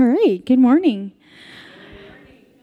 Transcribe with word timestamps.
All 0.00 0.06
right, 0.06 0.46
good 0.46 0.60
morning. 0.60 1.10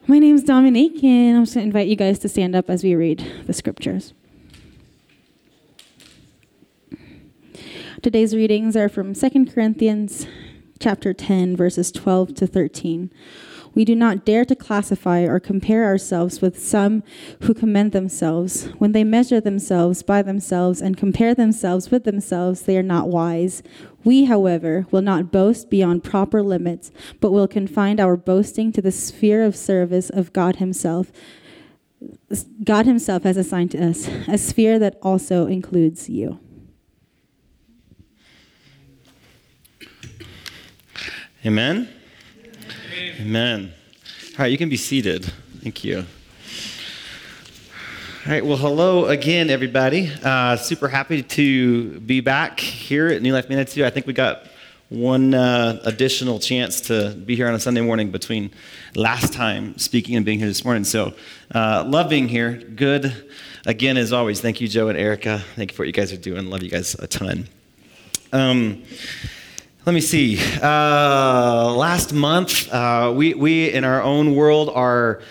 My 0.07 0.19
name 0.19 0.35
is 0.35 0.43
Dominique, 0.45 1.03
and 1.03 1.35
I'm 1.35 1.43
just 1.43 1.55
going 1.55 1.65
to 1.65 1.67
invite 1.67 1.89
you 1.89 1.97
guys 1.97 2.17
to 2.19 2.29
stand 2.29 2.55
up 2.55 2.69
as 2.69 2.81
we 2.81 2.95
read 2.95 3.29
the 3.45 3.51
scriptures. 3.51 4.13
Today's 8.01 8.33
readings 8.33 8.77
are 8.77 8.87
from 8.87 9.13
2 9.13 9.47
Corinthians 9.47 10.27
chapter 10.79 11.13
10 11.13 11.57
verses 11.57 11.91
12 11.91 12.35
to 12.35 12.47
13. 12.47 13.11
We 13.73 13.83
do 13.83 13.95
not 13.95 14.23
dare 14.23 14.45
to 14.45 14.55
classify 14.55 15.23
or 15.23 15.41
compare 15.41 15.83
ourselves 15.83 16.39
with 16.39 16.57
some 16.57 17.03
who 17.41 17.53
commend 17.53 17.91
themselves. 17.91 18.67
When 18.77 18.93
they 18.93 19.03
measure 19.03 19.41
themselves 19.41 20.01
by 20.01 20.21
themselves 20.21 20.81
and 20.81 20.95
compare 20.95 21.35
themselves 21.35 21.91
with 21.91 22.05
themselves, 22.05 22.61
they 22.61 22.77
are 22.77 22.83
not 22.83 23.09
wise. 23.09 23.61
We, 24.05 24.25
however, 24.25 24.85
will 24.91 25.01
not 25.01 25.31
boast 25.31 25.69
beyond 25.69 26.03
proper 26.03 26.41
limits, 26.41 26.91
but 27.19 27.31
will 27.31 27.47
confine 27.47 27.99
our 27.99 28.15
boasting 28.15 28.71
to 28.73 28.81
the 28.81 28.91
sphere 28.91 29.43
of 29.43 29.55
service 29.55 30.09
of 30.09 30.31
God 30.31 30.57
Himself. 30.57 31.11
God 32.63 32.85
Himself 32.85 33.23
has 33.23 33.35
assigned 33.35 33.71
to 33.71 33.83
us 33.83 34.07
a 34.27 34.37
sphere 34.37 34.77
that 34.79 34.97
also 35.01 35.47
includes 35.47 36.07
you. 36.07 36.39
Amen. 41.45 41.89
Amen. 43.19 43.73
All 44.33 44.39
right, 44.39 44.51
you 44.51 44.57
can 44.57 44.69
be 44.69 44.77
seated. 44.77 45.25
Thank 45.61 45.83
you. 45.83 46.05
All 48.25 48.31
right, 48.31 48.43
well, 48.43 48.57
hello 48.57 49.05
again, 49.05 49.51
everybody. 49.51 50.11
Uh, 50.23 50.55
super 50.55 50.87
happy 50.87 51.21
to 51.21 51.99
be 51.99 52.21
back 52.21 52.59
here 52.59 53.05
at 53.09 53.21
New 53.21 53.31
Life 53.31 53.49
Manitou. 53.49 53.85
I 53.85 53.91
think 53.91 54.07
we 54.07 54.13
got 54.13 54.47
one 54.89 55.35
uh, 55.35 55.79
additional 55.83 56.39
chance 56.39 56.81
to 56.81 57.13
be 57.13 57.35
here 57.35 57.47
on 57.47 57.53
a 57.53 57.59
Sunday 57.59 57.81
morning 57.81 58.09
between 58.09 58.49
last 58.95 59.31
time 59.31 59.77
speaking 59.77 60.15
and 60.15 60.25
being 60.25 60.39
here 60.39 60.47
this 60.47 60.65
morning. 60.65 60.85
So, 60.85 61.13
uh, 61.53 61.83
love 61.85 62.09
being 62.09 62.27
here. 62.27 62.53
Good. 62.53 63.29
Again, 63.67 63.95
as 63.95 64.11
always, 64.11 64.41
thank 64.41 64.59
you, 64.59 64.67
Joe 64.67 64.87
and 64.87 64.97
Erica. 64.97 65.43
Thank 65.55 65.69
you 65.69 65.75
for 65.75 65.83
what 65.83 65.87
you 65.87 65.93
guys 65.93 66.11
are 66.11 66.17
doing. 66.17 66.47
Love 66.47 66.63
you 66.63 66.71
guys 66.71 66.95
a 66.95 67.05
ton. 67.05 67.47
Um, 68.33 68.81
let 69.85 69.93
me 69.93 70.01
see. 70.01 70.39
Uh, 70.63 71.75
last 71.75 72.11
month, 72.11 72.73
uh, 72.73 73.13
we, 73.15 73.35
we 73.35 73.71
in 73.71 73.83
our 73.83 74.01
own 74.01 74.35
world 74.35 74.71
are 74.73 75.21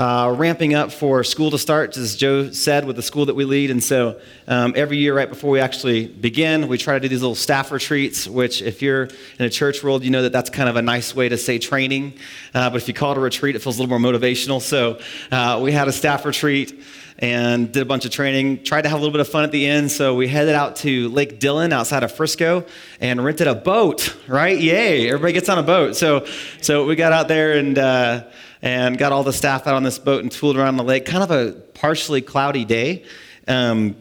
uh, 0.00 0.34
ramping 0.34 0.72
up 0.72 0.90
for 0.90 1.22
school 1.22 1.50
to 1.50 1.58
start, 1.58 1.94
as 1.98 2.16
Joe 2.16 2.50
said, 2.52 2.86
with 2.86 2.96
the 2.96 3.02
school 3.02 3.26
that 3.26 3.34
we 3.34 3.44
lead. 3.44 3.70
And 3.70 3.84
so 3.84 4.18
um, 4.48 4.72
every 4.74 4.96
year, 4.96 5.14
right 5.14 5.28
before 5.28 5.50
we 5.50 5.60
actually 5.60 6.06
begin, 6.06 6.68
we 6.68 6.78
try 6.78 6.94
to 6.94 7.00
do 7.00 7.08
these 7.08 7.20
little 7.20 7.34
staff 7.34 7.70
retreats, 7.70 8.26
which, 8.26 8.62
if 8.62 8.80
you're 8.80 9.10
in 9.38 9.44
a 9.44 9.50
church 9.50 9.84
world, 9.84 10.02
you 10.02 10.10
know 10.10 10.22
that 10.22 10.32
that's 10.32 10.48
kind 10.48 10.70
of 10.70 10.76
a 10.76 10.82
nice 10.82 11.14
way 11.14 11.28
to 11.28 11.36
say 11.36 11.58
training. 11.58 12.14
Uh, 12.54 12.70
but 12.70 12.76
if 12.76 12.88
you 12.88 12.94
call 12.94 13.12
it 13.12 13.18
a 13.18 13.20
retreat, 13.20 13.56
it 13.56 13.58
feels 13.58 13.76
a 13.78 13.82
little 13.82 14.00
more 14.00 14.12
motivational. 14.12 14.62
So 14.62 15.00
uh, 15.30 15.60
we 15.62 15.70
had 15.70 15.86
a 15.86 15.92
staff 15.92 16.24
retreat 16.24 16.82
and 17.18 17.70
did 17.70 17.82
a 17.82 17.84
bunch 17.84 18.06
of 18.06 18.10
training. 18.10 18.64
Tried 18.64 18.82
to 18.82 18.88
have 18.88 18.98
a 18.98 19.02
little 19.02 19.12
bit 19.12 19.20
of 19.20 19.28
fun 19.28 19.44
at 19.44 19.52
the 19.52 19.66
end, 19.66 19.90
so 19.90 20.14
we 20.14 20.28
headed 20.28 20.54
out 20.54 20.76
to 20.76 21.10
Lake 21.10 21.38
Dillon 21.38 21.74
outside 21.74 22.02
of 22.04 22.10
Frisco 22.10 22.64
and 23.00 23.22
rented 23.22 23.48
a 23.48 23.54
boat. 23.54 24.16
Right? 24.26 24.58
Yay! 24.58 25.08
Everybody 25.08 25.34
gets 25.34 25.50
on 25.50 25.58
a 25.58 25.62
boat. 25.62 25.94
So, 25.94 26.24
so 26.62 26.86
we 26.86 26.96
got 26.96 27.12
out 27.12 27.28
there 27.28 27.58
and 27.58 27.76
uh, 27.76 28.24
and 28.62 28.98
got 28.98 29.12
all 29.12 29.22
the 29.22 29.32
staff 29.32 29.66
out 29.66 29.74
on 29.74 29.82
this 29.82 29.98
boat 29.98 30.22
and 30.22 30.30
tooled 30.30 30.56
around 30.56 30.76
the 30.76 30.84
lake. 30.84 31.06
Kind 31.06 31.22
of 31.22 31.30
a 31.30 31.52
partially 31.52 32.20
cloudy 32.20 32.64
day. 32.64 33.04
Um, 33.48 33.96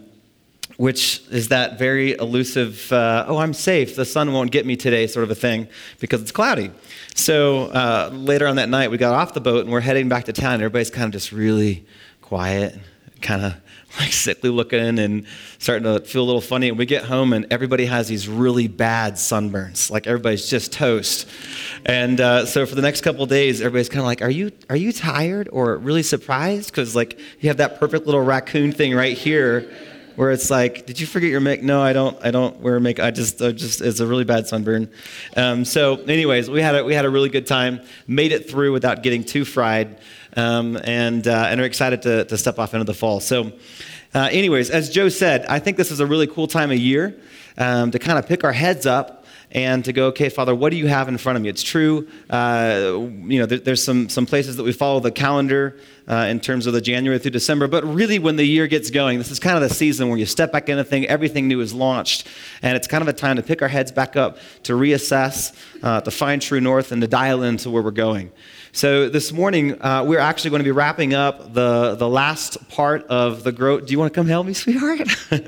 which 0.77 1.21
is 1.29 1.49
that 1.49 1.77
very 1.77 2.13
elusive, 2.13 2.89
uh, 2.93 3.25
oh, 3.27 3.35
I'm 3.35 3.53
safe, 3.53 3.97
the 3.97 4.05
sun 4.05 4.31
won't 4.31 4.49
get 4.49 4.65
me 4.65 4.77
today 4.77 5.07
sort 5.07 5.25
of 5.25 5.29
a 5.29 5.35
thing 5.35 5.67
because 5.99 6.21
it's 6.21 6.31
cloudy. 6.31 6.71
So 7.15 7.65
uh, 7.65 8.11
later 8.13 8.47
on 8.47 8.55
that 8.55 8.69
night, 8.69 8.89
we 8.89 8.97
got 8.97 9.13
off 9.13 9.33
the 9.33 9.41
boat 9.41 9.65
and 9.65 9.73
we're 9.73 9.81
heading 9.81 10.07
back 10.07 10.23
to 10.25 10.33
town. 10.33 10.55
Everybody's 10.61 10.89
kind 10.89 11.03
of 11.03 11.11
just 11.11 11.33
really 11.33 11.85
quiet 12.21 12.79
kind 13.21 13.43
of 13.43 13.55
like 13.99 14.11
sickly 14.11 14.49
looking 14.49 14.99
and 14.99 15.25
starting 15.57 15.83
to 15.83 15.99
feel 16.01 16.23
a 16.23 16.25
little 16.25 16.41
funny. 16.41 16.69
And 16.69 16.77
we 16.77 16.85
get 16.85 17.05
home 17.05 17.33
and 17.33 17.47
everybody 17.51 17.85
has 17.85 18.07
these 18.07 18.27
really 18.27 18.67
bad 18.67 19.13
sunburns. 19.15 19.89
Like 19.89 20.05
everybody's 20.05 20.49
just 20.49 20.71
toast. 20.71 21.27
And 21.85 22.21
uh, 22.21 22.45
so 22.45 22.65
for 22.65 22.75
the 22.75 22.81
next 22.81 23.01
couple 23.01 23.25
days, 23.25 23.61
everybody's 23.61 23.89
kind 23.89 24.01
of 24.01 24.05
like, 24.05 24.21
"Are 24.21 24.29
you 24.29 24.51
are 24.69 24.75
you 24.75 24.91
tired 24.91 25.49
or 25.51 25.77
really 25.77 26.03
surprised?" 26.03 26.71
Because 26.71 26.95
like 26.95 27.19
you 27.39 27.49
have 27.49 27.57
that 27.57 27.79
perfect 27.79 28.05
little 28.05 28.21
raccoon 28.21 28.71
thing 28.71 28.93
right 28.93 29.17
here. 29.17 29.71
Where 30.15 30.31
it's 30.31 30.49
like, 30.49 30.85
did 30.85 30.99
you 30.99 31.07
forget 31.07 31.29
your 31.29 31.39
make? 31.39 31.63
No, 31.63 31.81
I 31.81 31.93
don't. 31.93 32.17
I 32.21 32.29
don't 32.29 32.59
wear 32.59 32.77
make. 32.81 32.99
I 32.99 33.09
just, 33.09 33.41
I 33.41 33.53
just, 33.53 33.79
it's 33.79 34.01
a 34.01 34.05
really 34.05 34.25
bad 34.25 34.47
sunburn. 34.47 34.91
Um, 35.37 35.63
so, 35.63 35.95
anyways, 35.95 36.49
we 36.49 36.61
had 36.61 36.75
a, 36.75 36.83
we 36.83 36.93
had 36.93 37.05
a 37.05 37.09
really 37.09 37.29
good 37.29 37.47
time. 37.47 37.79
Made 38.05 38.33
it 38.33 38.49
through 38.49 38.73
without 38.73 39.01
getting 39.01 39.23
too 39.23 39.45
fried 39.45 39.97
um, 40.35 40.77
and, 40.83 41.27
uh, 41.27 41.47
and 41.49 41.61
are 41.61 41.65
excited 41.65 42.01
to, 42.03 42.25
to 42.25 42.37
step 42.37 42.59
off 42.59 42.73
into 42.73 42.85
the 42.85 42.93
fall. 42.93 43.19
So, 43.19 43.51
uh, 44.13 44.29
anyways, 44.31 44.69
as 44.69 44.89
Joe 44.89 45.09
said, 45.09 45.45
I 45.45 45.59
think 45.59 45.77
this 45.77 45.91
is 45.91 45.99
a 45.99 46.05
really 46.05 46.27
cool 46.27 46.47
time 46.47 46.71
of 46.71 46.77
year 46.77 47.19
um, 47.57 47.91
to 47.91 47.99
kind 47.99 48.17
of 48.17 48.27
pick 48.27 48.43
our 48.43 48.53
heads 48.53 48.85
up 48.85 49.19
and 49.51 49.83
to 49.85 49.93
go, 49.93 50.07
okay, 50.07 50.29
Father, 50.29 50.53
what 50.53 50.69
do 50.69 50.77
you 50.77 50.87
have 50.87 51.07
in 51.07 51.17
front 51.17 51.35
of 51.35 51.41
me? 51.41 51.49
It's 51.49 51.63
true, 51.63 52.07
uh, 52.29 52.91
you 52.93 53.39
know, 53.39 53.45
there, 53.45 53.57
there's 53.57 53.83
some, 53.83 54.07
some 54.09 54.25
places 54.25 54.57
that 54.57 54.63
we 54.63 54.71
follow 54.71 54.99
the 54.99 55.11
calendar 55.11 55.79
uh, 56.07 56.27
in 56.29 56.39
terms 56.39 56.67
of 56.67 56.73
the 56.73 56.81
January 56.81 57.19
through 57.19 57.31
December, 57.31 57.67
but 57.67 57.83
really 57.83 58.19
when 58.19 58.35
the 58.35 58.45
year 58.45 58.67
gets 58.67 58.91
going, 58.91 59.17
this 59.17 59.31
is 59.31 59.39
kind 59.39 59.55
of 59.55 59.67
the 59.67 59.73
season 59.73 60.09
where 60.09 60.17
you 60.17 60.25
step 60.25 60.51
back 60.51 60.69
into 60.69 60.83
thing, 60.83 61.05
everything 61.07 61.47
new 61.47 61.61
is 61.61 61.73
launched, 61.73 62.27
and 62.61 62.75
it's 62.75 62.87
kind 62.87 63.01
of 63.01 63.07
a 63.07 63.13
time 63.13 63.35
to 63.37 63.43
pick 63.43 63.61
our 63.61 63.67
heads 63.67 63.91
back 63.91 64.15
up, 64.15 64.37
to 64.63 64.73
reassess, 64.73 65.55
uh, 65.83 66.01
to 66.01 66.11
find 66.11 66.41
true 66.41 66.61
north, 66.61 66.91
and 66.91 67.01
to 67.01 67.07
dial 67.07 67.41
into 67.43 67.69
where 67.69 67.81
we're 67.81 67.91
going. 67.91 68.31
So 68.71 69.09
this 69.09 69.31
morning, 69.31 69.81
uh, 69.81 70.03
we're 70.05 70.19
actually 70.19 70.51
going 70.51 70.59
to 70.59 70.65
be 70.65 70.71
wrapping 70.71 71.15
up 71.15 71.55
the, 71.55 71.95
the 71.95 72.07
last 72.07 72.69
part 72.69 73.03
of 73.07 73.43
the 73.43 73.51
Grow. 73.51 73.79
Do 73.79 73.91
you 73.91 73.97
want 73.97 74.13
to 74.13 74.17
come 74.17 74.27
help 74.27 74.45
me, 74.45 74.53
sweetheart? 74.53 75.01
uh, 75.31 75.39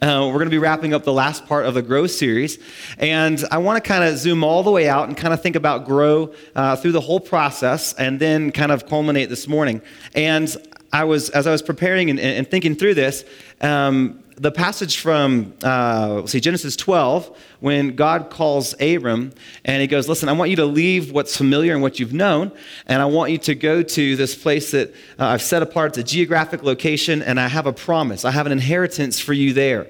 we're 0.00 0.32
going 0.32 0.46
to 0.46 0.50
be 0.50 0.58
wrapping 0.58 0.94
up 0.94 1.04
the 1.04 1.12
last 1.12 1.44
part 1.44 1.66
of 1.66 1.74
the 1.74 1.82
Grow 1.82 2.06
series. 2.06 2.58
And 2.96 3.44
I 3.50 3.58
want 3.58 3.84
to 3.84 3.86
kind 3.86 4.02
of 4.02 4.16
zoom 4.16 4.44
all 4.44 4.62
the 4.62 4.70
way 4.70 4.88
out 4.88 5.08
and 5.08 5.16
kind 5.16 5.34
of 5.34 5.42
think 5.42 5.56
about 5.56 5.84
Grow 5.84 6.32
uh, 6.54 6.74
through 6.76 6.92
the 6.92 7.02
whole 7.02 7.20
process 7.20 7.92
and 7.94 8.18
then 8.18 8.50
kind 8.50 8.72
of 8.72 8.86
culminate 8.86 9.28
this 9.28 9.46
morning. 9.46 9.82
And 10.14 10.56
I 10.90 11.04
was, 11.04 11.28
as 11.30 11.46
I 11.46 11.52
was 11.52 11.60
preparing 11.60 12.08
and, 12.08 12.18
and 12.18 12.50
thinking 12.50 12.76
through 12.76 12.94
this, 12.94 13.26
um, 13.60 14.21
the 14.42 14.50
passage 14.50 14.98
from, 14.98 15.54
uh, 15.62 16.26
see, 16.26 16.40
Genesis 16.40 16.74
12, 16.74 17.38
when 17.60 17.94
God 17.94 18.28
calls 18.28 18.74
Abram 18.80 19.32
and 19.64 19.80
he 19.80 19.86
goes, 19.86 20.08
Listen, 20.08 20.28
I 20.28 20.32
want 20.32 20.50
you 20.50 20.56
to 20.56 20.66
leave 20.66 21.12
what's 21.12 21.36
familiar 21.36 21.72
and 21.72 21.80
what 21.80 22.00
you've 22.00 22.12
known, 22.12 22.50
and 22.88 23.00
I 23.00 23.04
want 23.04 23.30
you 23.30 23.38
to 23.38 23.54
go 23.54 23.84
to 23.84 24.16
this 24.16 24.34
place 24.34 24.72
that 24.72 24.88
uh, 25.16 25.26
I've 25.26 25.42
set 25.42 25.62
apart. 25.62 25.90
It's 25.90 25.98
a 25.98 26.02
geographic 26.12 26.64
location, 26.64 27.22
and 27.22 27.38
I 27.38 27.46
have 27.46 27.66
a 27.66 27.72
promise. 27.72 28.24
I 28.24 28.32
have 28.32 28.46
an 28.46 28.52
inheritance 28.52 29.20
for 29.20 29.32
you 29.32 29.52
there. 29.52 29.86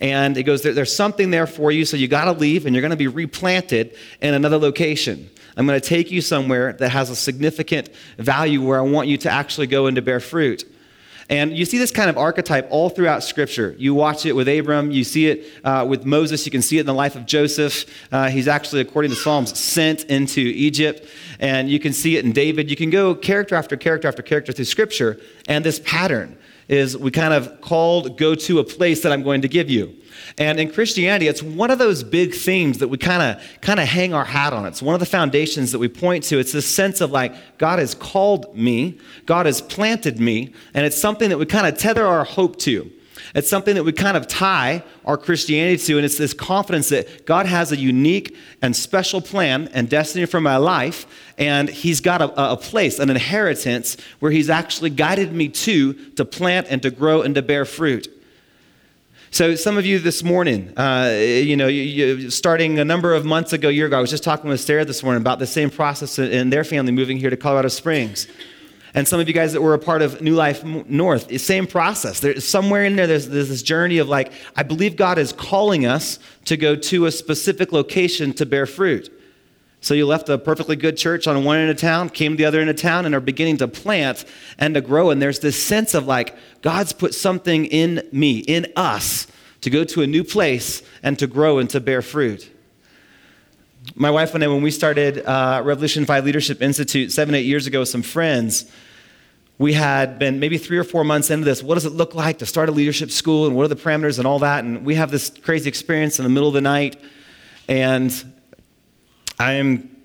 And 0.00 0.34
he 0.34 0.44
goes, 0.44 0.62
there, 0.62 0.72
There's 0.72 0.96
something 0.96 1.30
there 1.30 1.46
for 1.46 1.70
you, 1.70 1.84
so 1.84 1.98
you 1.98 2.08
got 2.08 2.24
to 2.24 2.32
leave, 2.32 2.64
and 2.64 2.74
you're 2.74 2.82
going 2.82 2.92
to 2.92 2.96
be 2.96 3.06
replanted 3.08 3.94
in 4.22 4.32
another 4.32 4.56
location. 4.56 5.28
I'm 5.58 5.66
going 5.66 5.78
to 5.78 5.86
take 5.86 6.10
you 6.10 6.22
somewhere 6.22 6.72
that 6.72 6.88
has 6.88 7.10
a 7.10 7.16
significant 7.16 7.90
value 8.16 8.62
where 8.62 8.78
I 8.78 8.82
want 8.82 9.08
you 9.08 9.18
to 9.18 9.30
actually 9.30 9.66
go 9.66 9.88
and 9.88 9.96
to 9.96 10.00
bear 10.00 10.20
fruit. 10.20 10.64
And 11.30 11.56
you 11.56 11.64
see 11.64 11.78
this 11.78 11.92
kind 11.92 12.10
of 12.10 12.18
archetype 12.18 12.66
all 12.70 12.90
throughout 12.90 13.22
Scripture. 13.22 13.76
You 13.78 13.94
watch 13.94 14.26
it 14.26 14.32
with 14.32 14.48
Abram, 14.48 14.90
you 14.90 15.04
see 15.04 15.28
it 15.28 15.46
uh, 15.62 15.86
with 15.88 16.04
Moses, 16.04 16.44
you 16.44 16.50
can 16.50 16.60
see 16.60 16.78
it 16.78 16.80
in 16.80 16.86
the 16.86 16.92
life 16.92 17.14
of 17.14 17.24
Joseph. 17.24 17.86
Uh, 18.10 18.28
he's 18.28 18.48
actually, 18.48 18.80
according 18.80 19.12
to 19.12 19.16
Psalms, 19.16 19.56
sent 19.56 20.04
into 20.04 20.40
Egypt. 20.40 21.06
And 21.38 21.70
you 21.70 21.78
can 21.78 21.92
see 21.92 22.16
it 22.16 22.24
in 22.24 22.32
David. 22.32 22.68
You 22.68 22.74
can 22.74 22.90
go 22.90 23.14
character 23.14 23.54
after 23.54 23.76
character 23.76 24.08
after 24.08 24.22
character 24.22 24.52
through 24.52 24.64
Scripture, 24.64 25.20
and 25.46 25.64
this 25.64 25.80
pattern 25.84 26.36
is 26.70 26.96
we 26.96 27.10
kind 27.10 27.34
of 27.34 27.60
called 27.60 28.16
go 28.16 28.32
to 28.32 28.60
a 28.60 28.64
place 28.64 29.02
that 29.02 29.10
I'm 29.10 29.24
going 29.24 29.42
to 29.42 29.48
give 29.48 29.68
you. 29.68 29.92
And 30.38 30.60
in 30.60 30.70
Christianity, 30.70 31.26
it's 31.26 31.42
one 31.42 31.68
of 31.68 31.80
those 31.80 32.04
big 32.04 32.32
themes 32.32 32.78
that 32.78 32.86
we 32.86 32.96
kind 32.96 33.22
of 33.22 33.60
kind 33.60 33.80
of 33.80 33.88
hang 33.88 34.14
our 34.14 34.24
hat 34.24 34.52
on. 34.52 34.64
It's 34.66 34.80
one 34.80 34.94
of 34.94 35.00
the 35.00 35.06
foundations 35.06 35.72
that 35.72 35.80
we 35.80 35.88
point 35.88 36.22
to. 36.24 36.38
It's 36.38 36.52
this 36.52 36.66
sense 36.66 37.00
of 37.00 37.10
like 37.10 37.34
God 37.58 37.80
has 37.80 37.96
called 37.96 38.56
me, 38.56 38.98
God 39.26 39.46
has 39.46 39.60
planted 39.60 40.20
me, 40.20 40.54
and 40.72 40.86
it's 40.86 40.96
something 40.96 41.28
that 41.30 41.38
we 41.38 41.46
kind 41.46 41.66
of 41.66 41.76
tether 41.76 42.06
our 42.06 42.24
hope 42.24 42.56
to. 42.60 42.88
It's 43.34 43.48
something 43.48 43.74
that 43.76 43.84
we 43.84 43.92
kind 43.92 44.16
of 44.16 44.26
tie 44.26 44.82
our 45.04 45.16
Christianity 45.16 45.76
to, 45.84 45.96
and 45.96 46.04
it's 46.04 46.18
this 46.18 46.34
confidence 46.34 46.88
that 46.88 47.26
God 47.26 47.46
has 47.46 47.70
a 47.70 47.76
unique 47.76 48.36
and 48.60 48.74
special 48.74 49.20
plan 49.20 49.68
and 49.72 49.88
destiny 49.88 50.26
for 50.26 50.40
my 50.40 50.56
life, 50.56 51.06
and 51.38 51.68
He's 51.68 52.00
got 52.00 52.20
a, 52.20 52.52
a, 52.52 52.56
place, 52.56 52.98
an 52.98 53.10
inheritance 53.10 53.96
where 54.18 54.32
He's 54.32 54.50
actually 54.50 54.90
guided 54.90 55.32
me 55.32 55.48
to 55.48 55.92
to 55.92 56.24
plant 56.24 56.66
and 56.70 56.82
to 56.82 56.90
grow 56.90 57.22
and 57.22 57.34
to 57.36 57.42
bear 57.42 57.64
fruit. 57.64 58.08
So, 59.32 59.54
some 59.54 59.78
of 59.78 59.86
you 59.86 60.00
this 60.00 60.24
morning, 60.24 60.76
uh, 60.76 61.16
you 61.16 61.56
know, 61.56 61.68
you, 61.68 61.82
you, 61.82 62.30
starting 62.30 62.80
a 62.80 62.84
number 62.84 63.14
of 63.14 63.24
months 63.24 63.52
ago, 63.52 63.68
year 63.68 63.86
ago, 63.86 63.98
I 63.98 64.00
was 64.00 64.10
just 64.10 64.24
talking 64.24 64.50
with 64.50 64.60
Sarah 64.60 64.84
this 64.84 65.04
morning 65.04 65.20
about 65.20 65.38
the 65.38 65.46
same 65.46 65.70
process 65.70 66.18
in 66.18 66.50
their 66.50 66.64
family 66.64 66.90
moving 66.90 67.16
here 67.16 67.30
to 67.30 67.36
Colorado 67.36 67.68
Springs. 67.68 68.26
And 68.94 69.06
some 69.06 69.20
of 69.20 69.28
you 69.28 69.34
guys 69.34 69.52
that 69.52 69.62
were 69.62 69.74
a 69.74 69.78
part 69.78 70.02
of 70.02 70.20
New 70.20 70.34
Life 70.34 70.64
North, 70.64 71.40
same 71.40 71.66
process. 71.66 72.20
There's 72.20 72.46
somewhere 72.46 72.84
in 72.84 72.96
there, 72.96 73.06
there's, 73.06 73.28
there's 73.28 73.48
this 73.48 73.62
journey 73.62 73.98
of 73.98 74.08
like, 74.08 74.32
I 74.56 74.64
believe 74.64 74.96
God 74.96 75.18
is 75.18 75.32
calling 75.32 75.86
us 75.86 76.18
to 76.46 76.56
go 76.56 76.74
to 76.74 77.06
a 77.06 77.12
specific 77.12 77.72
location 77.72 78.32
to 78.34 78.46
bear 78.46 78.66
fruit. 78.66 79.12
So 79.80 79.94
you 79.94 80.06
left 80.06 80.28
a 80.28 80.36
perfectly 80.36 80.76
good 80.76 80.96
church 80.96 81.26
on 81.26 81.42
one 81.44 81.58
end 81.58 81.70
of 81.70 81.78
town, 81.78 82.10
came 82.10 82.32
to 82.32 82.36
the 82.36 82.44
other 82.44 82.60
end 82.60 82.68
of 82.68 82.76
town, 82.76 83.06
and 83.06 83.14
are 83.14 83.20
beginning 83.20 83.56
to 83.58 83.68
plant 83.68 84.24
and 84.58 84.74
to 84.74 84.80
grow. 84.80 85.10
And 85.10 85.22
there's 85.22 85.40
this 85.40 85.62
sense 85.62 85.94
of 85.94 86.06
like, 86.06 86.36
God's 86.60 86.92
put 86.92 87.14
something 87.14 87.64
in 87.66 88.06
me, 88.12 88.40
in 88.40 88.66
us, 88.76 89.26
to 89.62 89.70
go 89.70 89.84
to 89.84 90.02
a 90.02 90.06
new 90.06 90.24
place 90.24 90.82
and 91.02 91.18
to 91.18 91.26
grow 91.26 91.58
and 91.58 91.70
to 91.70 91.80
bear 91.80 92.02
fruit. 92.02 92.50
My 93.94 94.10
wife 94.10 94.34
and 94.34 94.44
I, 94.44 94.48
when 94.48 94.60
we 94.60 94.70
started 94.70 95.24
uh, 95.24 95.62
Revolution 95.64 96.04
5 96.04 96.24
Leadership 96.24 96.60
Institute 96.60 97.12
seven, 97.12 97.34
eight 97.34 97.46
years 97.46 97.66
ago 97.66 97.80
with 97.80 97.88
some 97.88 98.02
friends, 98.02 98.70
we 99.56 99.72
had 99.72 100.18
been 100.18 100.38
maybe 100.38 100.58
three 100.58 100.76
or 100.76 100.84
four 100.84 101.02
months 101.02 101.30
into 101.30 101.46
this. 101.46 101.62
What 101.62 101.76
does 101.76 101.86
it 101.86 101.92
look 101.92 102.14
like 102.14 102.38
to 102.38 102.46
start 102.46 102.68
a 102.68 102.72
leadership 102.72 103.10
school 103.10 103.46
and 103.46 103.56
what 103.56 103.64
are 103.64 103.68
the 103.68 103.76
parameters 103.76 104.18
and 104.18 104.26
all 104.26 104.40
that? 104.40 104.64
And 104.64 104.84
we 104.84 104.96
have 104.96 105.10
this 105.10 105.30
crazy 105.30 105.68
experience 105.68 106.18
in 106.18 106.24
the 106.24 106.28
middle 106.28 106.48
of 106.48 106.52
the 106.54 106.60
night. 106.60 107.00
And 107.68 108.12
I 109.38 109.54
am 109.54 109.96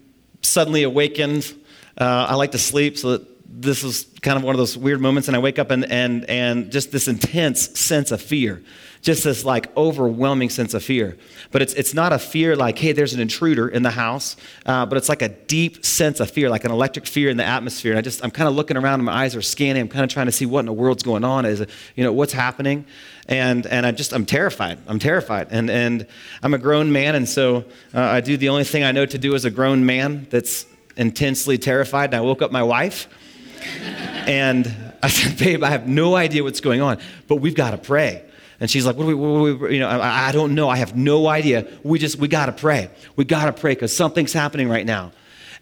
suddenly 0.41 0.83
awakened. 0.83 1.53
Uh, 1.97 2.27
I 2.29 2.35
like 2.35 2.51
to 2.51 2.57
sleep, 2.57 2.97
so 2.97 3.25
this 3.45 3.83
was 3.83 4.05
kind 4.21 4.37
of 4.37 4.43
one 4.43 4.55
of 4.55 4.57
those 4.57 4.77
weird 4.77 5.01
moments. 5.01 5.27
And 5.27 5.35
I 5.35 5.39
wake 5.39 5.59
up 5.59 5.69
and, 5.69 5.83
and, 5.91 6.23
and 6.29 6.71
just 6.71 6.93
this 6.93 7.09
intense 7.09 7.77
sense 7.77 8.11
of 8.11 8.21
fear 8.21 8.63
just 9.05 9.23
this 9.23 9.45
like 9.45 9.75
overwhelming 9.77 10.49
sense 10.49 10.73
of 10.73 10.83
fear. 10.83 11.15
But 11.51 11.61
it's, 11.61 11.73
it's 11.75 11.93
not 11.93 12.11
a 12.11 12.17
fear 12.17 12.55
like, 12.55 12.79
hey, 12.79 12.91
there's 12.91 13.13
an 13.13 13.19
intruder 13.19 13.67
in 13.67 13.83
the 13.83 13.91
house, 13.91 14.35
uh, 14.65 14.87
but 14.87 14.97
it's 14.97 15.09
like 15.09 15.21
a 15.21 15.29
deep 15.29 15.85
sense 15.85 16.19
of 16.19 16.31
fear, 16.31 16.49
like 16.49 16.65
an 16.65 16.71
electric 16.71 17.05
fear 17.05 17.29
in 17.29 17.37
the 17.37 17.43
atmosphere. 17.43 17.91
And 17.91 17.99
I 17.99 18.01
just, 18.01 18.23
I'm 18.23 18.31
kind 18.31 18.49
of 18.49 18.55
looking 18.55 18.77
around 18.77 18.95
and 18.95 19.05
my 19.05 19.13
eyes 19.13 19.35
are 19.35 19.43
scanning. 19.43 19.83
I'm 19.83 19.89
kind 19.89 20.03
of 20.03 20.09
trying 20.09 20.25
to 20.25 20.31
see 20.31 20.47
what 20.47 20.61
in 20.61 20.65
the 20.65 20.73
world's 20.73 21.03
going 21.03 21.23
on. 21.23 21.45
Is, 21.45 21.63
you 21.95 22.03
know, 22.03 22.11
what's 22.11 22.33
happening? 22.33 22.83
And, 23.27 23.67
and 23.67 23.85
I 23.85 23.91
just, 23.91 24.11
I'm 24.11 24.25
terrified. 24.25 24.79
I'm 24.87 24.97
terrified. 24.97 25.49
And, 25.51 25.69
and 25.69 26.07
I'm 26.41 26.55
a 26.55 26.57
grown 26.57 26.91
man. 26.91 27.13
And 27.13 27.29
so 27.29 27.57
uh, 27.93 28.01
I 28.01 28.21
do 28.21 28.37
the 28.37 28.49
only 28.49 28.63
thing 28.63 28.83
I 28.83 28.91
know 28.91 29.05
to 29.05 29.19
do 29.19 29.35
as 29.35 29.45
a 29.45 29.51
grown 29.51 29.85
man 29.85 30.25
that's 30.31 30.65
intensely 30.97 31.59
terrified. 31.59 32.05
And 32.05 32.15
I 32.15 32.21
woke 32.21 32.41
up 32.41 32.51
my 32.51 32.63
wife 32.63 33.07
and 34.25 34.65
I 35.03 35.09
said, 35.09 35.37
babe, 35.37 35.63
I 35.63 35.69
have 35.69 35.87
no 35.87 36.15
idea 36.15 36.43
what's 36.43 36.61
going 36.61 36.81
on, 36.81 36.97
but 37.27 37.35
we've 37.35 37.53
got 37.53 37.71
to 37.71 37.77
pray. 37.77 38.23
And 38.59 38.69
she's 38.69 38.85
like, 38.85 38.95
what 38.95 39.03
do 39.03 39.07
we, 39.07 39.13
what 39.15 39.59
do 39.59 39.65
we 39.65 39.73
you 39.75 39.79
know, 39.79 39.89
I, 39.89 40.29
I, 40.29 40.31
don't 40.31 40.55
know. 40.55 40.69
I 40.69 40.77
have 40.77 40.95
no 40.95 41.27
idea. 41.27 41.67
We 41.83 41.99
just, 41.99 42.17
we 42.17 42.27
got 42.27 42.45
to 42.45 42.51
pray. 42.51 42.89
We 43.15 43.25
got 43.25 43.45
to 43.45 43.53
pray 43.53 43.73
because 43.73 43.95
something's 43.95 44.33
happening 44.33 44.69
right 44.69 44.85
now. 44.85 45.11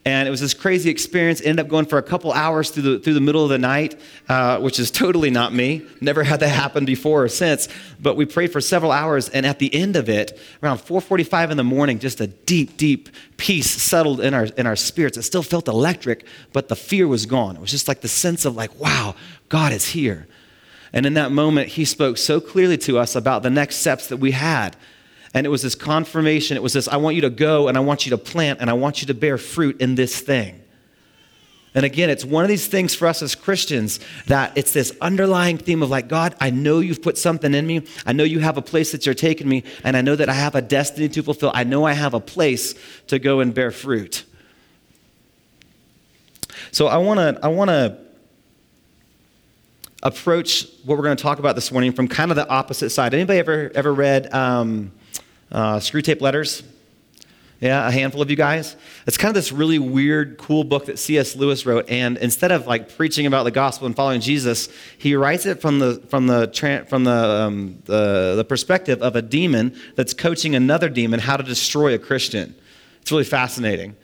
And 0.06 0.28
it 0.28 0.32
was 0.32 0.42
this 0.42 0.54
crazy 0.54 0.90
experience. 0.90 1.40
Ended 1.40 1.66
up 1.66 1.70
going 1.70 1.86
for 1.86 1.98
a 1.98 2.04
couple 2.04 2.34
hours 2.34 2.72
through 2.72 2.84
the, 2.84 3.00
through 3.00 3.14
the 3.14 3.22
middle 3.22 3.44
of 3.44 3.50
the 3.50 3.58
night, 3.58 3.98
uh, 4.28 4.60
which 4.60 4.78
is 4.78 4.92
totally 4.92 5.30
not 5.30 5.54
me. 5.54 5.88
Never 6.02 6.24
had 6.24 6.42
that 6.42 6.50
happen 6.50 6.84
before 6.84 7.24
or 7.24 7.30
since. 7.30 7.70
But 8.02 8.18
we 8.18 8.26
prayed 8.26 8.52
for 8.52 8.60
several 8.60 8.92
hours. 8.92 9.30
And 9.30 9.46
at 9.46 9.60
the 9.60 9.74
end 9.74 9.96
of 9.96 10.10
it, 10.10 10.38
around 10.62 10.80
4.45 10.80 11.52
in 11.52 11.58
the 11.58 11.64
morning, 11.64 12.00
just 12.00 12.20
a 12.20 12.28
deep, 12.28 12.76
deep 12.76 13.10
peace 13.38 13.70
settled 13.70 14.20
in 14.20 14.34
our, 14.34 14.46
in 14.58 14.68
our 14.68 14.76
spirits. 14.76 15.18
It 15.18 15.24
still 15.24 15.44
felt 15.44 15.70
electric, 15.70 16.26
but 16.52 16.68
the 16.68 16.76
fear 16.76 17.08
was 17.08 17.26
gone. 17.26 17.56
It 17.56 17.62
was 17.62 17.72
just 17.72 17.88
like 17.88 18.02
the 18.02 18.10
sense 18.10 18.44
of 18.44 18.58
like, 18.58 18.78
wow, 18.80 19.16
God 19.48 19.72
is 19.72 19.88
here. 19.88 20.28
And 20.94 21.08
in 21.08 21.16
that 21.16 21.32
moment, 21.32 21.70
he 21.70 21.86
spoke 21.86 22.18
so 22.18 22.40
clearly 22.40 22.78
to 22.80 23.00
us 23.00 23.16
about 23.16 23.42
the 23.42 23.50
next 23.50 23.78
steps 23.78 24.08
that 24.08 24.18
we 24.18 24.32
had. 24.32 24.78
And 25.34 25.48
it 25.48 25.50
was 25.50 25.64
this 25.64 25.74
confirmation. 25.74 26.56
It 26.56 26.62
was 26.62 26.74
this 26.74 26.88
I 26.88 26.98
want 26.98 27.16
you 27.16 27.24
to 27.24 27.32
go 27.32 27.68
and 27.68 27.76
I 27.76 27.82
want 27.82 28.06
you 28.06 28.12
to 28.12 28.18
plant 28.18 28.62
and 28.62 28.70
I 28.70 28.74
want 28.74 29.02
you 29.02 29.08
to 29.08 29.16
bear 29.16 29.40
fruit 29.40 29.82
in 29.82 29.96
this 29.96 30.20
thing. 30.20 30.62
And 31.76 31.86
again, 31.86 32.12
it's 32.12 32.24
one 32.24 32.44
of 32.44 32.50
these 32.50 32.68
things 32.68 32.94
for 32.94 33.08
us 33.08 33.24
as 33.24 33.34
Christians 33.34 34.00
that 34.28 34.56
it's 34.56 34.74
this 34.74 34.96
underlying 35.02 35.58
theme 35.58 35.82
of 35.82 35.90
like, 35.90 36.08
God, 36.08 36.36
I 36.40 36.52
know 36.52 36.80
you've 36.80 37.02
put 37.02 37.18
something 37.18 37.52
in 37.56 37.66
me. 37.66 37.82
I 38.06 38.14
know 38.14 38.24
you 38.24 38.40
have 38.40 38.58
a 38.58 38.62
place 38.62 38.92
that 38.92 39.08
you're 39.08 39.16
taking 39.16 39.50
me. 39.50 39.64
And 39.84 39.98
I 39.98 40.02
know 40.02 40.16
that 40.16 40.30
I 40.30 40.34
have 40.34 40.54
a 40.54 40.62
destiny 40.62 41.10
to 41.10 41.24
fulfill. 41.24 41.52
I 41.56 41.64
know 41.64 41.84
I 41.84 41.94
have 41.94 42.14
a 42.14 42.20
place 42.20 42.76
to 43.08 43.18
go 43.18 43.40
and 43.40 43.56
bear 43.56 43.72
fruit. 43.72 44.24
So 46.72 46.88
I 46.88 46.98
want 46.98 47.20
to 47.20 47.44
I 47.44 47.48
want 47.48 47.70
to 47.70 47.98
approach 50.04 50.68
what 50.84 50.98
we're 50.98 51.04
going 51.04 51.18
to 51.18 51.24
talk 51.24 51.40
about 51.40 51.56
this 51.56 51.72
morning 51.72 51.94
from 51.94 52.08
kind 52.08 52.30
of 52.30 52.36
the 52.36 52.48
opposite 52.48 52.92
side. 52.92 53.14
Anybody 53.14 53.40
ever 53.40 53.72
ever 53.74 53.94
read 53.94 54.32
um, 54.34 54.92
uh, 55.52 55.78
Screwtape 55.78 56.22
Letters? 56.22 56.62
Yeah, 57.62 57.88
a 57.88 57.92
handful 57.92 58.22
of 58.22 58.30
you 58.30 58.36
guys. 58.36 58.76
It's 59.08 59.16
kind 59.16 59.30
of 59.30 59.36
this 59.36 59.54
really 59.54 59.80
weird, 59.80 60.38
cool 60.38 60.66
book 60.66 60.88
that 60.88 61.00
C.S. 61.00 61.38
Lewis 61.38 61.66
wrote, 61.66 61.90
and 61.90 62.18
instead 62.18 62.52
of 62.52 62.68
like 62.68 62.94
preaching 62.98 63.26
about 63.26 63.44
the 63.44 63.52
gospel 63.52 63.88
and 63.88 63.96
following 63.96 64.20
Jesus, 64.20 64.68
he 64.98 65.16
writes 65.16 65.46
it 65.46 65.62
from 65.62 65.80
the 65.80 66.04
from 66.10 66.28
the 66.28 66.86
from 66.90 67.06
the, 67.06 67.12
um, 67.12 67.82
the 67.86 68.34
the 68.36 68.44
perspective 68.44 69.02
of 69.02 69.16
a 69.16 69.22
demon 69.22 69.74
that's 69.96 70.14
coaching 70.14 70.56
another 70.56 70.90
demon 70.90 71.22
how 71.22 71.38
to 71.38 71.44
destroy 71.44 71.94
a 71.94 71.98
Christian. 71.98 72.54
It's 73.02 73.12
really 73.12 73.24
fascinating. 73.24 73.96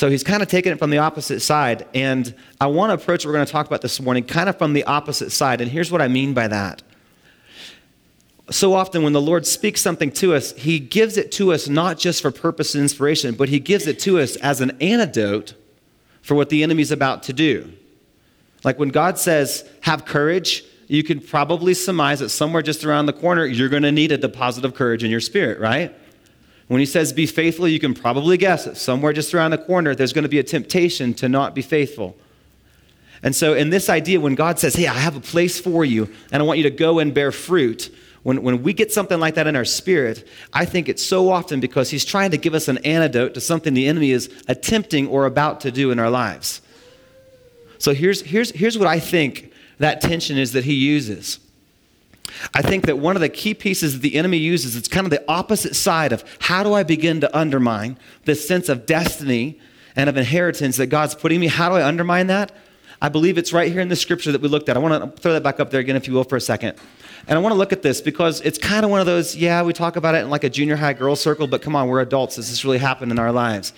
So 0.00 0.08
he's 0.08 0.24
kind 0.24 0.42
of 0.42 0.48
taking 0.48 0.72
it 0.72 0.78
from 0.78 0.88
the 0.88 0.96
opposite 0.96 1.40
side. 1.40 1.86
And 1.92 2.34
I 2.58 2.68
want 2.68 2.88
to 2.88 2.94
approach 2.94 3.22
what 3.22 3.32
we're 3.32 3.36
going 3.36 3.44
to 3.44 3.52
talk 3.52 3.66
about 3.66 3.82
this 3.82 4.00
morning 4.00 4.24
kind 4.24 4.48
of 4.48 4.56
from 4.56 4.72
the 4.72 4.82
opposite 4.84 5.30
side. 5.30 5.60
And 5.60 5.70
here's 5.70 5.92
what 5.92 6.00
I 6.00 6.08
mean 6.08 6.32
by 6.32 6.48
that. 6.48 6.80
So 8.50 8.72
often, 8.72 9.02
when 9.02 9.12
the 9.12 9.20
Lord 9.20 9.46
speaks 9.46 9.82
something 9.82 10.10
to 10.12 10.32
us, 10.34 10.52
he 10.52 10.78
gives 10.78 11.18
it 11.18 11.30
to 11.32 11.52
us 11.52 11.68
not 11.68 11.98
just 11.98 12.22
for 12.22 12.30
purpose 12.30 12.74
and 12.74 12.80
inspiration, 12.80 13.34
but 13.34 13.50
he 13.50 13.60
gives 13.60 13.86
it 13.86 13.98
to 14.00 14.18
us 14.18 14.36
as 14.36 14.62
an 14.62 14.70
antidote 14.80 15.52
for 16.22 16.34
what 16.34 16.48
the 16.48 16.62
enemy's 16.62 16.90
about 16.90 17.22
to 17.24 17.34
do. 17.34 17.70
Like 18.64 18.78
when 18.78 18.88
God 18.88 19.18
says, 19.18 19.68
have 19.82 20.06
courage, 20.06 20.64
you 20.88 21.02
can 21.02 21.20
probably 21.20 21.74
surmise 21.74 22.20
that 22.20 22.30
somewhere 22.30 22.62
just 22.62 22.86
around 22.86 23.04
the 23.04 23.12
corner, 23.12 23.44
you're 23.44 23.68
going 23.68 23.82
to 23.82 23.92
need 23.92 24.12
a 24.12 24.18
deposit 24.18 24.64
of 24.64 24.74
courage 24.74 25.04
in 25.04 25.10
your 25.10 25.20
spirit, 25.20 25.60
right? 25.60 25.94
When 26.70 26.78
he 26.78 26.86
says 26.86 27.12
be 27.12 27.26
faithful, 27.26 27.66
you 27.66 27.80
can 27.80 27.94
probably 27.94 28.36
guess 28.36 28.64
it. 28.68 28.76
Somewhere 28.76 29.12
just 29.12 29.34
around 29.34 29.50
the 29.50 29.58
corner, 29.58 29.92
there's 29.92 30.12
going 30.12 30.22
to 30.22 30.28
be 30.28 30.38
a 30.38 30.44
temptation 30.44 31.14
to 31.14 31.28
not 31.28 31.52
be 31.52 31.62
faithful. 31.62 32.16
And 33.24 33.34
so, 33.34 33.54
in 33.54 33.70
this 33.70 33.88
idea, 33.88 34.20
when 34.20 34.36
God 34.36 34.60
says, 34.60 34.76
Hey, 34.76 34.86
I 34.86 34.94
have 34.94 35.16
a 35.16 35.20
place 35.20 35.58
for 35.58 35.84
you, 35.84 36.08
and 36.30 36.40
I 36.40 36.46
want 36.46 36.58
you 36.58 36.62
to 36.62 36.70
go 36.70 37.00
and 37.00 37.12
bear 37.12 37.32
fruit, 37.32 37.92
when, 38.22 38.44
when 38.44 38.62
we 38.62 38.72
get 38.72 38.92
something 38.92 39.18
like 39.18 39.34
that 39.34 39.48
in 39.48 39.56
our 39.56 39.64
spirit, 39.64 40.28
I 40.52 40.64
think 40.64 40.88
it's 40.88 41.04
so 41.04 41.28
often 41.28 41.58
because 41.58 41.90
He's 41.90 42.04
trying 42.04 42.30
to 42.30 42.38
give 42.38 42.54
us 42.54 42.68
an 42.68 42.78
antidote 42.78 43.34
to 43.34 43.40
something 43.40 43.74
the 43.74 43.88
enemy 43.88 44.12
is 44.12 44.30
attempting 44.46 45.08
or 45.08 45.26
about 45.26 45.62
to 45.62 45.72
do 45.72 45.90
in 45.90 45.98
our 45.98 46.08
lives. 46.08 46.62
So, 47.78 47.94
here's, 47.94 48.22
here's, 48.22 48.52
here's 48.52 48.78
what 48.78 48.86
I 48.86 49.00
think 49.00 49.52
that 49.78 50.00
tension 50.00 50.38
is 50.38 50.52
that 50.52 50.62
He 50.62 50.74
uses. 50.74 51.40
I 52.54 52.62
think 52.62 52.86
that 52.86 52.98
one 52.98 53.16
of 53.16 53.22
the 53.22 53.28
key 53.28 53.54
pieces 53.54 53.94
that 53.94 54.02
the 54.02 54.16
enemy 54.16 54.38
uses, 54.38 54.76
it's 54.76 54.88
kind 54.88 55.06
of 55.06 55.10
the 55.10 55.24
opposite 55.28 55.76
side 55.76 56.12
of 56.12 56.24
how 56.40 56.62
do 56.62 56.72
I 56.72 56.82
begin 56.82 57.20
to 57.20 57.36
undermine 57.36 57.98
this 58.24 58.46
sense 58.46 58.68
of 58.68 58.86
destiny 58.86 59.58
and 59.96 60.08
of 60.08 60.16
inheritance 60.16 60.76
that 60.76 60.86
God's 60.86 61.14
putting 61.14 61.40
me? 61.40 61.48
How 61.48 61.68
do 61.68 61.74
I 61.76 61.84
undermine 61.84 62.28
that? 62.28 62.52
I 63.02 63.08
believe 63.08 63.38
it's 63.38 63.52
right 63.52 63.72
here 63.72 63.80
in 63.80 63.88
the 63.88 63.96
scripture 63.96 64.30
that 64.32 64.40
we 64.40 64.48
looked 64.48 64.68
at. 64.68 64.76
I 64.76 64.80
want 64.80 65.16
to 65.16 65.22
throw 65.22 65.32
that 65.32 65.42
back 65.42 65.58
up 65.58 65.70
there 65.70 65.80
again, 65.80 65.96
if 65.96 66.06
you 66.06 66.12
will, 66.12 66.24
for 66.24 66.36
a 66.36 66.40
second. 66.40 66.78
And 67.26 67.38
I 67.38 67.40
want 67.40 67.52
to 67.52 67.58
look 67.58 67.72
at 67.72 67.82
this 67.82 68.00
because 68.00 68.40
it's 68.42 68.58
kind 68.58 68.84
of 68.84 68.90
one 68.90 69.00
of 69.00 69.06
those, 69.06 69.36
yeah, 69.36 69.62
we 69.62 69.72
talk 69.72 69.96
about 69.96 70.14
it 70.14 70.18
in 70.18 70.30
like 70.30 70.44
a 70.44 70.50
junior 70.50 70.76
high 70.76 70.92
girl 70.92 71.16
circle, 71.16 71.46
but 71.46 71.62
come 71.62 71.74
on, 71.74 71.88
we're 71.88 72.00
adults. 72.00 72.36
This 72.36 72.48
has 72.50 72.64
really 72.64 72.78
happened 72.78 73.10
in 73.10 73.18
our 73.18 73.32
lives. 73.32 73.72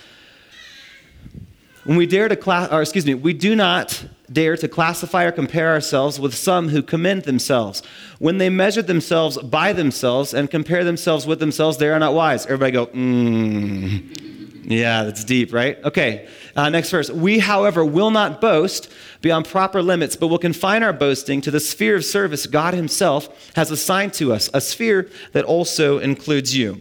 When 1.85 1.97
we 1.97 2.07
dare 2.07 2.29
to 2.29 2.37
class, 2.37 2.71
or 2.71 2.81
excuse 2.81 3.05
me, 3.05 3.15
we 3.15 3.33
do 3.33 3.57
not 3.57 4.05
dare 4.33 4.57
to 4.57 4.69
classify 4.69 5.25
or 5.25 5.33
compare 5.33 5.71
ourselves 5.71 6.21
with 6.21 6.33
some 6.35 6.69
who 6.69 6.81
commend 6.81 7.25
themselves. 7.25 7.83
When 8.21 8.39
they 8.39 8.49
measure 8.49 8.83
themselves 8.83 9.37
by 9.39 9.73
themselves 9.73 10.33
and 10.33 10.49
compare 10.49 10.85
themselves 10.85 11.27
with 11.27 11.41
themselves, 11.41 11.79
they 11.79 11.89
are 11.89 11.99
not 11.99 12.15
wise. 12.15 12.47
Everybody 12.47 12.73
go, 12.73 12.87
mmm. 12.87 14.33
Yeah, 14.65 15.03
that's 15.03 15.25
deep, 15.25 15.53
right? 15.53 15.77
Okay, 15.85 16.29
uh, 16.55 16.69
next 16.69 16.91
verse. 16.91 17.11
We, 17.11 17.41
however, 17.41 17.85
will 17.85 18.13
not 18.13 18.41
boast 18.41 18.89
beyond 19.21 19.47
proper 19.47 19.83
limits, 19.83 20.15
but 20.15 20.29
will 20.29 20.39
confine 20.39 20.85
our 20.85 20.93
boasting 20.93 21.41
to 21.41 21.51
the 21.51 21.59
sphere 21.59 21.97
of 21.97 22.05
service 22.05 22.47
God 22.47 22.75
Himself 22.75 23.53
has 23.57 23.73
assigned 23.73 24.15
to 24.15 24.33
us, 24.33 24.49
a 24.55 24.61
sphere 24.61 25.11
that 25.33 25.45
also 25.45 25.99
includes 25.99 26.57
you. 26.57 26.81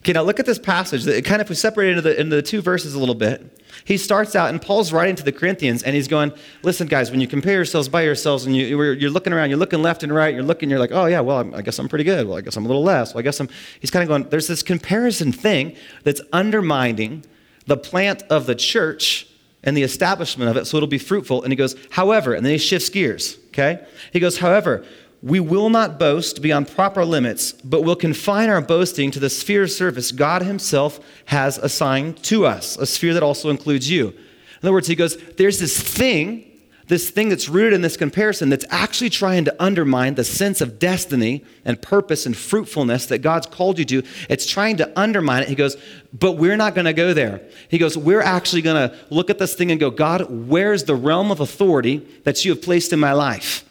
Okay, 0.00 0.12
now 0.12 0.22
look 0.22 0.40
at 0.40 0.46
this 0.46 0.58
passage. 0.58 1.06
It 1.06 1.24
kind 1.26 1.42
of, 1.42 1.48
we 1.48 1.54
separate 1.54 1.90
into 1.90 2.02
the, 2.02 2.18
into 2.18 2.34
the 2.34 2.42
two 2.42 2.62
verses 2.62 2.94
a 2.94 2.98
little 2.98 3.14
bit, 3.14 3.60
he 3.84 3.98
starts 3.98 4.34
out, 4.34 4.50
and 4.50 4.60
Paul's 4.60 4.92
writing 4.92 5.14
to 5.16 5.22
the 5.22 5.32
Corinthians, 5.32 5.82
and 5.82 5.94
he's 5.94 6.08
going, 6.08 6.32
Listen, 6.62 6.86
guys, 6.86 7.10
when 7.10 7.20
you 7.20 7.26
compare 7.26 7.54
yourselves 7.54 7.88
by 7.88 8.02
yourselves, 8.02 8.46
and 8.46 8.56
you, 8.56 8.78
are 8.80 8.94
looking 8.94 9.32
around, 9.32 9.50
you're 9.50 9.58
looking 9.58 9.82
left 9.82 10.02
and 10.02 10.14
right, 10.14 10.34
you're 10.34 10.42
looking, 10.42 10.70
you're 10.70 10.78
like, 10.78 10.92
Oh, 10.92 11.06
yeah, 11.06 11.20
well, 11.20 11.54
I 11.54 11.62
guess 11.62 11.78
I'm 11.78 11.88
pretty 11.88 12.04
good. 12.04 12.26
Well, 12.26 12.38
I 12.38 12.40
guess 12.40 12.56
I'm 12.56 12.64
a 12.64 12.68
little 12.68 12.82
less. 12.82 13.14
Well, 13.14 13.20
I 13.20 13.22
guess 13.22 13.40
I'm. 13.40 13.48
He's 13.80 13.90
kind 13.90 14.02
of 14.02 14.08
going, 14.08 14.28
There's 14.30 14.46
this 14.46 14.62
comparison 14.62 15.32
thing 15.32 15.76
that's 16.02 16.20
undermining 16.32 17.24
the 17.66 17.76
plant 17.76 18.22
of 18.30 18.46
the 18.46 18.54
church 18.54 19.26
and 19.62 19.76
the 19.76 19.82
establishment 19.82 20.50
of 20.50 20.56
it 20.56 20.66
so 20.66 20.78
it'll 20.78 20.88
be 20.88 20.98
fruitful. 20.98 21.42
And 21.42 21.52
he 21.52 21.56
goes, 21.56 21.76
However, 21.90 22.32
and 22.32 22.44
then 22.44 22.52
he 22.52 22.58
shifts 22.58 22.88
gears, 22.88 23.38
okay? 23.48 23.84
He 24.12 24.20
goes, 24.20 24.38
However, 24.38 24.84
we 25.22 25.40
will 25.40 25.70
not 25.70 25.98
boast 25.98 26.40
beyond 26.40 26.68
proper 26.68 27.04
limits, 27.04 27.52
but 27.52 27.84
will 27.84 27.96
confine 27.96 28.48
our 28.48 28.60
boasting 28.60 29.10
to 29.10 29.20
the 29.20 29.30
sphere 29.30 29.64
of 29.64 29.70
service 29.70 30.12
God 30.12 30.42
Himself 30.42 31.00
has 31.26 31.58
assigned 31.58 32.22
to 32.24 32.46
us, 32.46 32.76
a 32.78 32.86
sphere 32.86 33.14
that 33.14 33.22
also 33.22 33.50
includes 33.50 33.90
you. 33.90 34.08
In 34.08 34.66
other 34.66 34.72
words, 34.72 34.88
he 34.88 34.94
goes, 34.94 35.16
There's 35.34 35.58
this 35.58 35.80
thing 35.80 36.46
this 36.90 37.08
thing 37.08 37.28
that's 37.28 37.48
rooted 37.48 37.72
in 37.72 37.82
this 37.82 37.96
comparison 37.96 38.48
that's 38.50 38.64
actually 38.68 39.10
trying 39.10 39.44
to 39.44 39.62
undermine 39.62 40.16
the 40.16 40.24
sense 40.24 40.60
of 40.60 40.80
destiny 40.80 41.44
and 41.64 41.80
purpose 41.80 42.26
and 42.26 42.36
fruitfulness 42.36 43.06
that 43.06 43.18
God's 43.18 43.46
called 43.46 43.78
you 43.78 43.84
to. 43.84 44.02
It's 44.28 44.44
trying 44.44 44.76
to 44.78 45.00
undermine 45.00 45.44
it. 45.44 45.48
He 45.48 45.54
goes, 45.54 45.76
But 46.12 46.32
we're 46.32 46.56
not 46.56 46.74
going 46.74 46.86
to 46.86 46.92
go 46.92 47.14
there. 47.14 47.42
He 47.68 47.78
goes, 47.78 47.96
We're 47.96 48.20
actually 48.20 48.62
going 48.62 48.90
to 48.90 48.96
look 49.08 49.30
at 49.30 49.38
this 49.38 49.54
thing 49.54 49.70
and 49.70 49.78
go, 49.78 49.90
God, 49.90 50.26
where's 50.48 50.84
the 50.84 50.96
realm 50.96 51.30
of 51.30 51.38
authority 51.38 51.98
that 52.24 52.44
you 52.44 52.50
have 52.50 52.60
placed 52.60 52.92
in 52.92 52.98
my 52.98 53.12
life? 53.12 53.64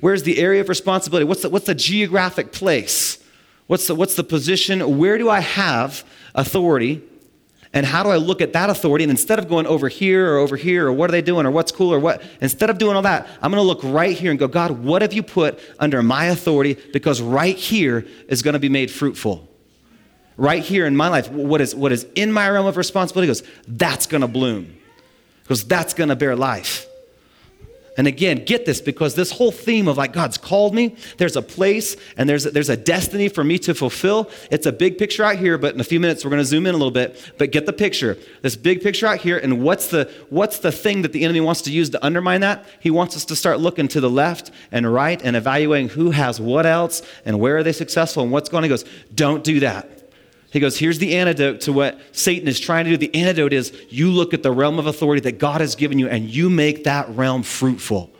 Where's 0.00 0.22
the 0.22 0.38
area 0.38 0.60
of 0.60 0.68
responsibility? 0.68 1.24
What's 1.24 1.42
the, 1.42 1.50
what's 1.50 1.66
the 1.66 1.74
geographic 1.74 2.52
place? 2.52 3.22
What's 3.66 3.86
the, 3.86 3.94
what's 3.94 4.14
the 4.14 4.24
position? 4.24 4.98
Where 4.98 5.18
do 5.18 5.28
I 5.28 5.40
have 5.40 6.04
authority? 6.34 7.02
And 7.72 7.84
how 7.84 8.02
do 8.02 8.08
I 8.08 8.16
look 8.16 8.40
at 8.40 8.54
that 8.54 8.70
authority? 8.70 9.04
And 9.04 9.10
instead 9.10 9.38
of 9.38 9.48
going 9.48 9.66
over 9.66 9.88
here 9.88 10.32
or 10.32 10.38
over 10.38 10.56
here 10.56 10.86
or 10.86 10.92
what 10.92 11.10
are 11.10 11.12
they 11.12 11.20
doing 11.20 11.44
or 11.44 11.50
what's 11.50 11.70
cool 11.70 11.92
or 11.92 11.98
what, 11.98 12.22
instead 12.40 12.70
of 12.70 12.78
doing 12.78 12.96
all 12.96 13.02
that, 13.02 13.28
I'm 13.42 13.50
going 13.50 13.62
to 13.62 13.66
look 13.66 13.80
right 13.84 14.16
here 14.16 14.30
and 14.30 14.40
go, 14.40 14.48
God, 14.48 14.70
what 14.70 15.02
have 15.02 15.12
you 15.12 15.22
put 15.22 15.60
under 15.78 16.02
my 16.02 16.26
authority? 16.26 16.78
Because 16.92 17.20
right 17.20 17.56
here 17.56 18.06
is 18.28 18.42
going 18.42 18.54
to 18.54 18.58
be 18.58 18.70
made 18.70 18.90
fruitful. 18.90 19.46
Right 20.38 20.62
here 20.62 20.86
in 20.86 20.96
my 20.96 21.08
life, 21.08 21.30
what 21.30 21.60
is, 21.60 21.74
what 21.74 21.92
is 21.92 22.06
in 22.14 22.32
my 22.32 22.48
realm 22.48 22.66
of 22.66 22.76
responsibility 22.76 23.26
goes, 23.26 23.42
that's 23.66 24.06
going 24.06 24.22
to 24.22 24.28
bloom. 24.28 24.74
Because 25.42 25.64
that's 25.64 25.92
going 25.92 26.08
to 26.08 26.16
bear 26.16 26.36
life. 26.36 26.87
And 27.98 28.06
again, 28.06 28.44
get 28.44 28.64
this 28.64 28.80
because 28.80 29.16
this 29.16 29.32
whole 29.32 29.50
theme 29.50 29.88
of 29.88 29.98
like 29.98 30.12
God's 30.12 30.38
called 30.38 30.72
me, 30.72 30.94
there's 31.16 31.34
a 31.34 31.42
place 31.42 31.96
and 32.16 32.28
there's, 32.28 32.46
a, 32.46 32.52
there's 32.52 32.68
a 32.68 32.76
destiny 32.76 33.28
for 33.28 33.42
me 33.42 33.58
to 33.58 33.74
fulfill. 33.74 34.30
It's 34.52 34.66
a 34.66 34.72
big 34.72 34.98
picture 34.98 35.24
out 35.24 35.36
here, 35.36 35.58
but 35.58 35.74
in 35.74 35.80
a 35.80 35.84
few 35.84 35.98
minutes 35.98 36.24
we're 36.24 36.30
going 36.30 36.40
to 36.40 36.46
zoom 36.46 36.66
in 36.66 36.76
a 36.76 36.78
little 36.78 36.92
bit. 36.92 37.32
But 37.38 37.50
get 37.50 37.66
the 37.66 37.72
picture. 37.72 38.16
This 38.40 38.54
big 38.54 38.82
picture 38.82 39.08
out 39.08 39.18
here, 39.18 39.36
and 39.36 39.64
what's 39.64 39.88
the, 39.88 40.08
what's 40.30 40.60
the 40.60 40.70
thing 40.70 41.02
that 41.02 41.12
the 41.12 41.24
enemy 41.24 41.40
wants 41.40 41.60
to 41.62 41.72
use 41.72 41.90
to 41.90 42.04
undermine 42.04 42.40
that? 42.42 42.64
He 42.78 42.92
wants 42.92 43.16
us 43.16 43.24
to 43.26 43.36
start 43.36 43.58
looking 43.58 43.88
to 43.88 44.00
the 44.00 44.08
left 44.08 44.52
and 44.70 44.90
right 44.90 45.20
and 45.20 45.34
evaluating 45.34 45.88
who 45.88 46.12
has 46.12 46.40
what 46.40 46.66
else 46.66 47.02
and 47.24 47.40
where 47.40 47.56
are 47.56 47.62
they 47.64 47.72
successful 47.72 48.22
and 48.22 48.30
what's 48.30 48.48
going 48.48 48.60
on. 48.60 48.64
He 48.64 48.68
goes, 48.68 48.84
don't 49.12 49.42
do 49.42 49.58
that. 49.60 49.97
He 50.50 50.60
goes, 50.60 50.78
Here's 50.78 50.98
the 50.98 51.16
antidote 51.16 51.60
to 51.62 51.72
what 51.72 52.00
Satan 52.12 52.48
is 52.48 52.58
trying 52.58 52.84
to 52.86 52.90
do. 52.90 52.96
The 52.96 53.14
antidote 53.14 53.52
is 53.52 53.72
you 53.90 54.10
look 54.10 54.32
at 54.32 54.42
the 54.42 54.50
realm 54.50 54.78
of 54.78 54.86
authority 54.86 55.20
that 55.22 55.38
God 55.38 55.60
has 55.60 55.74
given 55.74 55.98
you 55.98 56.08
and 56.08 56.28
you 56.28 56.48
make 56.48 56.84
that 56.84 57.08
realm 57.10 57.42
fruitful. 57.42 58.10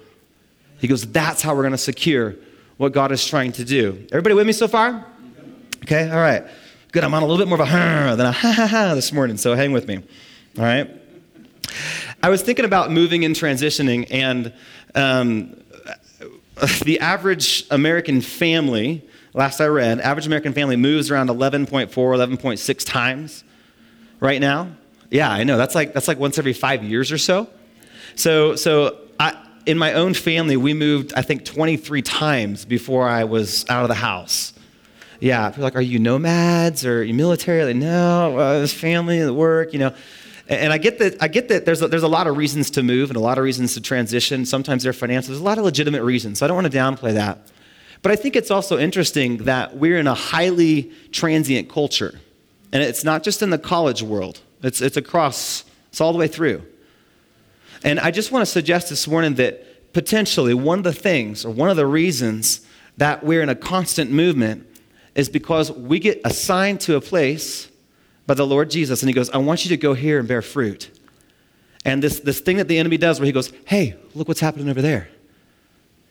He 0.79 0.89
goes, 0.89 1.07
That's 1.07 1.43
how 1.43 1.55
we're 1.55 1.63
going 1.63 1.73
to 1.73 1.79
secure 1.79 2.37
what 2.77 2.93
God 2.93 3.13
is 3.13 3.27
trying 3.27 3.53
to 3.53 3.65
do. 3.65 4.07
Everybody 4.13 4.35
with 4.35 4.47
me 4.47 4.53
so 4.53 4.69
far? 4.69 5.05
Okay, 5.83 6.09
all 6.11 6.19
right. 6.19 6.45
Good. 6.93 7.05
I'm 7.05 7.13
on 7.15 7.23
a 7.23 7.27
little 7.27 7.45
bit 7.45 7.49
more 7.49 7.61
of 7.61 7.67
a 7.67 7.71
huh 7.71 8.15
than 8.17 8.27
a 8.27 8.33
ha 8.33 8.53
ha 8.53 8.67
ha 8.67 8.95
this 8.95 9.13
morning, 9.13 9.37
so 9.37 9.55
hang 9.55 9.73
with 9.73 9.87
me. 9.87 9.97
All 10.59 10.65
right. 10.65 10.91
I 12.23 12.31
was 12.31 12.43
thinking 12.43 12.65
about 12.65 12.91
moving 12.91 13.25
and 13.25 13.35
transitioning, 13.35 14.07
and 14.11 14.53
um, 14.95 15.61
the 16.85 16.99
average 17.01 17.65
American 17.71 18.21
family 18.21 19.07
last 19.35 19.61
I 19.61 19.67
read, 19.67 20.01
average 20.01 20.27
American 20.27 20.53
family 20.53 20.77
moves 20.77 21.11
around 21.11 21.29
11.4, 21.29 21.89
11.6 21.89 22.87
times 22.87 23.45
right 24.21 24.41
now. 24.41 24.69
Yeah, 25.11 25.31
I 25.31 25.45
know. 25.45 25.57
That's 25.57 25.75
like 25.75 25.95
that's 25.95 26.09
like 26.09 26.19
once 26.19 26.39
every 26.39 26.53
five 26.53 26.83
years 26.85 27.11
or 27.11 27.19
so. 27.19 27.49
So 28.15 28.57
so 28.57 28.99
I, 29.19 29.37
in 29.67 29.79
my 29.79 29.95
own 29.95 30.15
family, 30.15 30.57
we 30.57 30.75
moved 30.75 31.15
I 31.15 31.23
think 31.23 31.45
23 31.45 32.03
times 32.03 32.65
before 32.65 33.09
I 33.09 33.25
was 33.25 33.65
out 33.69 33.83
of 33.83 33.89
the 33.89 33.95
house. 33.95 34.53
Yeah, 35.21 35.49
people 35.49 35.63
are 35.63 35.67
like, 35.67 35.77
are 35.77 35.81
you 35.81 35.99
nomads 35.99 36.85
or 36.85 37.01
are 37.01 37.03
you 37.03 37.15
military? 37.15 37.65
Like, 37.65 37.77
no, 37.77 38.39
uh, 38.39 38.61
this 38.61 38.73
family, 38.73 39.21
the 39.21 39.35
work, 39.35 39.73
you 39.73 39.79
know. 39.79 39.95
And 40.49 40.73
I 40.73 40.79
get 40.79 40.99
that. 41.01 41.23
I 41.23 41.29
get 41.29 41.49
that. 41.49 41.67
There's 41.67 41.83
a, 41.83 41.89
there's 41.89 42.05
a 42.05 42.09
lot 42.09 42.27
of 42.27 42.37
reasons 42.37 42.71
to 42.71 42.83
move 42.83 43.11
and 43.11 43.17
a 43.17 43.21
lot 43.21 43.37
of 43.37 43.45
reasons 43.45 43.75
to 43.75 43.83
transition. 43.83 44.47
Sometimes 44.47 44.83
they're 44.83 44.95
financial. 44.95 45.29
There's 45.29 45.41
a 45.41 45.45
lot 45.45 45.59
of 45.59 45.65
legitimate 45.65 46.03
reasons. 46.03 46.39
So 46.39 46.47
I 46.47 46.49
don't 46.49 46.57
want 46.57 46.73
to 46.73 46.79
downplay 46.79 47.15
that. 47.15 47.39
But 48.03 48.13
I 48.13 48.17
think 48.17 48.37
it's 48.37 48.51
also 48.51 48.79
interesting 48.79 49.39
that 49.39 49.77
we're 49.77 49.99
in 49.99 50.07
a 50.07 50.15
highly 50.15 50.93
transient 51.11 51.69
culture. 51.69 52.21
And 52.73 52.83
it's 52.83 53.05
not 53.05 53.23
just 53.23 53.43
in 53.43 53.51
the 53.51 53.59
college 53.59 54.03
world, 54.03 54.41
it's, 54.63 54.81
it's 54.81 54.97
across, 54.97 55.65
it's 55.89 56.01
all 56.01 56.13
the 56.13 56.19
way 56.19 56.29
through. 56.29 56.63
And 57.85 58.01
I 58.01 58.11
just 58.11 58.33
want 58.33 58.43
to 58.43 58.51
suggest 58.51 58.89
this 58.91 59.07
morning 59.07 59.35
that 59.35 59.93
potentially 59.93 60.53
one 60.55 60.79
of 60.79 60.85
the 60.85 60.93
things 60.93 61.45
or 61.45 61.51
one 61.51 61.71
of 61.71 61.77
the 61.77 61.87
reasons 61.87 62.67
that 62.97 63.25
we're 63.25 63.43
in 63.43 63.49
a 63.49 63.55
constant 63.55 64.11
movement 64.11 64.67
is 65.15 65.29
because 65.29 65.71
we 65.73 65.99
get 65.99 66.21
assigned 66.25 66.81
to 66.81 66.97
a 66.97 67.01
place 67.01 67.69
by 68.27 68.35
the 68.35 68.47
Lord 68.47 68.71
Jesus, 68.71 69.03
and 69.03 69.09
He 69.09 69.15
goes, 69.15 69.31
I 69.31 69.39
want 69.39 69.65
you 69.65 69.71
to 69.71 69.77
go 69.77 69.95
here 69.95 70.19
and 70.19 70.29
bear 70.29 70.43
fruit. 70.43 70.91
And 71.85 72.03
this, 72.03 72.21
this 72.21 72.41
thing 72.41 72.59
that 72.59 72.69
the 72.69 72.79
enemy 72.79 72.99
does 72.99 73.19
where 73.19 73.27
he 73.27 73.33
goes, 73.33 73.53
Hey, 73.65 73.95
look 74.15 74.29
what's 74.29 74.41
happening 74.41 74.69
over 74.69 74.83
there. 74.83 75.09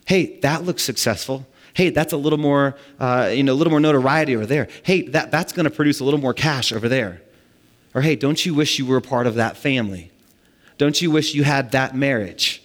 Hey, 0.06 0.40
that 0.40 0.64
looks 0.64 0.82
successful 0.82 1.46
hey, 1.78 1.92
that's 1.92 2.12
a 2.12 2.18
little 2.18 2.40
more, 2.40 2.76
uh, 3.00 3.30
you 3.32 3.44
know, 3.44 3.54
a 3.54 3.54
little 3.54 3.70
more 3.70 3.80
notoriety 3.80 4.36
over 4.36 4.48
there. 4.48 4.68
Hey, 4.82 5.04
that, 5.10 5.30
that's 5.30 5.54
going 5.54 5.66
to 5.66 5.70
produce 5.70 6.00
a 6.00 6.04
little 6.04 6.20
more 6.20 6.34
cash 6.34 6.72
over 6.72 6.90
there. 6.90 7.22
Or 7.94 8.02
hey, 8.02 8.16
don't 8.16 8.44
you 8.44 8.56
wish 8.56 8.80
you 8.80 8.88
were 8.88 8.98
a 8.98 9.02
part 9.02 9.28
of 9.28 9.36
that 9.36 9.58
family? 9.58 10.10
Don't 10.80 11.00
you 11.00 11.12
wish 11.12 11.36
you 11.36 11.44
had 11.44 11.74
that 11.74 11.96
marriage? 11.96 12.64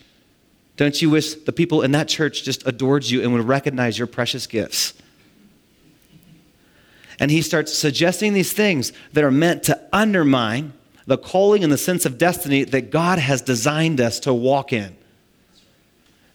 Don't 0.78 1.02
you 1.02 1.11
wish 1.11 1.35
the 1.35 1.52
people 1.52 1.83
in 1.83 1.92
that 1.92 2.09
church 2.09 2.42
just 2.42 2.66
adored 2.66 3.04
you 3.04 3.21
and 3.21 3.35
would 3.35 3.47
recognize 3.47 3.99
your 3.99 4.07
precious 4.07 4.47
gifts? 4.47 4.95
And 7.21 7.31
he 7.31 7.42
starts 7.42 7.76
suggesting 7.76 8.33
these 8.33 8.54
things 8.54 8.95
that 9.12 9.23
are 9.23 9.31
meant 9.31 9.62
to 9.64 9.78
undermine 9.92 10.73
the 11.04 11.19
calling 11.19 11.62
and 11.62 11.71
the 11.71 11.76
sense 11.76 12.07
of 12.07 12.16
destiny 12.16 12.64
that 12.64 12.90
God 12.90 13.19
has 13.19 13.42
designed 13.42 14.00
us 14.00 14.21
to 14.21 14.33
walk 14.33 14.73
in. 14.73 14.97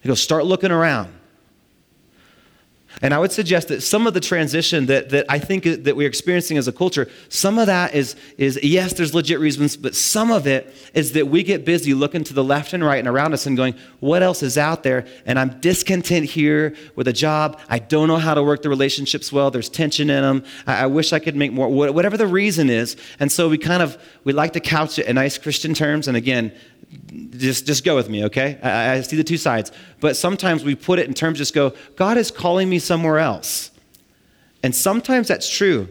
He 0.02 0.08
goes, 0.08 0.22
start 0.22 0.46
looking 0.46 0.70
around. 0.70 1.17
And 3.02 3.14
I 3.14 3.20
would 3.20 3.32
suggest 3.32 3.68
that 3.68 3.82
some 3.82 4.08
of 4.08 4.14
the 4.14 4.20
transition 4.20 4.88
that, 4.88 5.10
that 5.10 5.26
I 5.30 5.38
think 5.38 5.64
that 5.64 5.96
we're 5.96 6.08
experiencing 6.08 6.58
as 6.58 6.68
a 6.68 6.72
culture, 6.72 7.08
some 7.30 7.60
of 7.60 7.68
that 7.68 7.94
is, 7.94 8.16
is, 8.38 8.60
yes, 8.64 8.94
there's 8.94 9.14
legit 9.14 9.40
reasons, 9.40 9.78
but 9.78 9.94
some 9.94 10.32
of 10.32 10.48
it 10.48 10.74
is 10.94 11.12
that 11.12 11.28
we 11.28 11.44
get 11.44 11.64
busy 11.64 11.94
looking 11.94 12.24
to 12.24 12.34
the 12.34 12.44
left 12.44 12.74
and 12.74 12.84
right 12.84 12.98
and 12.98 13.08
around 13.08 13.34
us 13.34 13.46
and 13.46 13.56
going, 13.56 13.76
what 14.00 14.24
else 14.24 14.42
is 14.42 14.58
out 14.58 14.82
there? 14.82 15.06
And 15.26 15.38
I'm 15.38 15.60
discontent 15.60 16.26
here 16.26 16.76
with 16.96 17.08
a 17.08 17.14
job. 17.14 17.60
I 17.70 17.80
don't 17.80 18.08
know 18.08 18.18
how 18.18 18.34
to 18.34 18.42
work 18.42 18.64
the 18.64 18.70
relationships 18.70 19.32
well. 19.32 19.52
There's 19.52 19.70
tension 19.70 20.10
in 20.10 20.22
them. 20.24 20.44
I, 20.66 20.84
I 20.84 20.86
wish 20.88 21.14
I 21.14 21.20
could 21.20 21.36
make 21.36 21.54
more, 21.54 21.70
whatever 21.70 22.18
the 22.18 22.28
reason 22.28 22.70
is. 22.70 22.98
And 23.20 23.32
so 23.32 23.48
we 23.48 23.60
kind 23.60 23.84
of, 23.84 23.98
we 24.24 24.34
like 24.34 24.54
to 24.54 24.60
couch 24.60 24.98
it 24.98 25.06
in 25.06 25.16
nice 25.16 25.38
Christian 25.38 25.74
terms. 25.74 26.08
And 26.08 26.18
again, 26.18 26.52
just, 27.32 27.66
just 27.66 27.84
go 27.84 27.96
with 27.96 28.10
me, 28.10 28.26
okay? 28.26 28.60
I, 28.64 28.94
I 28.94 29.02
see 29.02 29.18
the 29.18 29.24
two 29.24 29.38
sides. 29.38 29.72
But 30.00 30.16
sometimes 30.16 30.64
we 30.64 30.76
put 30.76 31.00
it 31.00 31.08
in 31.08 31.14
terms, 31.14 31.38
just 31.38 31.54
go, 31.54 31.74
God 31.96 32.18
is 32.18 32.32
calling 32.32 32.70
me 32.70 32.80
somewhere 32.80 33.20
else. 33.20 33.72
And 34.64 34.76
sometimes 34.76 35.28
that's 35.28 35.50
true. 35.50 35.90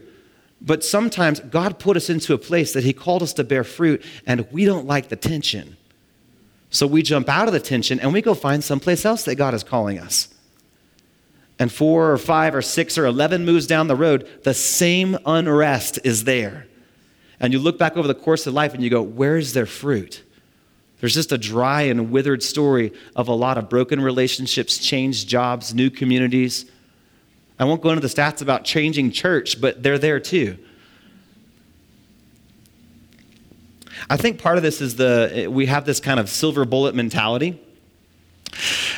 But 0.61 0.83
sometimes 0.83 1.41
God 1.41 1.79
put 1.79 1.97
us 1.97 2.09
into 2.09 2.33
a 2.35 2.39
place 2.39 2.73
that 2.73 2.85
He 2.85 2.93
called 2.93 3.23
us 3.23 3.33
to 3.35 3.45
bear 3.45 3.63
fruit, 3.63 4.03
and 4.27 4.47
we 4.51 4.65
don't 4.65 4.87
like 4.87 5.09
the 5.09 5.17
tension. 5.17 5.77
So 6.71 6.87
we 6.87 7.03
jump 7.03 7.29
out 7.29 7.47
of 7.47 7.55
the 7.55 7.61
tension 7.61 8.01
and 8.01 8.13
we 8.13 8.21
go 8.21 8.35
find 8.35 8.63
someplace 8.63 9.05
else 9.05 9.25
that 9.25 9.37
God 9.37 9.55
is 9.55 9.63
calling 9.63 9.99
us. 9.99 10.29
And 11.59 11.73
four 11.73 12.13
or 12.13 12.19
five 12.19 12.55
or 12.55 12.61
six 12.61 12.99
or 12.99 13.07
11 13.07 13.45
moves 13.45 13.67
down 13.67 13.87
the 13.87 13.97
road, 13.97 14.29
the 14.43 14.53
same 14.53 15.17
unrest 15.25 15.99
is 16.05 16.25
there. 16.25 16.67
And 17.41 17.53
you 17.53 17.59
look 17.59 17.79
back 17.79 17.97
over 17.97 18.07
the 18.07 18.15
course 18.15 18.47
of 18.47 18.53
life 18.53 18.75
and 18.75 18.83
you 18.83 18.91
go, 18.91 19.01
Where's 19.01 19.53
their 19.53 19.67
fruit? 19.67 20.23
There's 21.01 21.15
just 21.15 21.33
a 21.33 21.39
dry 21.39 21.83
and 21.83 22.11
withered 22.11 22.43
story 22.43 22.93
of 23.15 23.29
a 23.29 23.35
lot 23.35 23.59
of 23.59 23.69
broken 23.69 24.01
relationships, 24.01 24.79
changed 24.79 25.29
jobs, 25.29 25.75
new 25.75 25.91
communities. 25.91 26.71
I 27.59 27.65
won't 27.65 27.83
go 27.83 27.91
into 27.91 28.01
the 28.01 28.09
stats 28.09 28.43
about 28.43 28.65
changing 28.65 29.11
church, 29.13 29.61
but 29.61 29.83
they're 29.83 29.99
there 29.99 30.21
too. 30.21 30.59
I 34.09 34.17
think 34.17 34.41
part 34.41 34.57
of 34.57 34.63
this 34.63 34.81
is 34.81 34.97
the 34.97 35.49
we 35.51 35.67
have 35.67 35.85
this 35.85 36.01
kind 36.01 36.21
of 36.21 36.29
silver 36.29 36.65
bullet 36.65 36.95
mentality. 36.95 37.61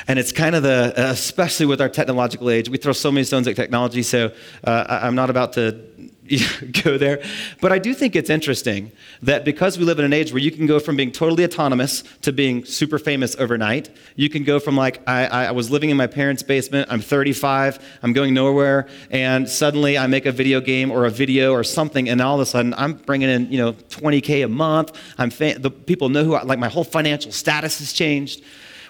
And 0.09 0.19
it's 0.19 0.33
kind 0.33 0.55
of 0.55 0.63
the, 0.63 0.95
especially 0.97 1.67
with 1.67 1.83
our 1.83 1.89
technological 1.91 2.49
age, 2.49 2.71
we 2.71 2.79
throw 2.79 2.95
so 2.95 3.13
many 3.13 3.25
stones 3.25 3.47
at 3.47 3.55
technology. 3.57 4.03
So 4.03 4.33
uh, 4.65 5.01
I'm 5.03 5.15
not 5.15 5.29
about 5.29 5.53
to 5.53 5.85
go 6.85 6.97
there. 6.97 7.23
But 7.61 7.73
I 7.73 7.79
do 7.79 7.93
think 7.95 8.17
it's 8.17 8.31
interesting 8.31 8.93
that 9.23 9.45
because 9.45 9.79
we 9.79 9.85
live 9.85 9.99
in 9.99 10.07
an 10.07 10.15
age 10.15 10.33
where 10.33 10.41
you 10.41 10.51
can 10.51 10.67
go 10.67 10.79
from 10.79 10.97
being 10.97 11.13
totally 11.13 11.45
autonomous 11.45 12.05
to 12.23 12.33
being 12.33 12.65
super 12.65 12.99
famous 12.99 13.37
overnight, 13.37 13.91
you 14.17 14.31
can 14.31 14.45
go 14.45 14.59
from 14.59 14.77
like, 14.77 15.07
I, 15.07 15.27
I 15.27 15.51
was 15.53 15.71
living 15.71 15.91
in 15.91 15.97
my 15.97 16.07
parents' 16.07 16.43
basement, 16.43 16.91
I'm 16.91 17.01
35, 17.01 17.79
I'm 18.03 18.13
going 18.13 18.35
nowhere, 18.35 18.89
and 19.11 19.49
suddenly 19.49 19.99
I 19.99 20.07
make 20.07 20.27
a 20.27 20.33
video 20.33 20.61
game 20.61 20.91
or 20.91 21.05
a 21.05 21.11
video 21.11 21.53
or 21.53 21.65
something, 21.65 22.09
and 22.09 22.21
all 22.21 22.37
of 22.37 22.41
a 22.41 22.47
sudden 22.47 22.75
I'm 22.75 22.95
bringing 22.95 23.29
in, 23.29 23.53
you 23.53 23.59
know, 23.59 23.73
20K 23.75 24.45
a 24.45 24.49
month. 24.49 24.99
I'm 25.19 25.31
fa- 25.31 25.57
the 25.59 25.71
people 25.71 26.09
know 26.09 26.25
who, 26.25 26.35
I, 26.35 26.43
like 26.43 26.59
my 26.59 26.69
whole 26.69 26.85
financial 26.85 27.33
status 27.33 27.79
has 27.81 27.93
changed. 27.93 28.43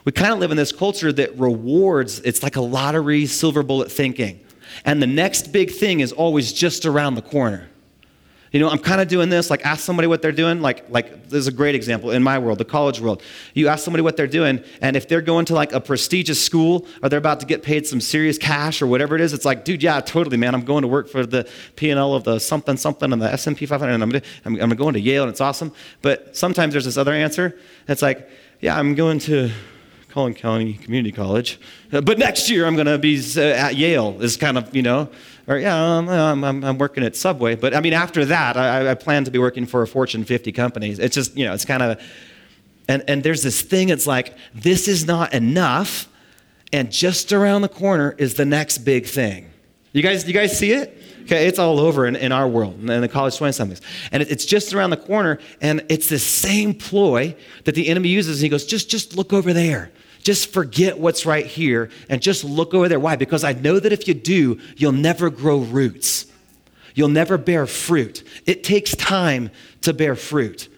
We 0.08 0.12
kind 0.12 0.32
of 0.32 0.38
live 0.38 0.50
in 0.50 0.56
this 0.56 0.72
culture 0.72 1.12
that 1.12 1.38
rewards, 1.38 2.20
it's 2.20 2.42
like 2.42 2.56
a 2.56 2.62
lottery, 2.62 3.26
silver 3.26 3.62
bullet 3.62 3.92
thinking 3.92 4.40
and 4.84 5.02
the 5.02 5.06
next 5.06 5.52
big 5.52 5.70
thing 5.70 6.00
is 6.00 6.12
always 6.12 6.52
just 6.52 6.86
around 6.86 7.14
the 7.14 7.22
corner. 7.22 7.68
You 8.52 8.60
know, 8.60 8.70
I'm 8.70 8.78
kind 8.78 8.98
of 8.98 9.08
doing 9.08 9.28
this. 9.28 9.50
Like, 9.50 9.66
ask 9.66 9.84
somebody 9.84 10.08
what 10.08 10.22
they're 10.22 10.32
doing. 10.32 10.62
Like, 10.62 10.88
like 10.88 11.28
there's 11.28 11.48
a 11.48 11.52
great 11.52 11.74
example 11.74 12.12
in 12.12 12.22
my 12.22 12.38
world, 12.38 12.56
the 12.56 12.64
college 12.64 12.98
world. 12.98 13.22
You 13.52 13.68
ask 13.68 13.84
somebody 13.84 14.00
what 14.00 14.16
they're 14.16 14.26
doing, 14.26 14.64
and 14.80 14.96
if 14.96 15.06
they're 15.06 15.20
going 15.20 15.44
to 15.46 15.54
like 15.54 15.74
a 15.74 15.80
prestigious 15.80 16.42
school 16.42 16.86
or 17.02 17.10
they're 17.10 17.18
about 17.18 17.40
to 17.40 17.46
get 17.46 17.62
paid 17.62 17.86
some 17.86 18.00
serious 18.00 18.38
cash 18.38 18.80
or 18.80 18.86
whatever 18.86 19.14
it 19.14 19.20
is, 19.20 19.34
it's 19.34 19.44
like, 19.44 19.66
dude, 19.66 19.82
yeah, 19.82 20.00
totally, 20.00 20.38
man. 20.38 20.54
I'm 20.54 20.64
going 20.64 20.80
to 20.80 20.88
work 20.88 21.10
for 21.10 21.26
the 21.26 21.46
P&L 21.76 22.14
of 22.14 22.24
the 22.24 22.38
something 22.38 22.78
something 22.78 23.12
and 23.12 23.20
the 23.20 23.30
S&P 23.30 23.66
500, 23.66 23.92
and 23.92 24.02
I'm, 24.02 24.22
I'm, 24.46 24.62
I'm 24.62 24.70
going 24.70 24.94
to 24.94 25.00
Yale, 25.00 25.24
and 25.24 25.30
it's 25.30 25.42
awesome. 25.42 25.70
But 26.00 26.34
sometimes 26.34 26.72
there's 26.72 26.86
this 26.86 26.96
other 26.96 27.12
answer. 27.12 27.58
It's 27.86 28.00
like, 28.00 28.30
yeah, 28.62 28.78
I'm 28.78 28.94
going 28.94 29.18
to 29.20 29.50
Collin 30.08 30.34
County 30.34 30.74
Community 30.74 31.12
College, 31.12 31.60
but 31.90 32.18
next 32.18 32.50
year 32.50 32.66
I'm 32.66 32.74
going 32.74 32.86
to 32.86 32.98
be 32.98 33.22
uh, 33.36 33.40
at 33.40 33.76
Yale. 33.76 34.16
Is 34.20 34.36
kind 34.36 34.58
of 34.58 34.74
you 34.74 34.82
know 34.82 35.08
or 35.48 35.56
yeah, 35.56 35.74
I'm, 35.74 36.44
I'm, 36.44 36.62
I'm, 36.62 36.78
working 36.78 37.02
at 37.02 37.16
Subway. 37.16 37.54
But 37.56 37.74
I 37.74 37.80
mean, 37.80 37.94
after 37.94 38.24
that, 38.26 38.58
I, 38.58 38.90
I 38.90 38.94
plan 38.94 39.24
to 39.24 39.30
be 39.30 39.38
working 39.38 39.64
for 39.64 39.80
a 39.80 39.86
Fortune 39.86 40.24
50 40.24 40.52
company. 40.52 40.90
It's 40.90 41.14
just, 41.14 41.36
you 41.36 41.46
know, 41.46 41.54
it's 41.54 41.64
kind 41.64 41.82
of, 41.82 42.02
and, 42.86 43.02
and 43.08 43.22
there's 43.22 43.42
this 43.42 43.62
thing, 43.62 43.88
it's 43.88 44.06
like, 44.06 44.36
this 44.54 44.86
is 44.86 45.06
not 45.06 45.32
enough. 45.32 46.06
And 46.70 46.92
just 46.92 47.32
around 47.32 47.62
the 47.62 47.68
corner 47.70 48.14
is 48.18 48.34
the 48.34 48.44
next 48.44 48.78
big 48.78 49.06
thing. 49.06 49.50
You 49.92 50.02
guys, 50.02 50.28
you 50.28 50.34
guys 50.34 50.56
see 50.56 50.72
it? 50.72 51.02
Okay, 51.22 51.46
it's 51.46 51.58
all 51.58 51.80
over 51.80 52.06
in, 52.06 52.14
in 52.14 52.30
our 52.30 52.46
world, 52.46 52.78
in 52.78 53.00
the 53.00 53.08
college 53.08 53.36
20 53.38 53.52
somethings. 53.52 53.80
And 54.12 54.22
it, 54.22 54.30
it's 54.30 54.44
just 54.44 54.74
around 54.74 54.90
the 54.90 54.98
corner, 54.98 55.38
and 55.62 55.84
it's 55.88 56.10
the 56.10 56.18
same 56.18 56.74
ploy 56.74 57.34
that 57.64 57.74
the 57.74 57.88
enemy 57.88 58.10
uses. 58.10 58.38
And 58.38 58.44
he 58.44 58.48
goes, 58.50 58.66
just, 58.66 58.90
just 58.90 59.16
look 59.16 59.32
over 59.32 59.54
there. 59.54 59.90
Just 60.28 60.52
forget 60.52 60.98
what's 60.98 61.24
right 61.24 61.46
here 61.46 61.88
and 62.10 62.20
just 62.20 62.44
look 62.44 62.74
over 62.74 62.86
there. 62.86 63.00
Why? 63.00 63.16
Because 63.16 63.44
I 63.44 63.54
know 63.54 63.80
that 63.80 63.94
if 63.94 64.06
you 64.06 64.12
do, 64.12 64.60
you'll 64.76 64.92
never 64.92 65.30
grow 65.30 65.56
roots. 65.56 66.26
You'll 66.94 67.08
never 67.08 67.38
bear 67.38 67.66
fruit. 67.66 68.24
It 68.44 68.62
takes 68.62 68.94
time 68.94 69.50
to 69.80 69.94
bear 69.94 70.14
fruit. 70.14 70.68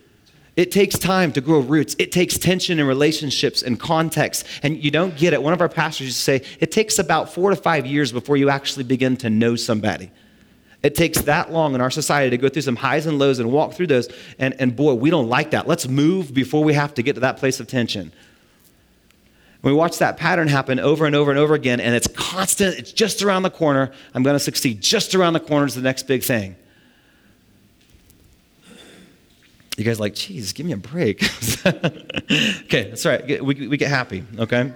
It 0.54 0.70
takes 0.70 0.96
time 0.96 1.32
to 1.32 1.40
grow 1.40 1.58
roots. 1.58 1.96
It 1.98 2.12
takes 2.12 2.38
tension 2.38 2.78
in 2.78 2.86
relationships 2.86 3.60
and 3.60 3.76
context. 3.80 4.46
And 4.62 4.84
you 4.84 4.92
don't 4.92 5.16
get 5.16 5.32
it. 5.32 5.42
One 5.42 5.52
of 5.52 5.60
our 5.60 5.68
pastors 5.68 6.06
used 6.06 6.18
to 6.18 6.22
say, 6.22 6.42
it 6.60 6.70
takes 6.70 7.00
about 7.00 7.34
four 7.34 7.50
to 7.50 7.56
five 7.56 7.86
years 7.86 8.12
before 8.12 8.36
you 8.36 8.50
actually 8.50 8.84
begin 8.84 9.16
to 9.16 9.30
know 9.30 9.56
somebody. 9.56 10.12
It 10.84 10.94
takes 10.94 11.22
that 11.22 11.50
long 11.50 11.74
in 11.74 11.80
our 11.80 11.90
society 11.90 12.30
to 12.30 12.38
go 12.38 12.48
through 12.48 12.62
some 12.62 12.76
highs 12.76 13.06
and 13.06 13.18
lows 13.18 13.40
and 13.40 13.50
walk 13.50 13.72
through 13.72 13.88
those. 13.88 14.08
And, 14.38 14.54
and 14.60 14.76
boy, 14.76 14.94
we 14.94 15.10
don't 15.10 15.28
like 15.28 15.50
that. 15.50 15.66
Let's 15.66 15.88
move 15.88 16.32
before 16.32 16.62
we 16.62 16.74
have 16.74 16.94
to 16.94 17.02
get 17.02 17.14
to 17.14 17.20
that 17.22 17.38
place 17.38 17.58
of 17.58 17.66
tension. 17.66 18.12
We 19.62 19.72
watch 19.72 19.98
that 19.98 20.16
pattern 20.16 20.48
happen 20.48 20.80
over 20.80 21.04
and 21.04 21.14
over 21.14 21.30
and 21.30 21.38
over 21.38 21.54
again, 21.54 21.80
and 21.80 21.94
it's 21.94 22.06
constant. 22.06 22.78
It's 22.78 22.92
just 22.92 23.22
around 23.22 23.42
the 23.42 23.50
corner. 23.50 23.92
I'm 24.14 24.22
going 24.22 24.34
to 24.34 24.40
succeed. 24.40 24.80
Just 24.80 25.14
around 25.14 25.34
the 25.34 25.40
corner 25.40 25.66
is 25.66 25.74
the 25.74 25.82
next 25.82 26.04
big 26.04 26.22
thing. 26.22 26.56
You 29.76 29.84
guys 29.84 30.00
like, 30.00 30.14
geez, 30.14 30.52
give 30.52 30.66
me 30.66 30.72
a 30.72 30.76
break. 30.76 31.22
okay, 31.66 32.88
that's 32.90 33.06
right. 33.06 33.42
We, 33.42 33.68
we 33.68 33.76
get 33.76 33.88
happy, 33.88 34.24
okay? 34.38 34.72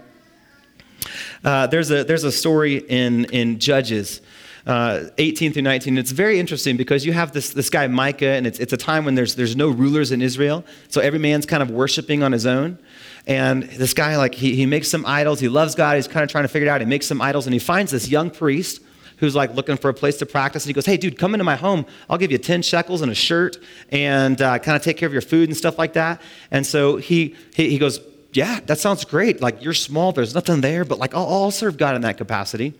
Uh, 1.44 1.66
there's, 1.66 1.90
a, 1.90 2.04
there's 2.04 2.24
a 2.24 2.32
story 2.32 2.76
in, 2.76 3.26
in 3.26 3.58
Judges. 3.58 4.22
Uh, 4.66 5.10
18 5.18 5.52
through 5.52 5.60
19. 5.60 5.98
It's 5.98 6.10
very 6.10 6.40
interesting 6.40 6.78
because 6.78 7.04
you 7.04 7.12
have 7.12 7.32
this, 7.32 7.52
this 7.52 7.68
guy 7.68 7.86
Micah, 7.86 8.28
and 8.28 8.46
it's, 8.46 8.58
it's 8.58 8.72
a 8.72 8.78
time 8.78 9.04
when 9.04 9.14
there's, 9.14 9.34
there's 9.34 9.54
no 9.54 9.68
rulers 9.68 10.10
in 10.10 10.22
Israel. 10.22 10.64
So 10.88 11.02
every 11.02 11.18
man's 11.18 11.44
kind 11.44 11.62
of 11.62 11.70
worshiping 11.70 12.22
on 12.22 12.32
his 12.32 12.46
own. 12.46 12.78
And 13.26 13.64
this 13.64 13.92
guy, 13.92 14.16
like, 14.16 14.34
he, 14.34 14.54
he 14.54 14.64
makes 14.64 14.88
some 14.88 15.04
idols. 15.04 15.38
He 15.38 15.48
loves 15.48 15.74
God. 15.74 15.96
He's 15.96 16.08
kind 16.08 16.24
of 16.24 16.30
trying 16.30 16.44
to 16.44 16.48
figure 16.48 16.66
it 16.66 16.70
out. 16.70 16.80
He 16.80 16.86
makes 16.86 17.06
some 17.06 17.20
idols, 17.20 17.46
and 17.46 17.52
he 17.52 17.58
finds 17.58 17.92
this 17.92 18.08
young 18.08 18.30
priest 18.30 18.80
who's 19.18 19.34
like 19.34 19.54
looking 19.54 19.76
for 19.76 19.90
a 19.90 19.94
place 19.94 20.16
to 20.18 20.26
practice. 20.26 20.64
And 20.64 20.68
he 20.68 20.72
goes, 20.72 20.86
Hey, 20.86 20.96
dude, 20.96 21.18
come 21.18 21.34
into 21.34 21.44
my 21.44 21.56
home. 21.56 21.86
I'll 22.08 22.18
give 22.18 22.32
you 22.32 22.38
10 22.38 22.62
shekels 22.62 23.02
and 23.02 23.12
a 23.12 23.14
shirt 23.14 23.58
and 23.90 24.40
uh, 24.40 24.58
kind 24.58 24.76
of 24.76 24.82
take 24.82 24.96
care 24.96 25.06
of 25.06 25.12
your 25.12 25.22
food 25.22 25.48
and 25.48 25.56
stuff 25.56 25.78
like 25.78 25.92
that. 25.92 26.20
And 26.50 26.66
so 26.66 26.96
he, 26.96 27.36
he, 27.54 27.70
he 27.70 27.78
goes, 27.78 28.00
Yeah, 28.32 28.60
that 28.66 28.78
sounds 28.78 29.04
great. 29.04 29.40
Like, 29.40 29.62
you're 29.62 29.74
small, 29.74 30.12
there's 30.12 30.34
nothing 30.34 30.60
there, 30.60 30.84
but 30.84 30.98
like, 30.98 31.14
I'll, 31.14 31.26
I'll 31.26 31.50
serve 31.50 31.76
God 31.76 31.96
in 31.96 32.02
that 32.02 32.16
capacity. 32.16 32.74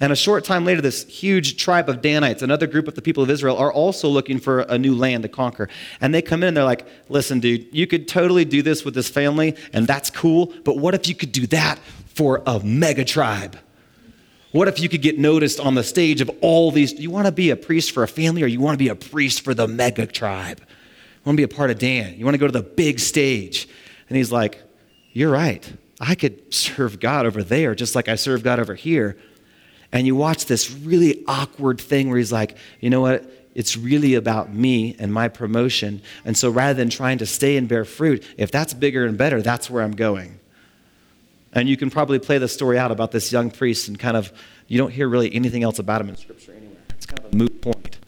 And 0.00 0.12
a 0.12 0.16
short 0.16 0.44
time 0.44 0.64
later, 0.64 0.80
this 0.80 1.04
huge 1.04 1.56
tribe 1.56 1.88
of 1.88 2.00
Danites, 2.00 2.42
another 2.42 2.68
group 2.68 2.86
of 2.86 2.94
the 2.94 3.02
people 3.02 3.22
of 3.22 3.30
Israel, 3.30 3.56
are 3.56 3.72
also 3.72 4.08
looking 4.08 4.38
for 4.38 4.60
a 4.60 4.78
new 4.78 4.94
land 4.94 5.24
to 5.24 5.28
conquer. 5.28 5.68
And 6.00 6.14
they 6.14 6.22
come 6.22 6.42
in 6.42 6.48
and 6.48 6.56
they're 6.56 6.64
like, 6.64 6.86
listen, 7.08 7.40
dude, 7.40 7.66
you 7.72 7.86
could 7.86 8.06
totally 8.06 8.44
do 8.44 8.62
this 8.62 8.84
with 8.84 8.94
this 8.94 9.08
family, 9.08 9.56
and 9.72 9.86
that's 9.86 10.10
cool, 10.10 10.52
but 10.64 10.78
what 10.78 10.94
if 10.94 11.08
you 11.08 11.16
could 11.16 11.32
do 11.32 11.46
that 11.48 11.80
for 12.14 12.42
a 12.46 12.60
mega 12.60 13.04
tribe? 13.04 13.58
What 14.52 14.68
if 14.68 14.80
you 14.80 14.88
could 14.88 15.02
get 15.02 15.18
noticed 15.18 15.60
on 15.60 15.74
the 15.74 15.84
stage 15.84 16.20
of 16.20 16.30
all 16.40 16.70
these? 16.70 16.92
You 16.94 17.10
want 17.10 17.26
to 17.26 17.32
be 17.32 17.50
a 17.50 17.56
priest 17.56 17.90
for 17.90 18.02
a 18.02 18.08
family 18.08 18.42
or 18.42 18.46
you 18.46 18.60
want 18.60 18.74
to 18.74 18.82
be 18.82 18.88
a 18.88 18.94
priest 18.94 19.42
for 19.42 19.52
the 19.52 19.68
mega 19.68 20.06
tribe? 20.06 20.60
You 20.60 21.22
want 21.24 21.36
to 21.36 21.46
be 21.46 21.52
a 21.52 21.54
part 21.54 21.70
of 21.70 21.78
Dan? 21.78 22.14
You 22.16 22.24
want 22.24 22.34
to 22.34 22.38
go 22.38 22.46
to 22.46 22.52
the 22.52 22.62
big 22.62 22.98
stage? 22.98 23.68
And 24.08 24.16
he's 24.16 24.32
like, 24.32 24.62
You're 25.12 25.30
right. 25.30 25.70
I 26.00 26.14
could 26.14 26.54
serve 26.54 27.00
God 27.00 27.26
over 27.26 27.42
there 27.42 27.74
just 27.74 27.94
like 27.94 28.08
I 28.08 28.14
serve 28.14 28.42
God 28.42 28.58
over 28.58 28.74
here. 28.74 29.18
And 29.92 30.06
you 30.06 30.14
watch 30.14 30.46
this 30.46 30.70
really 30.70 31.24
awkward 31.26 31.80
thing 31.80 32.08
where 32.08 32.18
he's 32.18 32.32
like, 32.32 32.56
you 32.80 32.90
know 32.90 33.00
what? 33.00 33.24
It's 33.54 33.76
really 33.76 34.14
about 34.14 34.54
me 34.54 34.94
and 34.98 35.12
my 35.12 35.28
promotion. 35.28 36.02
And 36.24 36.36
so 36.36 36.50
rather 36.50 36.74
than 36.74 36.90
trying 36.90 37.18
to 37.18 37.26
stay 37.26 37.56
and 37.56 37.66
bear 37.66 37.84
fruit, 37.84 38.24
if 38.36 38.50
that's 38.50 38.74
bigger 38.74 39.06
and 39.06 39.16
better, 39.16 39.42
that's 39.42 39.68
where 39.68 39.82
I'm 39.82 39.96
going. 39.96 40.38
And 41.52 41.68
you 41.68 41.76
can 41.76 41.90
probably 41.90 42.18
play 42.18 42.38
the 42.38 42.48
story 42.48 42.78
out 42.78 42.92
about 42.92 43.10
this 43.10 43.32
young 43.32 43.50
priest 43.50 43.88
and 43.88 43.98
kind 43.98 44.16
of, 44.16 44.32
you 44.68 44.78
don't 44.78 44.92
hear 44.92 45.08
really 45.08 45.34
anything 45.34 45.62
else 45.62 45.78
about 45.78 46.00
him 46.00 46.10
in 46.10 46.16
Scripture 46.16 46.52
anywhere. 46.52 46.76
It's 46.90 47.06
kind 47.06 47.18
of 47.20 47.32
a 47.32 47.36
moot 47.36 47.62
point. 47.62 47.98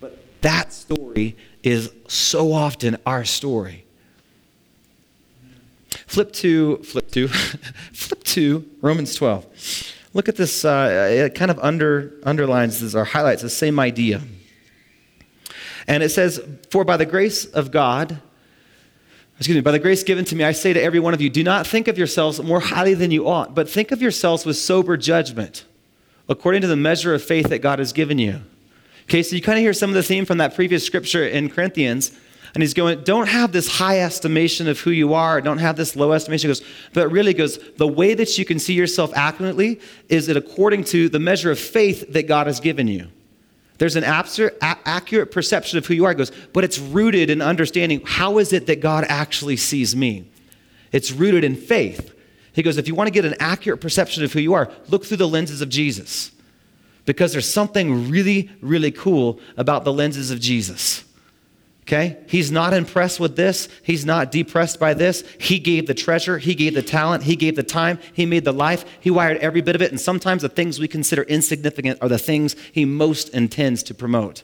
But 0.00 0.22
that 0.42 0.72
story 0.72 1.36
is 1.62 1.92
so 2.08 2.52
often 2.52 2.98
our 3.06 3.24
story. 3.24 3.86
Flip 6.06 6.32
to, 6.32 6.78
flip 6.78 7.10
to, 7.12 7.28
flip 7.92 8.24
to 8.24 8.68
Romans 8.82 9.14
12. 9.14 9.91
Look 10.14 10.28
at 10.28 10.36
this, 10.36 10.64
uh, 10.64 11.08
it 11.10 11.34
kind 11.34 11.50
of 11.50 11.58
under, 11.60 12.12
underlines 12.24 12.80
this 12.80 12.94
or 12.94 13.04
highlights 13.04 13.42
the 13.42 13.50
same 13.50 13.80
idea. 13.80 14.20
And 15.86 16.02
it 16.02 16.10
says, 16.10 16.40
For 16.70 16.84
by 16.84 16.96
the 16.96 17.06
grace 17.06 17.44
of 17.44 17.70
God, 17.70 18.20
excuse 19.38 19.56
me, 19.56 19.62
by 19.62 19.72
the 19.72 19.78
grace 19.78 20.02
given 20.02 20.24
to 20.26 20.36
me, 20.36 20.44
I 20.44 20.52
say 20.52 20.72
to 20.72 20.82
every 20.82 21.00
one 21.00 21.14
of 21.14 21.20
you, 21.20 21.30
do 21.30 21.42
not 21.42 21.66
think 21.66 21.88
of 21.88 21.96
yourselves 21.96 22.40
more 22.42 22.60
highly 22.60 22.94
than 22.94 23.10
you 23.10 23.26
ought, 23.26 23.54
but 23.54 23.68
think 23.68 23.90
of 23.90 24.02
yourselves 24.02 24.44
with 24.44 24.56
sober 24.56 24.96
judgment, 24.96 25.64
according 26.28 26.60
to 26.60 26.68
the 26.68 26.76
measure 26.76 27.14
of 27.14 27.22
faith 27.22 27.48
that 27.48 27.60
God 27.60 27.78
has 27.78 27.92
given 27.92 28.18
you. 28.18 28.42
Okay, 29.04 29.22
so 29.22 29.34
you 29.34 29.42
kind 29.42 29.58
of 29.58 29.62
hear 29.62 29.72
some 29.72 29.90
of 29.90 29.94
the 29.94 30.02
theme 30.02 30.24
from 30.24 30.38
that 30.38 30.54
previous 30.54 30.84
scripture 30.86 31.26
in 31.26 31.48
Corinthians 31.48 32.12
and 32.54 32.62
he's 32.62 32.74
going, 32.74 33.02
don't 33.04 33.28
have 33.28 33.52
this 33.52 33.66
high 33.66 34.00
estimation 34.00 34.68
of 34.68 34.78
who 34.80 34.90
you 34.90 35.14
are, 35.14 35.40
don't 35.40 35.58
have 35.58 35.76
this 35.76 35.96
low 35.96 36.12
estimation. 36.12 36.48
He 36.48 36.54
goes, 36.54 36.62
but 36.92 37.10
really 37.10 37.32
goes, 37.32 37.58
the 37.76 37.88
way 37.88 38.14
that 38.14 38.36
you 38.36 38.44
can 38.44 38.58
see 38.58 38.74
yourself 38.74 39.10
accurately 39.14 39.80
is 40.08 40.28
it 40.28 40.36
according 40.36 40.84
to 40.84 41.08
the 41.08 41.18
measure 41.18 41.50
of 41.50 41.58
faith 41.58 42.12
that 42.12 42.26
God 42.26 42.46
has 42.46 42.60
given 42.60 42.88
you. 42.88 43.08
There's 43.78 43.96
an 43.96 44.04
accurate 44.04 45.32
perception 45.32 45.78
of 45.78 45.86
who 45.86 45.94
you 45.94 46.04
are. 46.04 46.10
He 46.10 46.16
goes, 46.16 46.30
but 46.52 46.62
it's 46.62 46.78
rooted 46.78 47.30
in 47.30 47.40
understanding 47.40 48.02
how 48.04 48.38
is 48.38 48.52
it 48.52 48.66
that 48.66 48.80
God 48.80 49.04
actually 49.08 49.56
sees 49.56 49.96
me? 49.96 50.30
It's 50.92 51.10
rooted 51.10 51.42
in 51.42 51.56
faith. 51.56 52.14
He 52.52 52.62
goes, 52.62 52.76
if 52.76 52.86
you 52.86 52.94
want 52.94 53.08
to 53.08 53.12
get 53.12 53.24
an 53.24 53.34
accurate 53.40 53.80
perception 53.80 54.22
of 54.22 54.32
who 54.34 54.40
you 54.40 54.52
are, 54.52 54.70
look 54.88 55.06
through 55.06 55.16
the 55.16 55.26
lenses 55.26 55.62
of 55.62 55.70
Jesus. 55.70 56.32
Because 57.06 57.32
there's 57.32 57.50
something 57.50 58.10
really, 58.10 58.50
really 58.60 58.90
cool 58.92 59.40
about 59.56 59.84
the 59.84 59.92
lenses 59.92 60.30
of 60.30 60.38
Jesus. 60.38 61.02
Okay? 61.92 62.16
He's 62.26 62.50
not 62.50 62.72
impressed 62.72 63.20
with 63.20 63.36
this. 63.36 63.68
He's 63.82 64.06
not 64.06 64.32
depressed 64.32 64.80
by 64.80 64.94
this. 64.94 65.24
He 65.38 65.58
gave 65.58 65.86
the 65.86 65.92
treasure. 65.92 66.38
He 66.38 66.54
gave 66.54 66.72
the 66.72 66.82
talent. 66.82 67.24
He 67.24 67.36
gave 67.36 67.54
the 67.54 67.62
time. 67.62 67.98
He 68.14 68.24
made 68.24 68.46
the 68.46 68.52
life. 68.52 68.86
He 68.98 69.10
wired 69.10 69.36
every 69.38 69.60
bit 69.60 69.74
of 69.74 69.82
it. 69.82 69.90
And 69.90 70.00
sometimes 70.00 70.40
the 70.40 70.48
things 70.48 70.80
we 70.80 70.88
consider 70.88 71.22
insignificant 71.24 71.98
are 72.00 72.08
the 72.08 72.16
things 72.16 72.56
he 72.72 72.86
most 72.86 73.28
intends 73.34 73.82
to 73.82 73.94
promote. 73.94 74.42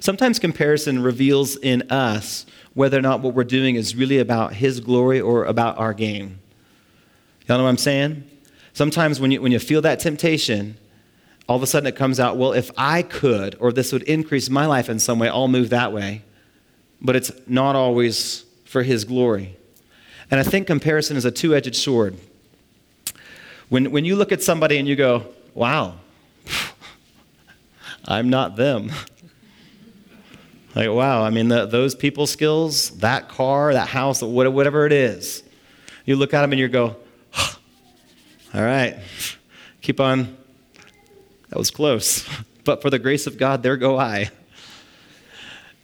Sometimes 0.00 0.38
comparison 0.38 1.02
reveals 1.02 1.56
in 1.56 1.82
us 1.90 2.46
whether 2.72 2.98
or 2.98 3.02
not 3.02 3.20
what 3.20 3.34
we're 3.34 3.44
doing 3.44 3.74
is 3.74 3.94
really 3.94 4.18
about 4.18 4.54
his 4.54 4.80
glory 4.80 5.20
or 5.20 5.44
about 5.44 5.76
our 5.76 5.92
gain. 5.92 6.38
Y'all 7.46 7.58
know 7.58 7.64
what 7.64 7.70
I'm 7.70 7.76
saying? 7.76 8.24
Sometimes 8.72 9.20
when 9.20 9.30
you, 9.30 9.42
when 9.42 9.52
you 9.52 9.58
feel 9.58 9.82
that 9.82 10.00
temptation, 10.00 10.78
all 11.48 11.56
of 11.56 11.62
a 11.62 11.66
sudden 11.66 11.86
it 11.86 11.94
comes 11.96 12.18
out, 12.18 12.36
well, 12.36 12.52
if 12.52 12.70
I 12.76 13.02
could, 13.02 13.56
or 13.60 13.72
this 13.72 13.92
would 13.92 14.02
increase 14.02 14.50
my 14.50 14.66
life 14.66 14.88
in 14.88 14.98
some 14.98 15.18
way, 15.18 15.28
I'll 15.28 15.48
move 15.48 15.70
that 15.70 15.92
way. 15.92 16.22
But 17.00 17.14
it's 17.14 17.30
not 17.46 17.76
always 17.76 18.44
for 18.64 18.82
His 18.82 19.04
glory. 19.04 19.56
And 20.30 20.40
I 20.40 20.42
think 20.42 20.66
comparison 20.66 21.16
is 21.16 21.24
a 21.24 21.30
two 21.30 21.54
edged 21.54 21.76
sword. 21.76 22.16
When, 23.68 23.92
when 23.92 24.04
you 24.04 24.16
look 24.16 24.32
at 24.32 24.42
somebody 24.42 24.78
and 24.78 24.88
you 24.88 24.96
go, 24.96 25.26
wow, 25.54 25.94
I'm 28.04 28.28
not 28.28 28.56
them. 28.56 28.90
like, 30.74 30.90
wow, 30.90 31.22
I 31.22 31.30
mean, 31.30 31.48
the, 31.48 31.66
those 31.66 31.94
people 31.94 32.26
skills, 32.26 32.90
that 32.98 33.28
car, 33.28 33.72
that 33.72 33.88
house, 33.88 34.20
whatever 34.20 34.86
it 34.86 34.92
is, 34.92 35.44
you 36.04 36.16
look 36.16 36.34
at 36.34 36.40
them 36.42 36.52
and 36.52 36.60
you 36.60 36.68
go, 36.68 36.96
all 38.54 38.62
right, 38.62 38.98
keep 39.80 40.00
on 40.00 40.36
That 41.48 41.58
was 41.58 41.70
close. 41.70 42.28
But 42.66 42.82
for 42.82 42.90
the 42.90 42.98
grace 42.98 43.28
of 43.28 43.38
God, 43.38 43.62
there 43.62 43.76
go 43.76 43.96
I. 43.96 44.28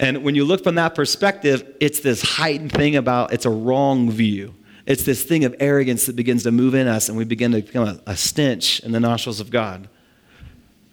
And 0.01 0.25
when 0.25 0.35
you 0.35 0.44
look 0.44 0.64
from 0.64 0.75
that 0.75 0.96
perspective, 0.96 1.77
it's 1.79 2.01
this 2.01 2.22
heightened 2.22 2.72
thing 2.72 2.96
about 2.96 3.33
it's 3.33 3.46
a 3.46 3.51
wrong 3.51 4.11
view. 4.11 4.53
It's 4.85 5.05
this 5.05 5.22
thing 5.22 5.44
of 5.44 5.55
arrogance 5.61 6.07
that 6.07 6.16
begins 6.16 6.42
to 6.42 6.51
move 6.51 6.75
in 6.75 6.88
us, 6.88 7.09
and 7.09 7.16
we 7.16 7.25
begin 7.25 7.53
to 7.53 7.62
become 7.62 7.87
a, 7.87 8.01
a 8.11 8.16
stench 8.16 8.81
in 8.81 8.90
the 8.90 8.98
nostrils 8.98 9.38
of 9.38 9.51
God. 9.51 9.88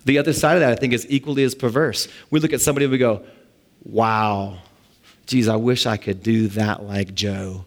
The 0.06 0.20
other 0.20 0.32
side 0.32 0.58
of 0.58 0.60
that, 0.60 0.72
I 0.72 0.76
think, 0.76 0.94
is 0.94 1.08
equally 1.10 1.44
as 1.44 1.56
perverse. 1.56 2.08
We 2.30 2.40
look 2.40 2.54
at 2.54 2.62
somebody 2.62 2.86
and 2.86 2.92
we 2.92 3.00
go, 3.00 3.24
wow, 3.84 4.60
geez, 5.26 5.48
I 5.48 5.56
wish 5.56 5.88
I 5.88 5.98
could 5.98 6.22
do 6.22 6.48
that 6.50 6.84
like 6.84 7.16
Joe. 7.16 7.66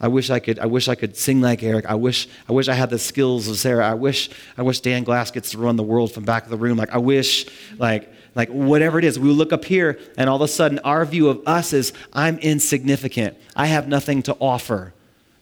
I 0.00 0.08
wish 0.08 0.30
I 0.30 0.38
could, 0.38 0.58
I 0.58 0.66
wish 0.66 0.88
I 0.88 0.94
could 0.94 1.16
sing 1.16 1.40
like 1.40 1.62
Eric. 1.62 1.86
I 1.86 1.94
wish, 1.94 2.28
I 2.48 2.52
wish 2.52 2.68
I 2.68 2.74
had 2.74 2.90
the 2.90 2.98
skills 2.98 3.48
of 3.48 3.56
Sarah. 3.56 3.88
I 3.88 3.94
wish, 3.94 4.30
I 4.56 4.62
wish 4.62 4.80
Dan 4.80 5.02
Glass 5.02 5.30
gets 5.30 5.50
to 5.50 5.58
run 5.58 5.76
the 5.76 5.82
world 5.82 6.12
from 6.12 6.24
back 6.24 6.44
of 6.44 6.50
the 6.50 6.56
room. 6.56 6.78
Like, 6.78 6.94
I 6.94 6.98
wish, 6.98 7.46
like, 7.78 8.12
like 8.34 8.48
whatever 8.50 8.98
it 8.98 9.04
is. 9.04 9.18
We 9.18 9.30
look 9.30 9.52
up 9.52 9.64
here 9.64 9.98
and 10.16 10.30
all 10.30 10.36
of 10.36 10.42
a 10.42 10.48
sudden 10.48 10.78
our 10.80 11.04
view 11.04 11.28
of 11.28 11.42
us 11.46 11.72
is 11.72 11.92
I'm 12.12 12.38
insignificant. 12.38 13.36
I 13.56 13.66
have 13.66 13.88
nothing 13.88 14.22
to 14.24 14.36
offer. 14.40 14.94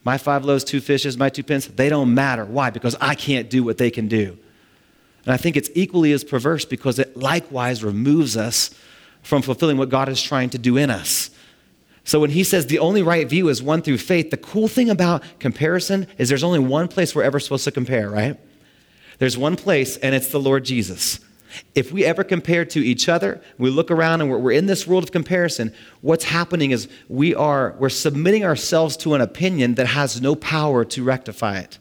My 0.03 0.17
five 0.17 0.45
loaves, 0.45 0.65
two 0.65 0.81
fishes, 0.81 1.19
my 1.19 1.29
two 1.29 1.43
pence, 1.43 1.67
they 1.67 1.91
don't 1.91 2.15
matter. 2.15 2.45
Why? 2.45 2.71
Because 2.71 2.97
I 3.01 3.15
can't 3.15 3.51
do 3.51 3.63
what 3.63 3.77
they 3.77 3.91
can 3.91 4.09
do. 4.09 4.39
And 5.27 5.35
I 5.35 5.37
think 5.37 5.57
it's 5.57 5.69
equally 5.75 6.13
as 6.13 6.25
perverse 6.25 6.65
because 6.65 6.99
it 6.99 7.17
likewise 7.17 7.85
removes 7.85 8.37
us 8.37 8.71
from 9.23 9.43
fulfilling 9.43 9.77
what 9.77 9.89
God 9.89 10.09
is 10.09 10.23
trying 10.23 10.51
to 10.51 10.59
do 10.59 10.77
in 10.77 10.89
us. 10.89 11.31
So 12.07 12.21
when 12.21 12.31
he 12.31 12.45
says 12.45 12.67
the 12.67 12.79
only 12.79 13.03
right 13.03 13.29
view 13.29 13.49
is 13.49 13.61
one 13.61 13.83
through 13.83 13.99
faith, 13.99 14.31
the 14.31 14.37
cool 14.37 14.69
thing 14.69 14.89
about 14.89 15.25
comparison 15.41 16.07
is 16.19 16.29
there's 16.29 16.45
only 16.45 16.61
one 16.61 16.87
place 16.87 17.17
we're 17.17 17.25
ever 17.25 17.41
supposed 17.41 17.65
to 17.65 17.73
compare, 17.73 18.09
right? 18.09 18.39
There's 19.19 19.37
one 19.37 19.57
place, 19.57 19.97
and 19.97 20.15
it's 20.15 20.29
the 20.29 20.39
Lord 20.39 20.65
Jesus. 20.65 21.19
If 21.75 21.91
we 21.91 22.05
ever 22.05 22.23
compare 22.23 22.65
to 22.67 22.79
each 22.79 23.09
other, 23.09 23.43
we 23.59 23.71
look 23.71 23.91
around 23.91 24.21
and 24.21 24.31
we're, 24.31 24.39
we're, 24.39 24.53
in 24.53 24.67
this 24.67 24.87
world 24.87 25.03
of 25.03 25.11
comparison, 25.11 25.75
what's 26.01 26.25
happening 26.25 26.71
is 26.71 26.89
we 27.09 27.35
are 27.35 27.75
we're 27.81 27.89
submitting 27.89 28.45
ourselves 28.45 28.97
to 28.99 29.15
an 29.15 29.21
opinion 29.21 29.75
that 29.75 29.89
has 29.89 30.21
no 30.21 30.37
power 30.37 30.85
to 30.85 31.03
rectify 31.03 31.59
it. 31.59 31.79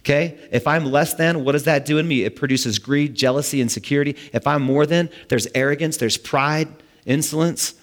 Okay? 0.00 0.38
If 0.50 0.66
I'm 0.66 0.86
less 0.86 1.14
than, 1.14 1.44
what 1.44 1.52
does 1.52 1.64
that 1.64 1.84
do 1.84 1.98
in 1.98 2.08
me? 2.08 2.24
It 2.24 2.34
produces 2.34 2.80
greed, 2.80 3.14
jealousy, 3.14 3.60
insecurity. 3.60 4.16
If 4.32 4.44
I'm 4.48 4.62
more 4.62 4.86
than, 4.86 5.08
there's 5.28 5.46
arrogance, 5.54 5.98
there's 5.98 6.16
pride, 6.16 6.68
insolence. 7.06 7.74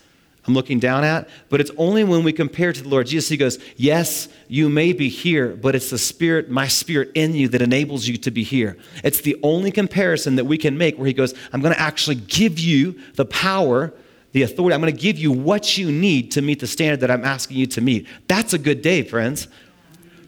I'm 0.48 0.54
looking 0.54 0.80
down 0.80 1.04
at, 1.04 1.28
but 1.50 1.60
it's 1.60 1.72
only 1.78 2.06
when 2.06 2.24
we 2.24 2.32
compare 2.32 2.72
to 2.72 2.82
the 2.82 2.88
Lord 2.88 3.08
Jesus. 3.08 3.30
He 3.30 3.36
goes, 3.36 3.60
Yes, 3.76 4.30
you 4.48 4.70
may 4.70 4.94
be 4.94 5.10
here, 5.10 5.50
but 5.50 5.76
it's 5.76 5.90
the 5.90 5.98
Spirit, 5.98 6.50
my 6.50 6.70
Spirit 6.70 7.12
in 7.16 7.34
you 7.34 7.50
that 7.50 7.62
enables 7.62 8.08
you 8.08 8.18
to 8.18 8.32
be 8.32 8.44
here. 8.44 8.78
It's 9.04 9.22
the 9.22 9.38
only 9.44 9.72
comparison 9.72 10.38
that 10.38 10.46
we 10.46 10.58
can 10.58 10.78
make 10.78 10.98
where 10.98 11.08
He 11.08 11.14
goes, 11.14 11.34
I'm 11.52 11.62
going 11.62 11.74
to 11.74 11.80
actually 11.80 12.16
give 12.16 12.60
you 12.60 12.98
the 13.16 13.26
power, 13.26 13.94
the 14.32 14.44
authority. 14.44 14.74
I'm 14.74 14.82
going 14.82 14.96
to 14.96 15.02
give 15.02 15.18
you 15.18 15.34
what 15.34 15.78
you 15.78 15.92
need 15.92 16.32
to 16.32 16.42
meet 16.42 16.62
the 16.62 16.68
standard 16.68 17.02
that 17.02 17.12
I'm 17.12 17.26
asking 17.26 17.58
you 17.58 17.68
to 17.68 17.82
meet. 17.82 18.08
That's 18.28 18.54
a 18.54 18.58
good 18.58 18.82
day, 18.82 19.04
friends 19.04 19.50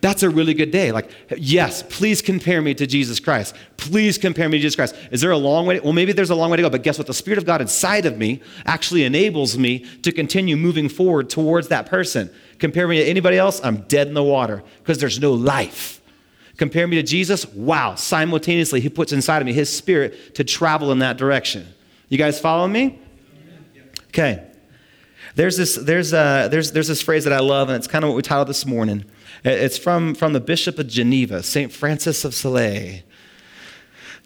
that's 0.02 0.24
a 0.24 0.30
really 0.30 0.54
good 0.54 0.72
day. 0.72 0.92
Like, 0.92 1.10
yes, 1.38 1.84
please 1.84 2.22
compare 2.22 2.62
me 2.62 2.74
to 2.76 2.88
Jesus 2.88 3.20
Christ. 3.20 3.56
Please 3.78 4.18
compare 4.18 4.48
me 4.48 4.58
to 4.58 4.62
Jesus 4.62 4.76
Christ. 4.76 4.96
Is 5.12 5.22
there 5.22 5.32
a 5.32 5.38
long 5.38 5.66
way? 5.66 5.78
To, 5.78 5.84
well, 5.84 5.94
maybe 5.94 6.14
there's 6.14 6.30
a 6.30 6.36
long 6.36 6.50
way 6.50 6.58
to 6.58 6.64
go, 6.64 6.70
but 6.70 6.84
guess 6.84 6.98
what? 6.98 7.08
The 7.08 7.14
Spirit 7.14 7.38
of 7.38 7.46
God 7.46 7.60
inside 7.60 8.06
of 8.06 8.18
me 8.18 8.42
actually 8.66 9.04
enables 9.04 9.58
me 9.58 9.80
to 10.04 10.12
continue 10.12 10.56
moving 10.56 10.88
forward 10.88 11.30
towards 11.30 11.68
that 11.68 11.86
person. 11.88 12.30
Compare 12.60 12.88
me 12.88 12.98
to 12.98 13.06
anybody 13.06 13.38
else, 13.38 13.60
I'm 13.64 13.82
dead 13.84 14.08
in 14.08 14.14
the 14.14 14.24
water 14.24 14.64
because 14.80 15.00
there's 15.00 15.20
no 15.20 15.34
life. 15.34 16.02
Compare 16.56 16.88
me 16.88 16.98
to 16.98 17.04
Jesus, 17.04 17.46
wow, 17.54 17.96
simultaneously, 17.96 18.82
He 18.82 18.90
puts 18.90 19.12
inside 19.12 19.42
of 19.42 19.46
me 19.46 19.54
His 19.54 19.76
Spirit 19.76 20.36
to 20.36 20.44
travel 20.44 20.92
in 20.92 21.00
that 21.00 21.18
direction. 21.18 21.68
You 22.10 22.18
guys 22.18 22.40
follow 22.40 22.68
me? 22.68 23.00
Okay. 24.08 24.46
There's 25.36 25.56
this, 25.56 25.76
there's, 25.76 26.14
uh, 26.14 26.48
there's, 26.50 26.72
there's 26.72 26.88
this 26.88 27.02
phrase 27.02 27.24
that 27.24 27.34
I 27.34 27.40
love, 27.40 27.70
and 27.70 27.78
it's 27.78 27.88
kind 27.88 28.04
of 28.04 28.10
what 28.10 28.16
we 28.16 28.24
titled 28.24 28.50
this 28.50 28.66
morning. 28.66 29.06
It's 29.44 29.78
from, 29.78 30.16
from 30.16 30.34
the 30.34 30.40
Bishop 30.40 30.80
of 30.80 30.88
Geneva, 30.88 31.44
St. 31.44 31.72
Francis 31.72 32.26
of 32.26 32.34
Sales, 32.34 33.04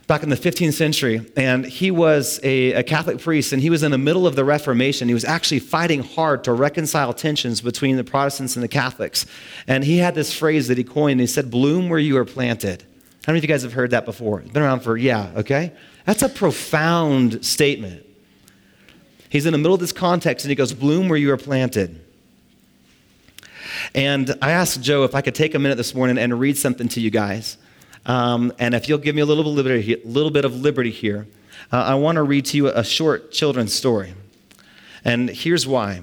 back 0.07 0.23
in 0.23 0.29
the 0.29 0.35
15th 0.35 0.73
century. 0.73 1.31
And 1.37 1.65
he 1.65 1.91
was 1.91 2.39
a, 2.43 2.73
a, 2.73 2.83
Catholic 2.83 3.19
priest, 3.19 3.53
and 3.53 3.61
he 3.61 3.69
was 3.69 3.83
in 3.83 3.91
the 3.91 3.97
middle 3.97 4.25
of 4.25 4.35
the 4.35 4.43
Reformation. 4.43 5.07
He 5.07 5.13
was 5.13 5.25
actually 5.25 5.59
fighting 5.59 6.03
hard 6.03 6.43
to 6.45 6.53
reconcile 6.53 7.13
tensions 7.13 7.61
between 7.61 7.95
the 7.95 8.03
Protestants 8.03 8.55
and 8.55 8.63
the 8.63 8.67
Catholics. 8.67 9.25
And 9.67 9.83
he 9.83 9.97
had 9.97 10.15
this 10.15 10.33
phrase 10.33 10.67
that 10.67 10.77
he 10.77 10.83
coined. 10.83 11.19
He 11.19 11.27
said, 11.27 11.51
Bloom 11.51 11.89
where 11.89 11.99
you 11.99 12.17
are 12.17 12.25
planted. 12.25 12.83
How 13.25 13.31
many 13.31 13.37
of 13.37 13.43
you 13.43 13.47
guys 13.47 13.63
have 13.63 13.73
heard 13.73 13.91
that 13.91 14.05
before? 14.05 14.41
It's 14.41 14.51
been 14.51 14.63
around 14.63 14.81
for, 14.81 14.97
yeah, 14.97 15.31
okay? 15.37 15.71
That's 16.05 16.23
a 16.23 16.29
profound 16.29 17.45
statement. 17.45 18.05
He's 19.29 19.45
in 19.45 19.53
the 19.53 19.57
middle 19.57 19.73
of 19.73 19.79
this 19.79 19.93
context, 19.93 20.45
and 20.45 20.49
he 20.49 20.55
goes, 20.55 20.73
Bloom 20.73 21.07
where 21.07 21.17
you 21.17 21.31
are 21.31 21.37
planted. 21.37 22.02
And 23.95 24.35
I 24.41 24.51
asked 24.51 24.81
Joe 24.81 25.03
if 25.03 25.13
I 25.13 25.21
could 25.21 25.35
take 25.35 25.53
a 25.53 25.59
minute 25.59 25.75
this 25.75 25.93
morning 25.93 26.17
and 26.17 26.39
read 26.39 26.57
something 26.57 26.87
to 26.89 27.01
you 27.01 27.11
guys. 27.11 27.57
Um, 28.05 28.51
and 28.59 28.73
if 28.73 28.89
you'll 28.89 28.97
give 28.97 29.15
me 29.15 29.21
a 29.21 29.25
little, 29.25 29.53
liberty, 29.53 30.01
little 30.03 30.31
bit 30.31 30.45
of 30.45 30.59
liberty 30.59 30.91
here, 30.91 31.27
uh, 31.71 31.77
I 31.77 31.95
want 31.95 32.15
to 32.15 32.23
read 32.23 32.45
to 32.45 32.57
you 32.57 32.67
a 32.67 32.83
short 32.83 33.31
children's 33.31 33.73
story. 33.73 34.15
And 35.05 35.29
here's 35.29 35.67
why. 35.67 36.01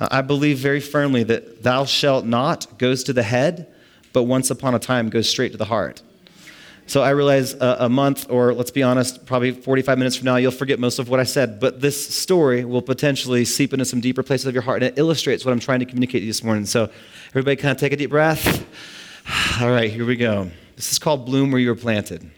Uh, 0.00 0.08
I 0.10 0.20
believe 0.22 0.58
very 0.58 0.80
firmly 0.80 1.22
that 1.24 1.62
thou 1.62 1.84
shalt 1.84 2.24
not 2.24 2.78
goes 2.78 3.04
to 3.04 3.12
the 3.12 3.22
head, 3.22 3.68
but 4.12 4.24
once 4.24 4.50
upon 4.50 4.74
a 4.74 4.78
time 4.78 5.08
goes 5.08 5.28
straight 5.28 5.52
to 5.52 5.58
the 5.58 5.66
heart. 5.66 6.02
So 6.92 7.02
I 7.02 7.08
realize 7.08 7.54
a, 7.54 7.76
a, 7.80 7.88
month, 7.88 8.26
or 8.28 8.52
let's 8.52 8.70
be 8.70 8.82
honest, 8.82 9.24
probably 9.24 9.52
45 9.52 9.96
minutes 9.96 10.14
from 10.16 10.26
now, 10.26 10.36
you'll 10.36 10.50
forget 10.50 10.78
most 10.78 10.98
of 10.98 11.08
what 11.08 11.20
I 11.20 11.22
said. 11.22 11.58
But 11.58 11.80
this 11.80 12.14
story 12.14 12.66
will 12.66 12.82
potentially 12.82 13.46
seep 13.46 13.72
into 13.72 13.86
some 13.86 14.02
deeper 14.02 14.22
places 14.22 14.44
of 14.46 14.52
your 14.52 14.62
heart, 14.62 14.82
and 14.82 14.92
it 14.92 14.98
illustrates 14.98 15.42
what 15.42 15.52
I'm 15.52 15.58
trying 15.58 15.78
to 15.78 15.86
communicate 15.86 16.20
to 16.20 16.26
you 16.26 16.28
this 16.28 16.44
morning. 16.44 16.66
So 16.66 16.90
everybody 17.30 17.56
kind 17.56 17.72
of 17.72 17.78
take 17.78 17.94
a 17.94 17.96
deep 17.96 18.10
breath. 18.10 18.66
All 19.62 19.70
right, 19.70 19.90
here 19.90 20.04
we 20.04 20.16
go. 20.16 20.50
This 20.76 20.92
is 20.92 20.98
called 20.98 21.24
Bloom 21.24 21.50
Where 21.50 21.62
You 21.62 21.70
Were 21.70 21.76
Planted. 21.76 22.30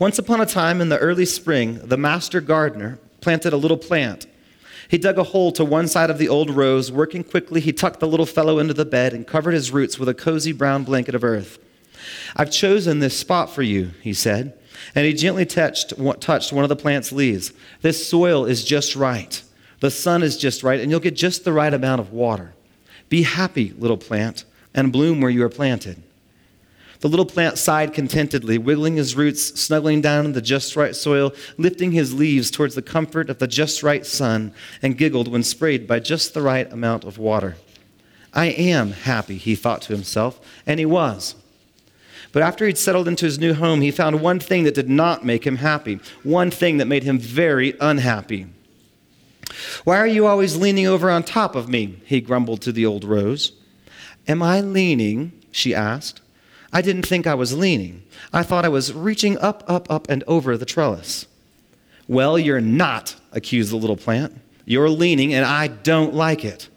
Once 0.00 0.18
upon 0.18 0.40
a 0.40 0.46
time 0.46 0.80
in 0.80 0.88
the 0.88 0.98
early 0.98 1.24
spring, 1.24 1.78
the 1.84 1.96
master 1.96 2.40
gardener 2.40 2.98
planted 3.20 3.52
a 3.52 3.56
little 3.56 3.78
plant. 3.78 4.26
He 4.88 4.98
dug 4.98 5.16
a 5.16 5.22
hole 5.22 5.52
to 5.52 5.64
one 5.64 5.86
side 5.86 6.10
of 6.10 6.18
the 6.18 6.28
old 6.28 6.50
rose. 6.50 6.90
Working 6.90 7.22
quickly, 7.22 7.60
he 7.60 7.72
tucked 7.72 8.00
the 8.00 8.08
little 8.08 8.26
fellow 8.26 8.58
into 8.58 8.74
the 8.74 8.84
bed 8.84 9.12
and 9.12 9.28
covered 9.28 9.54
his 9.54 9.70
roots 9.70 9.96
with 9.96 10.08
a 10.08 10.14
cozy 10.14 10.50
brown 10.50 10.82
blanket 10.82 11.14
of 11.14 11.22
earth. 11.22 11.60
I've 12.36 12.50
chosen 12.50 12.98
this 12.98 13.18
spot 13.18 13.50
for 13.50 13.62
you, 13.62 13.90
he 14.00 14.12
said. 14.14 14.58
And 14.94 15.06
he 15.06 15.12
gently 15.12 15.46
touched, 15.46 15.92
touched 16.20 16.52
one 16.52 16.64
of 16.64 16.68
the 16.68 16.76
plant's 16.76 17.12
leaves. 17.12 17.52
This 17.82 18.06
soil 18.08 18.44
is 18.44 18.64
just 18.64 18.96
right. 18.96 19.42
The 19.80 19.90
sun 19.90 20.22
is 20.22 20.36
just 20.36 20.62
right, 20.62 20.80
and 20.80 20.90
you'll 20.90 21.00
get 21.00 21.16
just 21.16 21.44
the 21.44 21.52
right 21.52 21.72
amount 21.72 22.00
of 22.00 22.12
water. 22.12 22.54
Be 23.08 23.22
happy, 23.22 23.74
little 23.78 23.96
plant, 23.96 24.44
and 24.74 24.92
bloom 24.92 25.20
where 25.20 25.30
you 25.30 25.42
are 25.44 25.48
planted. 25.48 26.02
The 27.00 27.08
little 27.08 27.26
plant 27.26 27.58
sighed 27.58 27.92
contentedly, 27.92 28.58
wiggling 28.58 28.94
his 28.94 29.16
roots, 29.16 29.60
snuggling 29.60 30.00
down 30.00 30.24
in 30.24 30.32
the 30.32 30.40
just 30.40 30.76
right 30.76 30.94
soil, 30.94 31.32
lifting 31.58 31.90
his 31.90 32.14
leaves 32.14 32.48
towards 32.48 32.76
the 32.76 32.82
comfort 32.82 33.28
of 33.28 33.38
the 33.38 33.48
just 33.48 33.82
right 33.82 34.06
sun, 34.06 34.54
and 34.80 34.96
giggled 34.96 35.26
when 35.26 35.42
sprayed 35.42 35.88
by 35.88 35.98
just 35.98 36.32
the 36.32 36.42
right 36.42 36.72
amount 36.72 37.02
of 37.02 37.18
water. 37.18 37.56
I 38.32 38.46
am 38.46 38.92
happy, 38.92 39.36
he 39.36 39.56
thought 39.56 39.82
to 39.82 39.92
himself, 39.92 40.40
and 40.64 40.78
he 40.78 40.86
was. 40.86 41.34
But 42.32 42.42
after 42.42 42.66
he'd 42.66 42.78
settled 42.78 43.08
into 43.08 43.26
his 43.26 43.38
new 43.38 43.54
home, 43.54 43.82
he 43.82 43.90
found 43.90 44.20
one 44.20 44.40
thing 44.40 44.64
that 44.64 44.74
did 44.74 44.88
not 44.88 45.24
make 45.24 45.46
him 45.46 45.56
happy, 45.56 46.00
one 46.22 46.50
thing 46.50 46.78
that 46.78 46.86
made 46.86 47.04
him 47.04 47.18
very 47.18 47.74
unhappy. 47.80 48.46
Why 49.84 49.98
are 49.98 50.06
you 50.06 50.26
always 50.26 50.56
leaning 50.56 50.86
over 50.86 51.10
on 51.10 51.22
top 51.22 51.54
of 51.54 51.68
me? 51.68 52.00
He 52.06 52.20
grumbled 52.20 52.62
to 52.62 52.72
the 52.72 52.86
old 52.86 53.04
rose. 53.04 53.52
Am 54.26 54.42
I 54.42 54.60
leaning? 54.60 55.32
she 55.50 55.74
asked. 55.74 56.20
I 56.72 56.80
didn't 56.80 57.06
think 57.06 57.26
I 57.26 57.34
was 57.34 57.56
leaning. 57.56 58.02
I 58.32 58.42
thought 58.42 58.64
I 58.64 58.70
was 58.70 58.94
reaching 58.94 59.36
up, 59.38 59.62
up, 59.66 59.90
up, 59.90 60.08
and 60.08 60.24
over 60.26 60.56
the 60.56 60.64
trellis. 60.64 61.26
Well, 62.08 62.38
you're 62.38 62.62
not, 62.62 63.14
accused 63.32 63.72
the 63.72 63.76
little 63.76 63.96
plant. 63.96 64.40
You're 64.64 64.88
leaning, 64.88 65.34
and 65.34 65.44
I 65.44 65.68
don't 65.68 66.14
like 66.14 66.44
it. 66.44 66.68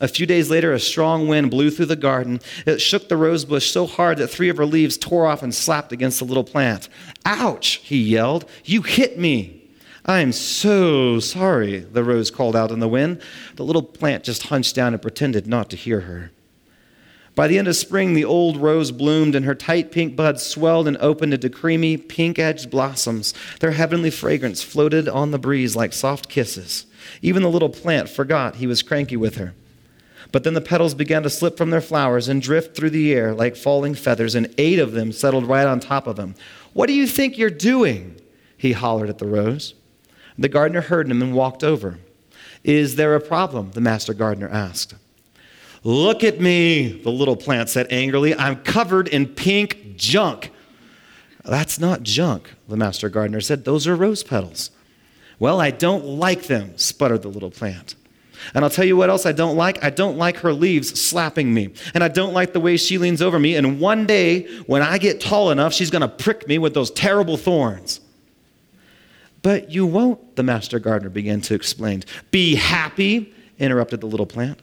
A 0.00 0.08
few 0.08 0.26
days 0.26 0.48
later, 0.48 0.72
a 0.72 0.78
strong 0.78 1.26
wind 1.26 1.50
blew 1.50 1.70
through 1.70 1.86
the 1.86 1.96
garden. 1.96 2.40
It 2.66 2.80
shook 2.80 3.08
the 3.08 3.16
rose 3.16 3.44
bush 3.44 3.70
so 3.70 3.86
hard 3.86 4.18
that 4.18 4.28
three 4.28 4.48
of 4.48 4.56
her 4.56 4.66
leaves 4.66 4.96
tore 4.96 5.26
off 5.26 5.42
and 5.42 5.52
slapped 5.52 5.92
against 5.92 6.20
the 6.20 6.24
little 6.24 6.44
plant. 6.44 6.88
Ouch, 7.26 7.80
he 7.82 7.98
yelled. 7.98 8.48
You 8.64 8.82
hit 8.82 9.18
me. 9.18 9.64
I'm 10.06 10.32
so 10.32 11.18
sorry, 11.20 11.80
the 11.80 12.04
rose 12.04 12.30
called 12.30 12.56
out 12.56 12.70
in 12.70 12.78
the 12.78 12.88
wind. 12.88 13.20
The 13.56 13.64
little 13.64 13.82
plant 13.82 14.24
just 14.24 14.44
hunched 14.44 14.74
down 14.74 14.94
and 14.94 15.02
pretended 15.02 15.46
not 15.46 15.68
to 15.70 15.76
hear 15.76 16.00
her. 16.00 16.30
By 17.34 17.46
the 17.46 17.58
end 17.58 17.68
of 17.68 17.76
spring, 17.76 18.14
the 18.14 18.24
old 18.24 18.56
rose 18.56 18.90
bloomed, 18.90 19.34
and 19.34 19.44
her 19.44 19.54
tight 19.54 19.92
pink 19.92 20.16
buds 20.16 20.42
swelled 20.42 20.88
and 20.88 20.96
opened 20.96 21.34
into 21.34 21.50
creamy, 21.50 21.96
pink 21.96 22.38
edged 22.38 22.70
blossoms. 22.70 23.34
Their 23.60 23.72
heavenly 23.72 24.10
fragrance 24.10 24.62
floated 24.62 25.08
on 25.08 25.30
the 25.30 25.38
breeze 25.38 25.76
like 25.76 25.92
soft 25.92 26.28
kisses. 26.28 26.86
Even 27.20 27.42
the 27.42 27.50
little 27.50 27.68
plant 27.68 28.08
forgot 28.08 28.56
he 28.56 28.66
was 28.66 28.82
cranky 28.82 29.16
with 29.16 29.36
her. 29.36 29.54
But 30.30 30.44
then 30.44 30.54
the 30.54 30.60
petals 30.60 30.94
began 30.94 31.22
to 31.22 31.30
slip 31.30 31.56
from 31.56 31.70
their 31.70 31.80
flowers 31.80 32.28
and 32.28 32.42
drift 32.42 32.76
through 32.76 32.90
the 32.90 33.12
air 33.14 33.34
like 33.34 33.56
falling 33.56 33.94
feathers, 33.94 34.34
and 34.34 34.54
eight 34.58 34.78
of 34.78 34.92
them 34.92 35.12
settled 35.12 35.46
right 35.46 35.66
on 35.66 35.80
top 35.80 36.06
of 36.06 36.18
him. 36.18 36.34
What 36.74 36.86
do 36.86 36.92
you 36.92 37.06
think 37.06 37.38
you're 37.38 37.50
doing? 37.50 38.20
He 38.56 38.72
hollered 38.72 39.08
at 39.08 39.18
the 39.18 39.26
rose. 39.26 39.74
The 40.36 40.48
gardener 40.48 40.82
heard 40.82 41.10
him 41.10 41.22
and 41.22 41.34
walked 41.34 41.64
over. 41.64 41.98
Is 42.62 42.96
there 42.96 43.14
a 43.14 43.20
problem? 43.20 43.70
The 43.70 43.80
master 43.80 44.14
gardener 44.14 44.48
asked. 44.48 44.94
Look 45.84 46.24
at 46.24 46.40
me, 46.40 47.00
the 47.02 47.10
little 47.10 47.36
plant 47.36 47.68
said 47.68 47.86
angrily. 47.90 48.34
I'm 48.34 48.56
covered 48.56 49.08
in 49.08 49.26
pink 49.26 49.96
junk. 49.96 50.50
That's 51.44 51.78
not 51.78 52.02
junk, 52.02 52.54
the 52.68 52.76
master 52.76 53.08
gardener 53.08 53.40
said. 53.40 53.64
Those 53.64 53.86
are 53.86 53.96
rose 53.96 54.22
petals. 54.22 54.70
Well, 55.38 55.60
I 55.60 55.70
don't 55.70 56.04
like 56.04 56.44
them, 56.44 56.76
sputtered 56.76 57.22
the 57.22 57.28
little 57.28 57.50
plant. 57.50 57.94
And 58.54 58.64
I'll 58.64 58.70
tell 58.70 58.84
you 58.84 58.96
what 58.96 59.10
else 59.10 59.26
I 59.26 59.32
don't 59.32 59.56
like. 59.56 59.82
I 59.82 59.90
don't 59.90 60.16
like 60.16 60.38
her 60.38 60.52
leaves 60.52 61.00
slapping 61.00 61.52
me. 61.52 61.70
And 61.94 62.04
I 62.04 62.08
don't 62.08 62.32
like 62.32 62.52
the 62.52 62.60
way 62.60 62.76
she 62.76 62.98
leans 62.98 63.22
over 63.22 63.38
me. 63.38 63.56
And 63.56 63.80
one 63.80 64.06
day, 64.06 64.46
when 64.66 64.82
I 64.82 64.98
get 64.98 65.20
tall 65.20 65.50
enough, 65.50 65.72
she's 65.72 65.90
going 65.90 66.02
to 66.02 66.08
prick 66.08 66.48
me 66.48 66.58
with 66.58 66.74
those 66.74 66.90
terrible 66.90 67.36
thorns. 67.36 68.00
But 69.42 69.70
you 69.70 69.86
won't, 69.86 70.36
the 70.36 70.42
master 70.42 70.78
gardener 70.78 71.10
began 71.10 71.40
to 71.42 71.54
explain. 71.54 72.04
Be 72.30 72.54
happy, 72.54 73.32
interrupted 73.58 74.00
the 74.00 74.06
little 74.06 74.26
plant. 74.26 74.60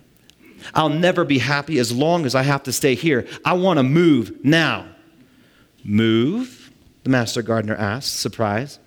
I'll 0.73 0.89
never 0.89 1.23
be 1.23 1.37
happy 1.37 1.79
as 1.79 1.91
long 1.91 2.25
as 2.25 2.35
I 2.35 2.43
have 2.43 2.63
to 2.63 2.73
stay 2.73 2.95
here. 2.95 3.27
I 3.43 3.53
want 3.53 3.77
to 3.77 3.83
move 3.83 4.43
now. 4.43 4.87
Move? 5.83 6.71
The 7.03 7.09
master 7.09 7.41
gardener 7.41 7.75
asked, 7.75 8.19
surprised. 8.19 8.79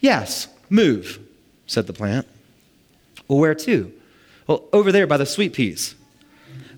Yes, 0.00 0.48
move, 0.68 1.20
said 1.66 1.86
the 1.86 1.92
plant. 1.92 2.26
Well, 3.28 3.38
where 3.38 3.54
to? 3.54 3.92
Well, 4.50 4.64
over 4.72 4.90
there 4.90 5.06
by 5.06 5.16
the 5.16 5.26
sweet 5.26 5.52
peas. 5.52 5.94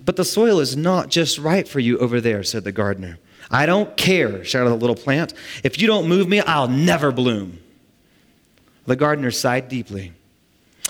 But 0.05 0.15
the 0.15 0.23
soil 0.23 0.59
is 0.59 0.77
not 0.77 1.09
just 1.09 1.39
right 1.39 1.67
for 1.67 1.79
you 1.79 1.97
over 1.97 2.21
there, 2.21 2.43
said 2.43 2.65
the 2.65 2.71
gardener. 2.71 3.17
I 3.49 3.65
don't 3.65 3.97
care, 3.97 4.45
shouted 4.45 4.69
the 4.69 4.75
little 4.75 4.95
plant. 4.95 5.33
If 5.63 5.81
you 5.81 5.87
don't 5.87 6.07
move 6.07 6.29
me, 6.29 6.39
I'll 6.41 6.67
never 6.67 7.11
bloom. 7.11 7.57
The 8.85 8.95
gardener 8.95 9.31
sighed 9.31 9.69
deeply. 9.69 10.13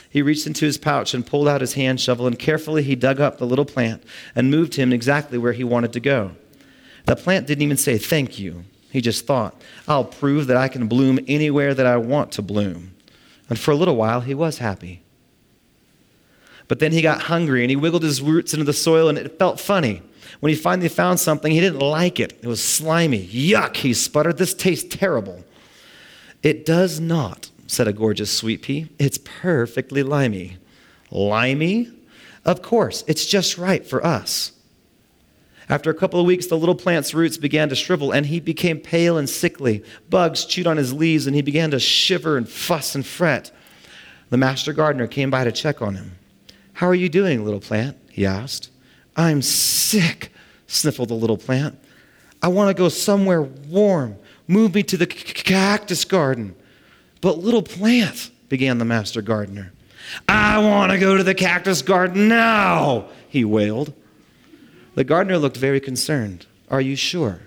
He 0.10 0.22
reached 0.22 0.46
into 0.46 0.66
his 0.66 0.78
pouch 0.78 1.14
and 1.14 1.26
pulled 1.26 1.48
out 1.48 1.62
his 1.62 1.76
hand 1.76 2.02
shovel, 2.02 2.28
and 2.28 2.38
carefully 2.38 2.84
he 2.84 2.96
dug 2.96 3.22
up 3.22 3.38
the 3.38 3.48
little 3.48 3.64
plant 3.64 4.04
and 4.36 4.52
moved 4.52 4.76
him 4.76 4.92
exactly 4.92 5.38
where 5.38 5.54
he 5.54 5.64
wanted 5.64 5.94
to 5.94 6.02
go. 6.02 6.32
The 7.06 7.16
plant 7.16 7.48
didn't 7.48 7.62
even 7.62 7.78
say 7.78 7.98
thank 7.98 8.40
you. 8.40 8.66
He 8.92 9.00
just 9.00 9.26
thought, 9.26 9.56
I'll 9.88 10.04
prove 10.04 10.48
that 10.48 10.58
I 10.58 10.68
can 10.68 10.90
bloom 10.90 11.18
anywhere 11.30 11.74
that 11.76 11.86
I 11.86 11.96
want 11.96 12.34
to 12.34 12.42
bloom. 12.42 12.94
And 13.48 13.58
for 13.58 13.72
a 13.72 13.76
little 13.76 13.96
while, 13.96 14.20
he 14.20 14.34
was 14.34 14.58
happy. 14.58 15.00
But 16.68 16.80
then 16.80 16.92
he 16.92 17.02
got 17.02 17.24
hungry 17.24 17.64
and 17.64 17.70
he 17.70 17.76
wiggled 17.76 18.04
his 18.04 18.22
roots 18.22 18.54
into 18.54 18.66
the 18.66 18.74
soil 18.74 19.10
and 19.10 19.18
it 19.18 19.38
felt 19.38 19.60
funny. 19.60 20.02
When 20.40 20.50
he 20.50 20.56
finally 20.56 20.90
found 20.90 21.20
something, 21.20 21.52
he 21.52 21.60
didn't 21.60 21.80
like 21.80 22.20
it. 22.20 22.40
It 22.42 22.48
was 22.48 22.64
slimy. 22.64 23.28
Yuck, 23.28 23.78
he 23.78 23.94
sputtered. 23.94 24.38
This 24.38 24.54
tastes 24.54 24.96
terrible. 24.96 25.44
It 26.42 26.66
does 26.66 27.00
not, 27.00 27.50
said 27.68 27.88
a 27.88 27.94
gorgeous 27.94 28.32
sweet 28.32 28.64
pea. 28.64 28.90
It's 29.00 29.18
perfectly 29.18 30.04
limey. 30.04 30.58
Limey? 31.12 31.92
Of 32.46 32.62
course, 32.62 33.04
it's 33.08 33.26
just 33.26 33.58
right 33.58 33.86
for 33.86 34.06
us. 34.06 34.52
After 35.70 35.90
a 35.90 35.94
couple 35.94 36.20
of 36.20 36.26
weeks, 36.26 36.48
the 36.48 36.58
little 36.58 36.76
plant's 36.76 37.14
roots 37.14 37.38
began 37.38 37.70
to 37.70 37.76
shrivel, 37.76 38.12
and 38.12 38.26
he 38.26 38.42
became 38.42 38.80
pale 38.80 39.18
and 39.18 39.30
sickly. 39.30 39.84
Bugs 40.10 40.44
chewed 40.46 40.68
on 40.68 40.76
his 40.76 40.92
leaves, 40.92 41.26
and 41.26 41.36
he 41.36 41.42
began 41.42 41.72
to 41.72 41.80
shiver 41.80 42.36
and 42.36 42.50
fuss 42.50 42.96
and 42.96 43.06
fret. 43.06 43.50
The 44.30 44.38
master 44.38 44.74
gardener 44.74 45.08
came 45.08 45.30
by 45.30 45.46
to 45.46 45.52
check 45.52 45.82
on 45.82 45.96
him. 45.96 46.18
How 46.74 46.88
are 46.88 46.96
you 46.96 47.10
doing, 47.10 47.44
little 47.46 47.60
plant? 47.60 47.98
he 48.10 48.26
asked. 48.26 48.70
I'm 49.16 49.42
sick, 49.42 50.32
sniffled 50.68 51.10
the 51.10 51.14
little 51.16 51.38
plant. 51.38 51.78
I 52.42 52.48
want 52.48 52.70
to 52.70 52.74
go 52.74 52.90
somewhere 52.90 53.42
warm. 53.42 54.18
Move 54.48 54.76
me 54.76 54.84
to 54.84 54.98
the 54.98 55.08
cactus 55.08 56.04
garden. 56.04 56.56
But, 57.22 57.38
little 57.38 57.64
plant, 57.64 58.32
began 58.50 58.80
the 58.80 58.86
master 58.86 59.22
gardener. 59.22 59.72
I 60.28 60.60
want 60.60 60.92
to 60.92 61.00
go 61.00 61.16
to 61.16 61.24
the 61.24 61.34
cactus 61.34 61.82
garden 61.82 62.28
now, 62.28 63.08
he 63.30 63.46
wailed. 63.46 63.94
The 64.96 65.04
gardener 65.04 65.38
looked 65.38 65.58
very 65.58 65.80
concerned. 65.80 66.46
Are 66.70 66.82
you 66.82 66.96
sure? 66.96 67.42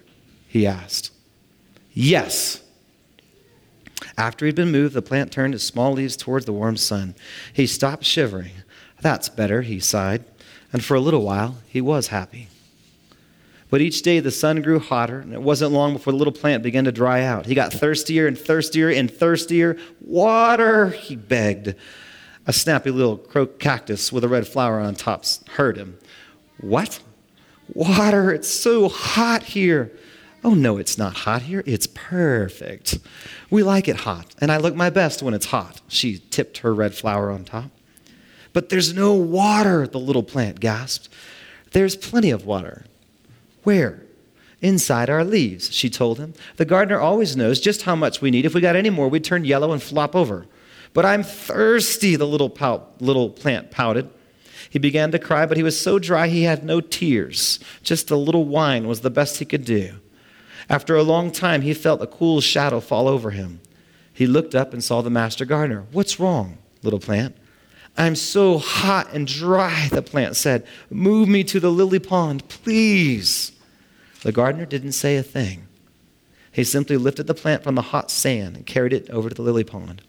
he 0.48 0.66
asked. 0.66 1.12
Yes. 1.92 2.62
After 4.16 4.46
he'd 4.46 4.54
been 4.54 4.72
moved, 4.72 4.94
the 4.94 5.02
plant 5.02 5.30
turned 5.30 5.54
its 5.54 5.64
small 5.64 5.92
leaves 5.92 6.16
towards 6.16 6.46
the 6.46 6.52
warm 6.52 6.76
sun. 6.76 7.14
He 7.52 7.66
stopped 7.66 8.04
shivering 8.04 8.52
that's 9.00 9.28
better, 9.28 9.62
he 9.62 9.80
sighed. 9.80 10.24
And 10.72 10.84
for 10.84 10.94
a 10.94 11.00
little 11.00 11.22
while, 11.22 11.56
he 11.68 11.80
was 11.80 12.08
happy. 12.08 12.48
But 13.68 13.80
each 13.80 14.02
day 14.02 14.20
the 14.20 14.30
sun 14.30 14.62
grew 14.62 14.78
hotter, 14.78 15.18
and 15.18 15.32
it 15.32 15.42
wasn't 15.42 15.72
long 15.72 15.94
before 15.94 16.12
the 16.12 16.18
little 16.18 16.32
plant 16.32 16.62
began 16.62 16.84
to 16.84 16.92
dry 16.92 17.22
out. 17.22 17.46
He 17.46 17.54
got 17.54 17.72
thirstier 17.72 18.26
and 18.26 18.38
thirstier 18.38 18.90
and 18.90 19.10
thirstier. 19.10 19.76
Water, 20.00 20.90
he 20.90 21.16
begged. 21.16 21.74
A 22.46 22.52
snappy 22.52 22.90
little 22.90 23.16
cactus 23.58 24.12
with 24.12 24.22
a 24.22 24.28
red 24.28 24.46
flower 24.46 24.78
on 24.78 24.94
top 24.94 25.24
heard 25.56 25.76
him. 25.76 25.98
What? 26.60 27.00
Water, 27.74 28.30
it's 28.30 28.48
so 28.48 28.88
hot 28.88 29.42
here. 29.42 29.90
Oh, 30.44 30.54
no, 30.54 30.78
it's 30.78 30.96
not 30.96 31.16
hot 31.16 31.42
here. 31.42 31.64
It's 31.66 31.88
perfect. 31.88 33.00
We 33.50 33.64
like 33.64 33.88
it 33.88 33.96
hot, 33.96 34.32
and 34.40 34.52
I 34.52 34.58
look 34.58 34.76
my 34.76 34.90
best 34.90 35.22
when 35.22 35.34
it's 35.34 35.46
hot. 35.46 35.80
She 35.88 36.18
tipped 36.30 36.58
her 36.58 36.72
red 36.72 36.94
flower 36.94 37.32
on 37.32 37.44
top. 37.44 37.72
But 38.56 38.70
there's 38.70 38.94
no 38.94 39.12
water, 39.12 39.86
the 39.86 40.00
little 40.00 40.22
plant 40.22 40.60
gasped. 40.60 41.10
There's 41.72 41.94
plenty 41.94 42.30
of 42.30 42.46
water. 42.46 42.86
Where? 43.64 44.00
Inside 44.62 45.10
our 45.10 45.24
leaves, 45.24 45.70
she 45.74 45.90
told 45.90 46.18
him. 46.18 46.32
The 46.56 46.64
gardener 46.64 46.98
always 46.98 47.36
knows 47.36 47.60
just 47.60 47.82
how 47.82 47.94
much 47.94 48.22
we 48.22 48.30
need. 48.30 48.46
If 48.46 48.54
we 48.54 48.62
got 48.62 48.74
any 48.74 48.88
more, 48.88 49.08
we'd 49.10 49.24
turn 49.24 49.44
yellow 49.44 49.72
and 49.72 49.82
flop 49.82 50.16
over. 50.16 50.46
But 50.94 51.04
I'm 51.04 51.22
thirsty, 51.22 52.16
the 52.16 52.26
little, 52.26 52.48
pout, 52.48 52.94
little 52.98 53.28
plant 53.28 53.70
pouted. 53.70 54.08
He 54.70 54.78
began 54.78 55.10
to 55.10 55.18
cry, 55.18 55.44
but 55.44 55.58
he 55.58 55.62
was 55.62 55.78
so 55.78 55.98
dry 55.98 56.28
he 56.28 56.44
had 56.44 56.64
no 56.64 56.80
tears. 56.80 57.60
Just 57.82 58.10
a 58.10 58.16
little 58.16 58.46
whine 58.46 58.88
was 58.88 59.02
the 59.02 59.10
best 59.10 59.36
he 59.36 59.44
could 59.44 59.66
do. 59.66 59.96
After 60.70 60.96
a 60.96 61.02
long 61.02 61.30
time, 61.30 61.60
he 61.60 61.74
felt 61.74 62.00
a 62.00 62.06
cool 62.06 62.40
shadow 62.40 62.80
fall 62.80 63.06
over 63.06 63.32
him. 63.32 63.60
He 64.14 64.26
looked 64.26 64.54
up 64.54 64.72
and 64.72 64.82
saw 64.82 65.02
the 65.02 65.10
master 65.10 65.44
gardener. 65.44 65.84
What's 65.92 66.18
wrong, 66.18 66.56
little 66.82 67.00
plant? 67.00 67.36
I'm 67.96 68.14
so 68.14 68.58
hot 68.58 69.12
and 69.12 69.26
dry, 69.26 69.88
the 69.90 70.02
plant 70.02 70.36
said. 70.36 70.66
Move 70.90 71.28
me 71.28 71.44
to 71.44 71.60
the 71.60 71.70
lily 71.70 71.98
pond, 71.98 72.46
please. 72.48 73.52
The 74.22 74.32
gardener 74.32 74.66
didn't 74.66 74.92
say 74.92 75.16
a 75.16 75.22
thing. 75.22 75.66
He 76.52 76.64
simply 76.64 76.96
lifted 76.96 77.26
the 77.26 77.34
plant 77.34 77.62
from 77.62 77.74
the 77.74 77.82
hot 77.82 78.10
sand 78.10 78.56
and 78.56 78.66
carried 78.66 78.92
it 78.92 79.08
over 79.10 79.28
to 79.28 79.34
the 79.34 79.42
lily 79.42 79.64
pond. 79.64 80.02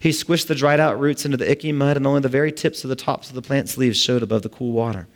He 0.00 0.10
squished 0.10 0.46
the 0.46 0.54
dried 0.54 0.80
out 0.80 0.98
roots 0.98 1.24
into 1.24 1.36
the 1.36 1.50
icky 1.50 1.72
mud, 1.72 1.96
and 1.96 2.06
only 2.06 2.20
the 2.20 2.28
very 2.28 2.52
tips 2.52 2.84
of 2.84 2.90
the 2.90 2.96
tops 2.96 3.28
of 3.28 3.34
the 3.34 3.42
plant's 3.42 3.78
leaves 3.78 4.00
showed 4.00 4.22
above 4.22 4.42
the 4.42 4.48
cool 4.48 4.72
water. 4.72 5.06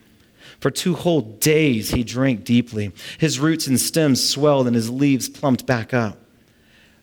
For 0.61 0.71
two 0.71 0.95
whole 0.95 1.21
days 1.21 1.91
he 1.91 2.03
drank 2.03 2.45
deeply. 2.45 2.93
His 3.19 3.39
roots 3.39 3.67
and 3.67 3.79
stems 3.79 4.23
swelled, 4.23 4.67
and 4.67 4.77
his 4.77 4.91
leaves 4.91 5.29
plumped 5.29 5.67
back 5.67 5.93
up. 5.93 6.19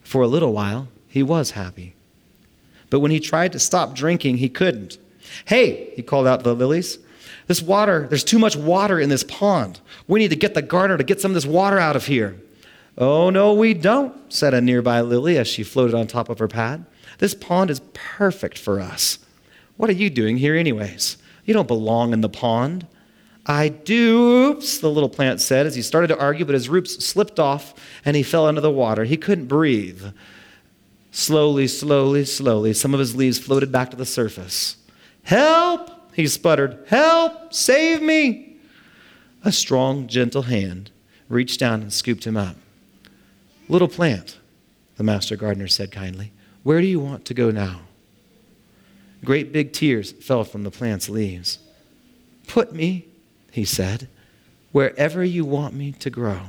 For 0.02 0.22
a 0.22 0.28
little 0.28 0.54
while, 0.54 0.88
he 1.08 1.24
was 1.24 1.52
happy. 1.52 1.96
But 2.90 3.00
when 3.00 3.12
he 3.12 3.20
tried 3.20 3.52
to 3.54 3.60
stop 3.60 3.96
drinking, 3.96 4.38
he 4.38 4.50
couldn't. 4.50 4.98
Hey, 5.46 5.92
he 5.96 6.02
called 6.02 6.28
out 6.28 6.40
to 6.40 6.44
the 6.44 6.56
lilies, 6.56 7.00
this 7.48 7.62
water, 7.62 8.08
there's 8.10 8.24
too 8.24 8.40
much 8.40 8.56
water 8.56 9.00
in 9.00 9.10
this 9.10 9.24
pond. 9.24 9.80
We 10.08 10.20
need 10.20 10.30
to 10.30 10.36
get 10.36 10.54
the 10.54 10.62
gardener 10.62 10.98
to 10.98 11.04
get 11.04 11.22
some 11.22 11.32
of 11.32 11.36
this 11.36 11.46
water 11.46 11.78
out 11.78 11.96
of 11.96 12.06
here. 12.06 12.38
Oh, 12.98 13.30
no, 13.30 13.54
we 13.54 13.74
don't, 13.74 14.34
said 14.34 14.54
a 14.54 14.62
nearby 14.62 15.02
lily 15.02 15.38
as 15.38 15.48
she 15.48 15.64
floated 15.64 15.96
on 15.96 16.08
top 16.08 16.30
of 16.30 16.40
her 16.40 16.48
pad. 16.48 16.86
This 17.20 17.36
pond 17.36 17.70
is 17.70 17.82
perfect 17.94 18.58
for 18.58 18.80
us. 18.80 19.20
What 19.78 19.90
are 19.90 19.94
you 19.94 20.10
doing 20.10 20.38
here, 20.38 20.56
anyways? 20.56 21.18
You 21.46 21.54
don't 21.54 21.68
belong 21.68 22.14
in 22.14 22.22
the 22.22 22.30
pond. 22.30 22.88
I 23.46 23.70
do, 23.70 24.48
oops, 24.48 24.80
the 24.80 24.90
little 24.90 25.10
plant 25.10 25.40
said 25.40 25.68
as 25.68 25.76
he 25.76 25.82
started 25.82 26.08
to 26.08 26.20
argue, 26.20 26.46
but 26.46 26.56
his 26.56 26.70
roots 26.70 27.06
slipped 27.06 27.40
off 27.40 27.76
and 28.04 28.16
he 28.16 28.24
fell 28.24 28.48
into 28.48 28.62
the 28.62 28.72
water. 28.72 29.04
He 29.04 29.18
couldn't 29.18 29.46
breathe. 29.46 30.04
Slowly, 31.12 31.68
slowly, 31.68 32.26
slowly, 32.26 32.74
some 32.74 32.94
of 32.94 33.00
his 33.00 33.16
leaves 33.16 33.38
floated 33.38 33.72
back 33.72 33.92
to 33.92 33.98
the 33.98 34.06
surface. 34.06 34.78
Help! 35.26 35.92
He 36.14 36.28
sputtered. 36.28 36.80
Help! 36.88 37.54
Save 37.54 38.02
me! 38.02 38.58
A 39.44 39.52
strong, 39.52 40.08
gentle 40.08 40.44
hand 40.44 40.92
reached 41.28 41.60
down 41.60 41.82
and 41.82 41.92
scooped 41.92 42.26
him 42.26 42.38
up. 42.38 42.56
Little 43.68 43.88
plant, 43.88 44.40
the 44.96 45.04
master 45.04 45.36
gardener 45.36 45.68
said 45.68 45.92
kindly, 45.92 46.32
where 46.64 46.80
do 46.80 46.88
you 46.88 47.00
want 47.00 47.26
to 47.26 47.34
go 47.34 47.52
now? 47.52 47.82
Great 49.24 49.52
big 49.52 49.74
tears 49.74 50.12
fell 50.12 50.44
from 50.44 50.64
the 50.64 50.72
plant's 50.72 51.10
leaves. 51.10 51.60
Put 52.48 52.74
me, 52.74 53.08
he 53.52 53.66
said, 53.66 54.08
wherever 54.72 55.24
you 55.24 55.44
want 55.44 55.74
me 55.74 55.92
to 55.94 56.10
grow. 56.10 56.42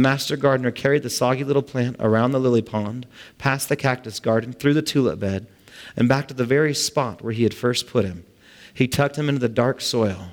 The 0.00 0.08
master 0.08 0.38
gardener 0.38 0.70
carried 0.70 1.02
the 1.02 1.10
soggy 1.10 1.44
little 1.44 1.60
plant 1.60 1.96
around 2.00 2.32
the 2.32 2.40
lily 2.40 2.62
pond, 2.62 3.06
past 3.36 3.68
the 3.68 3.76
cactus 3.76 4.18
garden, 4.18 4.54
through 4.54 4.72
the 4.72 4.80
tulip 4.80 5.20
bed, 5.20 5.46
and 5.94 6.08
back 6.08 6.26
to 6.28 6.34
the 6.34 6.46
very 6.46 6.72
spot 6.72 7.20
where 7.20 7.34
he 7.34 7.42
had 7.42 7.52
first 7.52 7.86
put 7.86 8.06
him. 8.06 8.24
He 8.72 8.88
tucked 8.88 9.16
him 9.16 9.28
into 9.28 9.42
the 9.42 9.48
dark 9.50 9.82
soil. 9.82 10.28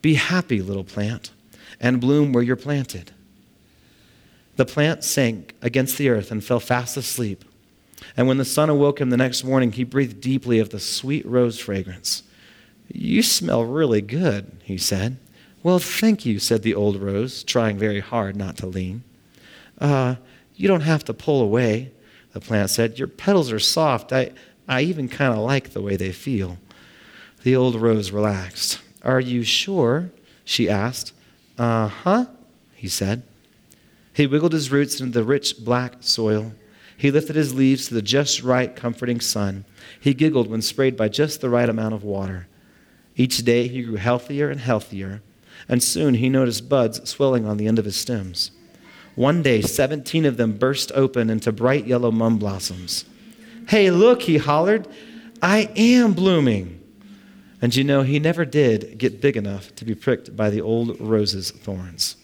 Be 0.00 0.14
happy, 0.14 0.62
little 0.62 0.84
plant, 0.84 1.32
and 1.80 2.00
bloom 2.00 2.32
where 2.32 2.44
you're 2.44 2.54
planted. 2.54 3.10
The 4.54 4.64
plant 4.64 5.02
sank 5.02 5.56
against 5.60 5.98
the 5.98 6.08
earth 6.08 6.30
and 6.30 6.44
fell 6.44 6.60
fast 6.60 6.96
asleep. 6.96 7.44
And 8.16 8.28
when 8.28 8.38
the 8.38 8.44
sun 8.44 8.70
awoke 8.70 9.00
him 9.00 9.10
the 9.10 9.16
next 9.16 9.42
morning, 9.42 9.72
he 9.72 9.82
breathed 9.82 10.20
deeply 10.20 10.60
of 10.60 10.70
the 10.70 10.78
sweet 10.78 11.26
rose 11.26 11.58
fragrance. 11.58 12.22
You 12.86 13.24
smell 13.24 13.64
really 13.64 14.02
good, 14.02 14.52
he 14.62 14.78
said. 14.78 15.16
Well, 15.62 15.78
thank 15.78 16.24
you, 16.24 16.38
said 16.38 16.62
the 16.62 16.74
old 16.74 16.96
rose, 16.96 17.44
trying 17.44 17.78
very 17.78 18.00
hard 18.00 18.34
not 18.34 18.56
to 18.58 18.66
lean. 18.66 19.02
Uh, 19.78 20.16
you 20.56 20.68
don't 20.68 20.80
have 20.80 21.04
to 21.04 21.14
pull 21.14 21.42
away, 21.42 21.92
the 22.32 22.40
plant 22.40 22.70
said. 22.70 22.98
Your 22.98 23.08
petals 23.08 23.52
are 23.52 23.58
soft. 23.58 24.12
I, 24.12 24.32
I 24.66 24.82
even 24.82 25.08
kind 25.08 25.32
of 25.32 25.40
like 25.40 25.70
the 25.70 25.82
way 25.82 25.96
they 25.96 26.12
feel. 26.12 26.58
The 27.42 27.56
old 27.56 27.74
rose 27.74 28.10
relaxed. 28.10 28.80
Are 29.02 29.20
you 29.20 29.42
sure? 29.42 30.10
she 30.44 30.68
asked. 30.68 31.12
Uh 31.58 31.88
huh, 31.88 32.26
he 32.74 32.88
said. 32.88 33.22
He 34.14 34.26
wiggled 34.26 34.52
his 34.52 34.70
roots 34.70 35.00
into 35.00 35.18
the 35.18 35.24
rich 35.24 35.62
black 35.62 35.96
soil. 36.00 36.52
He 36.96 37.10
lifted 37.10 37.36
his 37.36 37.54
leaves 37.54 37.88
to 37.88 37.94
the 37.94 38.02
just 38.02 38.42
right, 38.42 38.74
comforting 38.74 39.20
sun. 39.20 39.64
He 40.00 40.12
giggled 40.14 40.48
when 40.48 40.62
sprayed 40.62 40.96
by 40.96 41.08
just 41.08 41.40
the 41.40 41.50
right 41.50 41.68
amount 41.68 41.94
of 41.94 42.04
water. 42.04 42.46
Each 43.16 43.38
day 43.38 43.68
he 43.68 43.82
grew 43.82 43.96
healthier 43.96 44.50
and 44.50 44.60
healthier, 44.60 45.22
and 45.68 45.82
soon 45.82 46.14
he 46.14 46.28
noticed 46.28 46.68
buds 46.68 47.08
swelling 47.08 47.46
on 47.46 47.56
the 47.56 47.66
end 47.66 47.78
of 47.78 47.84
his 47.84 47.96
stems. 47.96 48.50
One 49.14 49.42
day, 49.42 49.60
17 49.60 50.24
of 50.24 50.36
them 50.36 50.56
burst 50.56 50.92
open 50.94 51.30
into 51.30 51.52
bright 51.52 51.86
yellow 51.86 52.10
mum 52.10 52.38
blossoms. 52.38 53.04
Hey, 53.68 53.90
look, 53.90 54.22
he 54.22 54.38
hollered, 54.38 54.88
I 55.42 55.70
am 55.76 56.12
blooming. 56.12 56.80
And 57.62 57.74
you 57.74 57.84
know, 57.84 58.02
he 58.02 58.18
never 58.18 58.44
did 58.44 58.96
get 58.98 59.20
big 59.20 59.36
enough 59.36 59.74
to 59.76 59.84
be 59.84 59.94
pricked 59.94 60.34
by 60.34 60.50
the 60.50 60.60
old 60.60 60.98
rose's 61.00 61.50
thorns. 61.50 62.16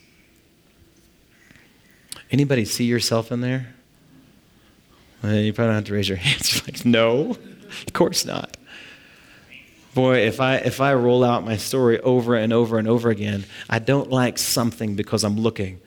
Anybody 2.31 2.65
see 2.65 2.85
yourself 2.85 3.31
in 3.31 3.41
there? 3.41 3.75
You 5.23 5.53
probably 5.53 5.69
don't 5.69 5.75
have 5.75 5.85
to 5.85 5.95
raise 5.95 6.09
your 6.09 6.19
hands. 6.19 6.55
You're 6.55 6.65
like, 6.65 6.85
no, 6.85 7.37
of 7.87 7.93
course 7.93 8.25
not. 8.25 8.56
Boy, 9.97 10.27
if 10.27 10.43
I 10.43 10.57
if 10.57 10.83
I 10.83 10.93
roll 10.93 11.25
out 11.25 11.43
my 11.43 11.57
story 11.57 11.99
over 12.01 12.35
and 12.35 12.53
over 12.53 12.79
and 12.79 12.87
over 12.87 13.09
again, 13.09 13.47
I 13.71 13.79
don't 13.79 14.11
like 14.11 14.37
something 14.37 14.95
because 14.95 15.25
I'm 15.25 15.41
looking 15.41 15.81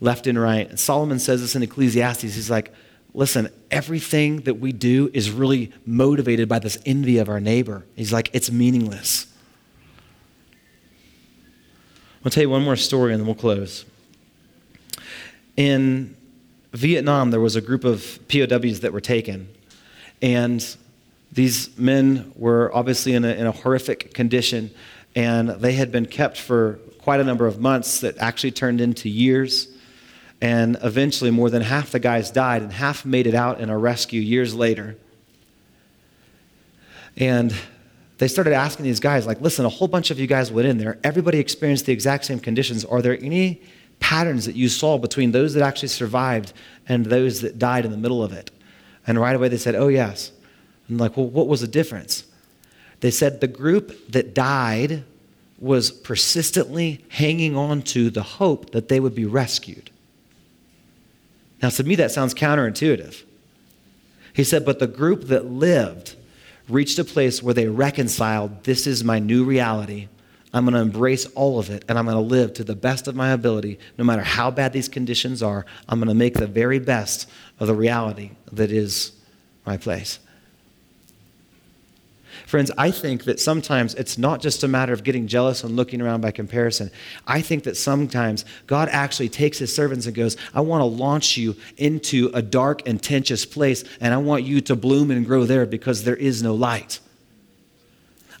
left 0.00 0.26
and 0.26 0.40
right. 0.40 0.66
And 0.70 0.80
Solomon 0.80 1.18
says 1.18 1.42
this 1.42 1.54
in 1.54 1.62
Ecclesiastes. 1.62 2.22
He's 2.22 2.48
like, 2.48 2.72
listen, 3.12 3.50
everything 3.70 4.40
that 4.44 4.54
we 4.54 4.72
do 4.72 5.10
is 5.12 5.30
really 5.30 5.70
motivated 5.84 6.48
by 6.48 6.60
this 6.60 6.78
envy 6.86 7.18
of 7.18 7.28
our 7.28 7.40
neighbor. 7.40 7.84
He's 7.94 8.10
like, 8.10 8.30
it's 8.32 8.50
meaningless. 8.50 9.26
I'll 12.24 12.30
tell 12.30 12.44
you 12.44 12.48
one 12.48 12.62
more 12.62 12.76
story 12.76 13.12
and 13.12 13.20
then 13.20 13.26
we'll 13.26 13.34
close. 13.34 13.84
In 15.58 16.16
Vietnam, 16.72 17.32
there 17.32 17.40
was 17.40 17.54
a 17.54 17.60
group 17.60 17.84
of 17.84 18.18
POWs 18.28 18.80
that 18.80 18.94
were 18.94 19.00
taken. 19.02 19.50
And 20.22 20.64
these 21.32 21.76
men 21.78 22.32
were 22.34 22.74
obviously 22.74 23.14
in 23.14 23.24
a, 23.24 23.28
in 23.28 23.46
a 23.46 23.52
horrific 23.52 24.14
condition, 24.14 24.70
and 25.14 25.50
they 25.50 25.72
had 25.72 25.92
been 25.92 26.06
kept 26.06 26.38
for 26.38 26.78
quite 26.98 27.20
a 27.20 27.24
number 27.24 27.46
of 27.46 27.60
months 27.60 28.00
that 28.00 28.18
actually 28.18 28.50
turned 28.50 28.80
into 28.80 29.08
years. 29.08 29.68
And 30.42 30.78
eventually, 30.82 31.30
more 31.30 31.50
than 31.50 31.62
half 31.62 31.90
the 31.90 31.98
guys 31.98 32.30
died, 32.30 32.62
and 32.62 32.72
half 32.72 33.04
made 33.04 33.26
it 33.26 33.34
out 33.34 33.60
in 33.60 33.68
a 33.68 33.76
rescue 33.76 34.20
years 34.20 34.54
later. 34.54 34.96
And 37.16 37.54
they 38.18 38.28
started 38.28 38.54
asking 38.54 38.84
these 38.84 39.00
guys, 39.00 39.26
like, 39.26 39.40
listen, 39.40 39.64
a 39.66 39.68
whole 39.68 39.88
bunch 39.88 40.10
of 40.10 40.18
you 40.18 40.26
guys 40.26 40.50
went 40.50 40.66
in 40.66 40.78
there. 40.78 40.98
Everybody 41.04 41.38
experienced 41.38 41.86
the 41.86 41.92
exact 41.92 42.24
same 42.24 42.40
conditions. 42.40 42.84
Are 42.84 43.02
there 43.02 43.18
any 43.20 43.62
patterns 43.98 44.46
that 44.46 44.54
you 44.54 44.68
saw 44.68 44.96
between 44.96 45.32
those 45.32 45.52
that 45.54 45.62
actually 45.62 45.88
survived 45.88 46.54
and 46.88 47.04
those 47.06 47.42
that 47.42 47.58
died 47.58 47.84
in 47.84 47.90
the 47.90 47.98
middle 47.98 48.22
of 48.22 48.32
it? 48.32 48.50
And 49.06 49.20
right 49.20 49.36
away 49.36 49.48
they 49.48 49.58
said, 49.58 49.74
oh, 49.74 49.88
yes. 49.88 50.32
And 50.90 51.00
like, 51.00 51.16
well, 51.16 51.26
what 51.26 51.48
was 51.48 51.62
the 51.62 51.68
difference? 51.68 52.24
They 52.98 53.10
said 53.10 53.40
the 53.40 53.48
group 53.48 54.10
that 54.10 54.34
died 54.34 55.04
was 55.58 55.90
persistently 55.90 57.04
hanging 57.10 57.56
on 57.56 57.82
to 57.82 58.10
the 58.10 58.22
hope 58.22 58.72
that 58.72 58.88
they 58.88 58.98
would 58.98 59.14
be 59.14 59.24
rescued. 59.24 59.90
Now, 61.62 61.68
to 61.70 61.84
me, 61.84 61.94
that 61.94 62.10
sounds 62.10 62.34
counterintuitive. 62.34 63.22
He 64.32 64.44
said, 64.44 64.64
but 64.64 64.78
the 64.78 64.86
group 64.86 65.24
that 65.24 65.46
lived 65.46 66.16
reached 66.68 66.98
a 66.98 67.04
place 67.04 67.42
where 67.42 67.54
they 67.54 67.68
reconciled 67.68 68.64
this 68.64 68.86
is 68.86 69.04
my 69.04 69.18
new 69.18 69.44
reality. 69.44 70.08
I'm 70.52 70.64
going 70.64 70.74
to 70.74 70.80
embrace 70.80 71.26
all 71.34 71.58
of 71.58 71.70
it 71.70 71.84
and 71.88 71.98
I'm 71.98 72.06
going 72.06 72.16
to 72.16 72.20
live 72.20 72.54
to 72.54 72.64
the 72.64 72.74
best 72.74 73.06
of 73.06 73.14
my 73.14 73.30
ability, 73.30 73.78
no 73.96 74.04
matter 74.04 74.22
how 74.22 74.50
bad 74.50 74.72
these 74.72 74.88
conditions 74.88 75.42
are. 75.42 75.66
I'm 75.88 75.98
going 76.00 76.08
to 76.08 76.14
make 76.14 76.34
the 76.34 76.46
very 76.46 76.78
best 76.78 77.28
of 77.60 77.66
the 77.66 77.74
reality 77.74 78.32
that 78.52 78.72
is 78.72 79.12
my 79.66 79.76
place. 79.76 80.18
Friends, 82.50 82.72
I 82.76 82.90
think 82.90 83.24
that 83.26 83.38
sometimes 83.38 83.94
it's 83.94 84.18
not 84.18 84.42
just 84.42 84.64
a 84.64 84.68
matter 84.68 84.92
of 84.92 85.04
getting 85.04 85.28
jealous 85.28 85.62
and 85.62 85.76
looking 85.76 86.02
around 86.02 86.20
by 86.20 86.32
comparison. 86.32 86.90
I 87.24 87.42
think 87.42 87.62
that 87.62 87.76
sometimes 87.76 88.44
God 88.66 88.88
actually 88.90 89.28
takes 89.28 89.58
his 89.58 89.72
servants 89.72 90.06
and 90.06 90.16
goes, 90.16 90.36
I 90.52 90.60
want 90.62 90.80
to 90.80 90.86
launch 90.86 91.36
you 91.36 91.54
into 91.76 92.28
a 92.34 92.42
dark 92.42 92.88
and 92.88 93.00
tenuous 93.00 93.46
place, 93.46 93.84
and 94.00 94.12
I 94.12 94.16
want 94.16 94.42
you 94.42 94.60
to 94.62 94.74
bloom 94.74 95.12
and 95.12 95.24
grow 95.24 95.44
there 95.44 95.64
because 95.64 96.02
there 96.02 96.16
is 96.16 96.42
no 96.42 96.52
light. 96.52 96.98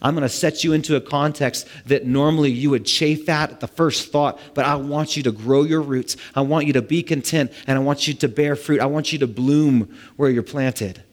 I'm 0.02 0.16
going 0.16 0.22
to 0.22 0.28
set 0.28 0.64
you 0.64 0.72
into 0.72 0.96
a 0.96 1.00
context 1.00 1.68
that 1.86 2.04
normally 2.04 2.50
you 2.50 2.70
would 2.70 2.86
chafe 2.86 3.28
at 3.28 3.52
at 3.52 3.60
the 3.60 3.68
first 3.68 4.10
thought, 4.10 4.40
but 4.54 4.64
I 4.64 4.74
want 4.74 5.16
you 5.16 5.22
to 5.22 5.30
grow 5.30 5.62
your 5.62 5.82
roots. 5.82 6.16
I 6.34 6.40
want 6.40 6.66
you 6.66 6.72
to 6.72 6.82
be 6.82 7.04
content, 7.04 7.52
and 7.68 7.78
I 7.78 7.80
want 7.80 8.08
you 8.08 8.14
to 8.14 8.28
bear 8.28 8.56
fruit. 8.56 8.80
I 8.80 8.86
want 8.86 9.12
you 9.12 9.20
to 9.20 9.28
bloom 9.28 9.96
where 10.16 10.30
you're 10.30 10.42
planted. 10.42 11.04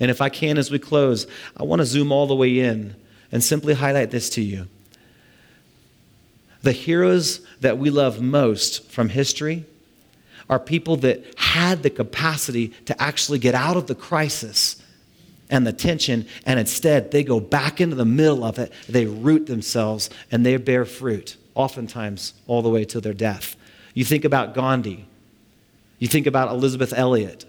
And 0.00 0.10
if 0.10 0.20
I 0.20 0.30
can, 0.30 0.58
as 0.58 0.70
we 0.70 0.78
close, 0.78 1.26
I 1.56 1.62
want 1.62 1.80
to 1.80 1.86
zoom 1.86 2.10
all 2.10 2.26
the 2.26 2.34
way 2.34 2.58
in 2.58 2.96
and 3.30 3.44
simply 3.44 3.74
highlight 3.74 4.10
this 4.10 4.30
to 4.30 4.42
you. 4.42 4.66
The 6.62 6.72
heroes 6.72 7.40
that 7.60 7.78
we 7.78 7.90
love 7.90 8.20
most 8.20 8.90
from 8.90 9.10
history 9.10 9.64
are 10.48 10.58
people 10.58 10.96
that 10.96 11.38
had 11.38 11.82
the 11.82 11.90
capacity 11.90 12.68
to 12.86 13.00
actually 13.00 13.38
get 13.38 13.54
out 13.54 13.76
of 13.76 13.86
the 13.86 13.94
crisis 13.94 14.82
and 15.48 15.66
the 15.66 15.72
tension, 15.72 16.26
and 16.46 16.58
instead 16.60 17.10
they 17.10 17.24
go 17.24 17.40
back 17.40 17.80
into 17.80 17.96
the 17.96 18.04
middle 18.04 18.44
of 18.44 18.58
it. 18.58 18.72
They 18.88 19.06
root 19.06 19.46
themselves 19.46 20.10
and 20.30 20.44
they 20.46 20.56
bear 20.56 20.84
fruit, 20.84 21.36
oftentimes 21.54 22.34
all 22.46 22.62
the 22.62 22.68
way 22.68 22.84
to 22.86 23.00
their 23.00 23.14
death. 23.14 23.56
You 23.94 24.04
think 24.04 24.24
about 24.24 24.54
Gandhi, 24.54 25.06
you 25.98 26.08
think 26.08 26.26
about 26.26 26.50
Elisabeth 26.50 26.92
Elliot, 26.92 27.44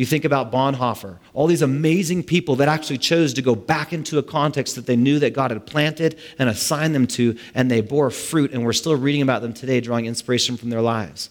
you 0.00 0.06
think 0.06 0.24
about 0.24 0.50
Bonhoeffer, 0.50 1.18
all 1.34 1.46
these 1.46 1.60
amazing 1.60 2.22
people 2.22 2.56
that 2.56 2.68
actually 2.68 2.96
chose 2.96 3.34
to 3.34 3.42
go 3.42 3.54
back 3.54 3.92
into 3.92 4.16
a 4.16 4.22
context 4.22 4.74
that 4.76 4.86
they 4.86 4.96
knew 4.96 5.18
that 5.18 5.34
God 5.34 5.50
had 5.50 5.66
planted 5.66 6.18
and 6.38 6.48
assigned 6.48 6.94
them 6.94 7.06
to, 7.08 7.36
and 7.54 7.70
they 7.70 7.82
bore 7.82 8.08
fruit, 8.08 8.52
and 8.52 8.64
we're 8.64 8.72
still 8.72 8.96
reading 8.96 9.20
about 9.20 9.42
them 9.42 9.52
today, 9.52 9.78
drawing 9.78 10.06
inspiration 10.06 10.56
from 10.56 10.70
their 10.70 10.80
lives. 10.80 11.28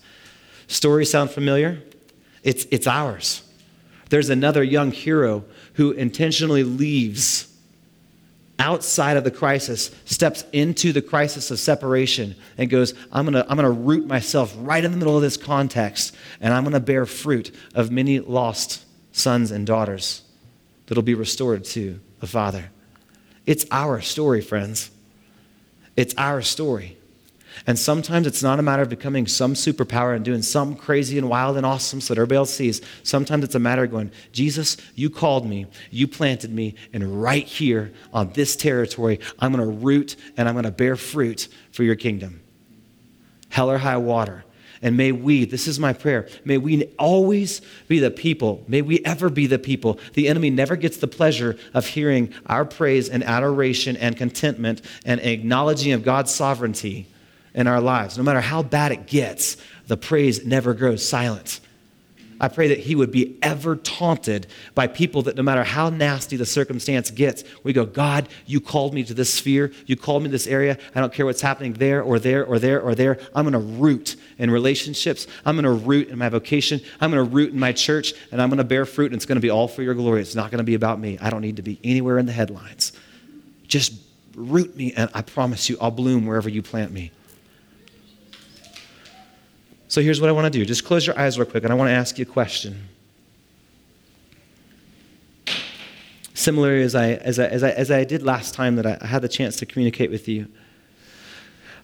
Stories 0.68 1.10
sound 1.10 1.32
familiar? 1.32 1.82
It's, 2.44 2.68
it's 2.70 2.86
ours. 2.86 3.42
There's 4.12 4.30
another 4.30 4.62
young 4.62 4.92
hero 4.92 5.46
who 5.74 5.90
intentionally 5.94 6.64
leaves 6.64 7.49
outside 8.60 9.18
of 9.18 9.24
the 9.24 9.32
crisis, 9.32 9.90
steps 10.06 10.44
into 10.54 10.94
the 10.94 11.02
crisis 11.02 11.50
of 11.50 11.60
separation, 11.60 12.36
and 12.58 12.70
goes, 12.70 12.94
I'm 13.12 13.26
going 13.26 13.34
to 13.34 13.50
I'm 13.50 13.58
to 13.58 13.72
root 13.72 14.06
myself 14.06 14.54
right 14.60 14.84
in 14.84 14.92
the 14.92 14.98
middle 14.98 15.16
of 15.16 15.24
this 15.24 15.38
context, 15.38 16.16
and 16.40 16.54
I'm 16.54 16.64
going 16.64 16.74
to 16.74 16.80
bear 16.80 17.06
fruit 17.06 17.56
of 17.74 17.90
many 17.90 18.20
lost 18.20 18.86
sons 19.12 19.50
and 19.50 19.66
daughters 19.66 20.22
that'll 20.86 21.02
be 21.02 21.16
restored 21.16 21.64
to 21.64 22.00
the 22.20 22.28
Father. 22.28 22.70
It's 23.46 23.66
our 23.72 24.02
story, 24.02 24.42
friends. 24.42 24.92
It's 25.96 26.14
our 26.18 26.42
story. 26.44 26.99
And 27.70 27.78
sometimes 27.78 28.26
it's 28.26 28.42
not 28.42 28.58
a 28.58 28.64
matter 28.64 28.82
of 28.82 28.90
becoming 28.90 29.28
some 29.28 29.54
superpower 29.54 30.16
and 30.16 30.26
doing 30.26 30.42
something 30.42 30.76
crazy 30.76 31.20
and 31.20 31.30
wild 31.30 31.56
and 31.56 31.68
awesome 31.68 32.02
so 32.02 32.16
that 32.16 32.20
everybody 32.20 32.38
else 32.38 32.52
sees. 32.52 32.82
Sometimes 33.04 33.44
it's 33.44 33.54
a 33.54 33.60
matter 33.60 33.84
of 33.84 33.92
going, 33.92 34.12
Jesus, 34.32 34.76
you 34.96 35.12
called 35.12 35.46
me, 35.46 35.68
you 35.92 36.08
planted 36.08 36.52
me, 36.52 36.74
and 36.94 37.22
right 37.22 37.46
here 37.46 37.94
on 38.12 38.34
this 38.34 38.56
territory, 38.56 39.20
I'm 39.38 39.54
going 39.54 39.64
to 39.64 39.86
root 39.86 40.16
and 40.36 40.50
I'm 40.50 40.56
going 40.56 40.64
to 40.64 40.72
bear 40.72 40.96
fruit 40.96 41.48
for 41.70 41.84
your 41.84 41.94
kingdom. 41.94 42.42
Hell 43.50 43.70
or 43.70 43.78
high 43.78 43.98
water. 43.98 44.46
And 44.82 44.98
may 44.98 45.12
we, 45.12 45.46
this 45.46 45.68
is 45.68 45.80
my 45.80 45.94
prayer, 45.94 46.28
may 46.44 46.58
we 46.58 46.86
always 46.98 47.62
be 47.88 48.00
the 48.00 48.10
people, 48.10 48.64
may 48.68 48.82
we 48.82 49.06
ever 49.06 49.30
be 49.30 49.46
the 49.46 49.60
people. 49.60 50.00
The 50.16 50.28
enemy 50.28 50.50
never 50.50 50.76
gets 50.76 50.98
the 50.98 51.08
pleasure 51.08 51.56
of 51.76 51.86
hearing 51.86 52.34
our 52.48 52.66
praise 52.66 53.10
and 53.10 53.24
adoration 53.24 53.96
and 53.96 54.18
contentment 54.18 54.82
and 55.06 55.22
acknowledging 55.22 55.92
of 55.92 56.04
God's 56.04 56.34
sovereignty 56.34 57.06
in 57.54 57.68
our 57.68 57.82
lives. 57.82 58.18
No 58.18 58.24
matter 58.24 58.42
how 58.42 58.64
bad 58.64 58.92
it 58.92 59.08
gets, 59.08 59.58
the 59.88 59.98
praise 59.98 60.46
never 60.46 60.74
grows 60.74 61.08
silent. 61.08 61.60
I 62.42 62.48
pray 62.48 62.70
that 62.70 62.80
he 62.80 62.96
would 62.96 63.12
be 63.12 63.38
ever 63.42 63.76
taunted 63.76 64.48
by 64.74 64.88
people 64.88 65.24
that 65.24 65.36
no 65.36 65.44
matter 65.44 65.64
how 65.64 65.90
nasty 65.90 66.38
the 66.38 66.46
circumstance 66.46 67.12
gets, 67.12 67.44
we 67.64 67.74
go, 67.74 67.86
God, 67.86 68.30
you 68.46 68.62
called 68.62 68.94
me 68.94 69.04
to 69.04 69.14
this 69.14 69.34
sphere. 69.34 69.74
You 69.86 69.98
called 69.98 70.24
me 70.24 70.30
to 70.30 70.32
this 70.32 70.48
area. 70.48 70.78
I 70.96 71.02
don't 71.02 71.12
care 71.12 71.26
what's 71.26 71.42
happening 71.42 71.74
there 71.74 72.02
or 72.02 72.18
there 72.18 72.46
or 72.46 72.58
there 72.58 72.82
or 72.82 72.96
there. 72.96 73.20
I'm 73.36 73.44
going 73.50 73.54
to 73.54 73.80
root 73.80 74.16
in 74.38 74.50
relationships. 74.50 75.28
I'm 75.46 75.56
going 75.56 75.66
to 75.66 75.86
root 75.86 76.08
in 76.08 76.18
my 76.18 76.30
vocation. 76.30 76.80
I'm 77.02 77.12
going 77.12 77.26
to 77.26 77.30
root 77.30 77.52
in 77.52 77.60
my 77.60 77.74
church, 77.74 78.14
and 78.32 78.42
I'm 78.42 78.50
going 78.50 78.58
to 78.60 78.64
bear 78.64 78.86
fruit, 78.86 79.08
and 79.08 79.16
it's 79.16 79.26
going 79.26 79.36
to 79.36 79.42
be 79.42 79.50
all 79.50 79.68
for 79.68 79.84
your 79.84 79.94
glory. 79.94 80.22
It's 80.22 80.36
not 80.36 80.50
going 80.50 80.60
to 80.60 80.64
be 80.64 80.76
about 80.76 81.00
me. 81.00 81.18
I 81.20 81.30
don't 81.30 81.42
need 81.42 81.58
to 81.58 81.62
be 81.62 81.78
anywhere 81.84 82.18
in 82.20 82.26
the 82.26 82.32
headlines. 82.32 82.94
Just 83.68 83.94
root 84.34 84.78
me, 84.78 84.94
and 84.94 85.10
I 85.14 85.24
promise 85.24 85.70
you, 85.70 85.78
I'll 85.82 85.92
bloom 85.92 86.26
wherever 86.26 86.48
you 86.48 86.62
plant 86.62 86.94
me. 86.94 87.12
So 89.90 90.02
here's 90.02 90.22
what 90.22 90.30
I 90.30 90.34
want 90.34 90.46
to 90.46 90.58
do. 90.60 90.64
Just 90.66 90.86
close 90.86 91.06
your 91.06 91.20
eyes 91.20 91.38
real 91.40 91.48
quick, 91.48 91.64
and 91.64 91.74
I 91.74 91.76
want 91.76 91.90
to 91.90 91.94
ask 91.94 92.18
you 92.20 92.24
a 92.24 92.26
question. 92.26 92.88
Similarly, 96.36 96.84
as 96.84 96.94
I, 96.96 97.14
as 97.14 97.40
I, 97.40 97.48
as 97.48 97.64
I, 97.64 97.72
as 97.72 97.92
I 97.92 98.04
did 98.04 98.22
last 98.24 98.54
time 98.54 98.76
that 98.76 98.86
I, 98.86 99.00
I 99.02 99.08
had 99.08 99.24
the 99.24 99.28
chance 99.28 99.58
to 99.58 99.66
communicate 99.66 100.12
with 100.12 100.28
you, 100.28 100.48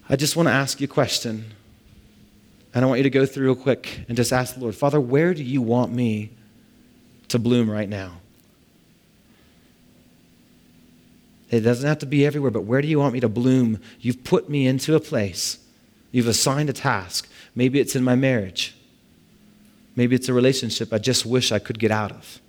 I 0.08 0.16
just 0.16 0.36
want 0.36 0.48
to 0.48 0.54
ask 0.54 0.80
you 0.80 0.86
a 0.86 0.88
question. 0.88 1.46
And 2.76 2.86
I 2.86 2.88
want 2.88 3.00
you 3.00 3.04
to 3.04 3.10
go 3.10 3.26
through 3.26 3.46
real 3.46 3.56
quick 3.56 4.06
and 4.08 4.16
just 4.16 4.32
ask 4.32 4.54
the 4.54 4.62
Lord, 4.62 4.76
Father, 4.76 5.02
where 5.02 5.34
do 5.34 5.44
you 5.44 5.64
want 5.64 5.92
me 5.92 6.30
to 7.30 7.40
bloom 7.40 7.70
right 7.70 7.90
now? 7.90 8.18
It 11.50 11.62
doesn't 11.62 11.88
have 11.88 12.00
to 12.00 12.06
be 12.06 12.24
everywhere, 12.24 12.52
but 12.52 12.66
where 12.66 12.84
do 12.84 12.88
you 12.88 13.00
want 13.00 13.14
me 13.14 13.20
to 13.22 13.30
bloom? 13.30 13.80
You've 14.00 14.24
put 14.24 14.48
me 14.48 14.68
into 14.68 14.94
a 14.94 15.00
place, 15.00 15.58
you've 16.16 16.30
assigned 16.30 16.70
a 16.70 16.74
task. 16.74 17.28
Maybe 17.56 17.78
it's 17.78 17.94
in 17.94 18.02
my 18.02 18.16
marriage. 18.16 18.74
Maybe 19.98 20.16
it's 20.16 20.30
a 20.30 20.34
relationship 20.34 20.94
I 20.94 20.98
just 20.98 21.26
wish 21.26 21.52
I 21.52 21.60
could 21.60 21.78
get 21.78 21.92
out 21.92 22.14
of. 22.14 22.40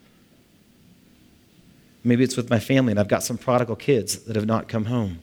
Maybe 2.04 2.22
it's 2.22 2.36
with 2.36 2.48
my 2.48 2.60
family 2.60 2.92
and 2.92 3.00
I've 3.00 3.08
got 3.08 3.24
some 3.24 3.36
prodigal 3.36 3.74
kids 3.74 4.20
that 4.20 4.36
have 4.36 4.46
not 4.46 4.68
come 4.68 4.84
home. 4.84 5.18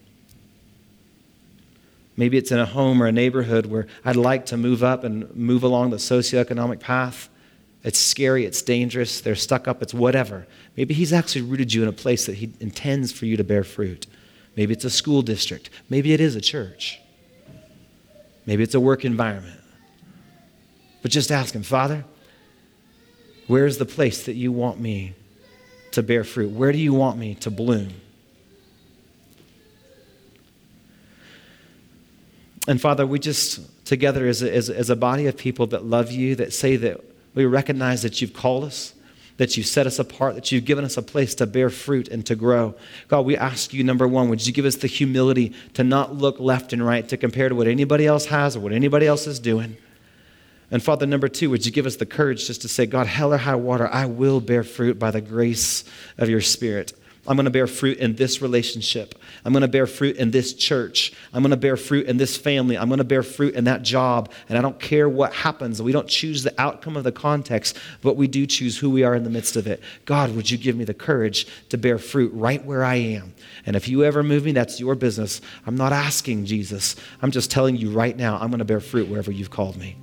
Maybe 2.18 2.38
it's 2.38 2.52
in 2.52 2.60
a 2.60 2.66
home 2.66 3.02
or 3.02 3.08
a 3.08 3.14
neighborhood 3.14 3.68
where 3.68 3.88
I'd 4.04 4.18
like 4.18 4.46
to 4.48 4.58
move 4.58 4.84
up 4.84 5.06
and 5.06 5.34
move 5.34 5.64
along 5.64 5.92
the 5.92 5.98
socioeconomic 5.98 6.82
path. 6.82 7.30
It's 7.82 7.98
scary, 7.98 8.46
it's 8.46 8.62
dangerous, 8.62 9.22
they're 9.22 9.36
stuck 9.36 9.70
up, 9.70 9.82
it's 9.82 9.94
whatever. 9.94 10.48
Maybe 10.76 10.94
He's 10.94 11.14
actually 11.14 11.44
rooted 11.44 11.74
you 11.74 11.82
in 11.82 11.88
a 11.88 11.94
place 11.94 12.26
that 12.26 12.36
He 12.36 12.52
intends 12.60 13.14
for 13.14 13.26
you 13.26 13.38
to 13.38 13.44
bear 13.46 13.64
fruit. 13.64 14.06
Maybe 14.58 14.74
it's 14.74 14.84
a 14.84 14.90
school 14.90 15.22
district. 15.22 15.70
Maybe 15.90 16.12
it 16.12 16.20
is 16.20 16.36
a 16.36 16.42
church. 16.42 17.00
Maybe 18.46 18.64
it's 18.64 18.76
a 18.76 18.80
work 18.80 19.06
environment. 19.06 19.60
But 21.02 21.12
just 21.12 21.32
ask 21.32 21.54
Him, 21.54 21.64
Father, 21.64 22.06
where's 23.48 23.78
the 23.78 23.86
place 23.86 24.26
that 24.26 24.36
you 24.36 24.52
want 24.52 24.80
me 24.80 25.14
to 25.92 26.04
bear 26.04 26.24
fruit? 26.24 26.52
Where 26.52 26.72
do 26.72 26.78
you 26.78 26.94
want 26.94 27.18
me 27.18 27.36
to 27.36 27.52
bloom? 27.52 27.94
And 32.68 32.80
Father, 32.80 33.06
we 33.06 33.20
just, 33.20 33.86
together 33.86 34.26
as 34.28 34.42
a, 34.42 34.56
as 34.56 34.90
a 34.90 34.96
body 34.96 35.28
of 35.28 35.38
people 35.38 35.68
that 35.68 35.84
love 35.84 36.12
you, 36.12 36.36
that 36.36 36.54
say 36.54 36.78
that 36.78 37.02
we 37.36 37.46
recognize 37.46 38.04
that 38.04 38.22
you've 38.22 38.34
called 38.34 38.64
us, 38.64 38.94
that 39.38 39.58
you've 39.58 39.66
set 39.66 39.88
us 39.88 40.00
apart, 40.00 40.36
that 40.36 40.52
you've 40.52 40.66
given 40.66 40.86
us 40.86 40.98
a 40.98 41.02
place 41.02 41.34
to 41.36 41.46
bear 41.46 41.70
fruit 41.70 42.08
and 42.08 42.26
to 42.26 42.36
grow. 42.36 42.76
God, 43.08 43.22
we 43.22 43.36
ask 43.36 43.74
you, 43.74 43.84
number 43.84 44.08
one, 44.08 44.30
would 44.30 44.46
you 44.46 44.54
give 44.54 44.66
us 44.66 44.76
the 44.76 44.88
humility 44.88 45.54
to 45.74 45.84
not 45.84 46.16
look 46.16 46.40
left 46.40 46.74
and 46.74 46.86
right, 46.86 47.08
to 47.10 47.18
compare 47.18 47.50
to 47.50 47.56
what 47.56 47.68
anybody 47.68 48.06
else 48.06 48.28
has 48.28 48.56
or 48.56 48.60
what 48.60 48.72
anybody 48.72 49.08
else 49.08 49.26
is 49.26 49.40
doing? 49.40 49.78
And 50.70 50.82
Father, 50.82 51.06
number 51.06 51.28
two, 51.28 51.50
would 51.50 51.66
you 51.66 51.72
give 51.72 51.86
us 51.86 51.98
the 51.98 52.06
courage 52.06 52.48
just 52.48 52.62
to 52.64 52.68
say, 52.68 52.86
God, 52.86 53.08
hell 53.08 53.34
or 53.34 53.38
high 53.38 53.56
water, 53.56 53.88
I 53.88 54.06
will 54.06 54.40
bear 54.40 54.64
fruit 54.64 54.98
by 54.98 55.12
the 55.12 55.22
grace 55.22 55.84
of 56.18 56.30
your 56.30 56.42
Spirit. 56.42 56.94
I'm 57.26 57.38
going 57.38 57.46
to 57.46 57.52
bear 57.52 57.68
fruit 57.68 58.00
in 58.00 58.16
this 58.16 58.42
relationship. 58.42 59.16
I'm 59.46 59.54
going 59.54 59.62
to 59.62 59.70
bear 59.70 59.88
fruit 59.88 60.18
in 60.18 60.32
this 60.32 60.54
church. 60.54 61.14
I'm 61.34 61.42
going 61.42 61.52
to 61.52 61.58
bear 61.58 61.78
fruit 61.78 62.06
in 62.08 62.18
this 62.18 62.36
family. 62.36 62.78
I'm 62.78 62.90
going 62.90 62.98
to 62.98 63.06
bear 63.06 63.24
fruit 63.24 63.56
in 63.56 63.64
that 63.64 63.82
job. 63.82 64.30
And 64.50 64.58
I 64.58 64.62
don't 64.62 64.78
care 64.78 65.08
what 65.08 65.34
happens. 65.34 65.82
We 65.82 65.94
don't 65.94 66.08
choose 66.08 66.44
the 66.44 66.54
outcome 66.62 66.98
of 66.98 67.06
the 67.06 67.14
context, 67.14 67.78
but 68.02 68.18
we 68.18 68.28
do 68.28 68.46
choose 68.46 68.78
who 68.78 68.90
we 68.90 69.04
are 69.04 69.16
in 69.16 69.24
the 69.24 69.30
midst 69.30 69.56
of 69.56 69.68
it. 69.68 69.82
God, 70.04 70.36
would 70.36 70.52
you 70.52 70.58
give 70.58 70.76
me 70.76 70.84
the 70.84 70.94
courage 70.94 71.48
to 71.70 71.78
bear 71.78 71.98
fruit 71.98 72.34
right 72.34 72.64
where 72.66 72.84
I 72.84 72.96
am? 72.96 73.34
And 73.66 73.78
if 73.78 73.88
you 73.88 74.04
ever 74.04 74.22
move 74.22 74.44
me, 74.44 74.52
that's 74.52 74.82
your 74.82 74.96
business. 74.96 75.40
I'm 75.66 75.78
not 75.78 75.94
asking, 75.94 76.44
Jesus. 76.46 76.98
I'm 77.22 77.32
just 77.32 77.50
telling 77.50 77.78
you 77.78 77.90
right 77.92 78.18
now, 78.18 78.36
I'm 78.36 78.50
going 78.50 78.60
to 78.60 78.66
bear 78.66 78.82
fruit 78.82 79.08
wherever 79.08 79.32
you've 79.32 79.50
called 79.50 79.78
me. 79.78 79.96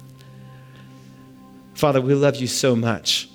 Father, 1.75 2.01
we 2.01 2.15
love 2.15 2.37
you 2.37 2.47
so 2.47 2.75
much. 2.75 3.29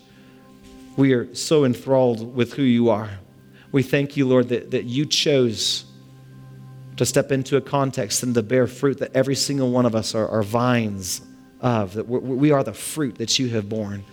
We 0.98 1.14
are 1.14 1.34
so 1.36 1.66
enthralled 1.66 2.36
with 2.36 2.54
who 2.54 2.64
you 2.64 2.90
are. 2.90 3.10
We 3.76 3.84
thank 3.84 4.16
you, 4.16 4.26
Lord, 4.26 4.48
that, 4.48 4.72
that 4.72 4.86
you 4.86 5.06
chose 5.06 5.84
to 6.96 7.06
step 7.06 7.30
into 7.34 7.58
a 7.58 7.62
context 7.62 8.24
and 8.24 8.34
to 8.34 8.42
bear 8.42 8.68
fruit 8.68 9.00
that 9.00 9.14
every 9.14 9.36
single 9.36 9.70
one 9.70 9.86
of 9.86 9.96
us 9.96 10.16
are, 10.16 10.30
are 10.30 10.44
vines 10.44 11.20
of, 11.60 11.96
that 11.96 12.06
we 12.06 12.52
are 12.52 12.64
the 12.64 12.74
fruit 12.74 13.16
that 13.16 13.38
you 13.38 13.50
have 13.50 13.68
borne. 13.68 14.06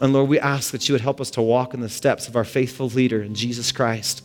And 0.00 0.14
Lord, 0.14 0.30
we 0.30 0.40
ask 0.40 0.72
that 0.72 0.88
you 0.88 0.94
would 0.94 1.02
help 1.02 1.20
us 1.20 1.30
to 1.32 1.42
walk 1.42 1.74
in 1.74 1.80
the 1.82 1.90
steps 1.90 2.26
of 2.26 2.34
our 2.34 2.44
faithful 2.44 2.88
leader 2.88 3.22
in 3.22 3.34
Jesus 3.34 3.70
Christ 3.70 4.24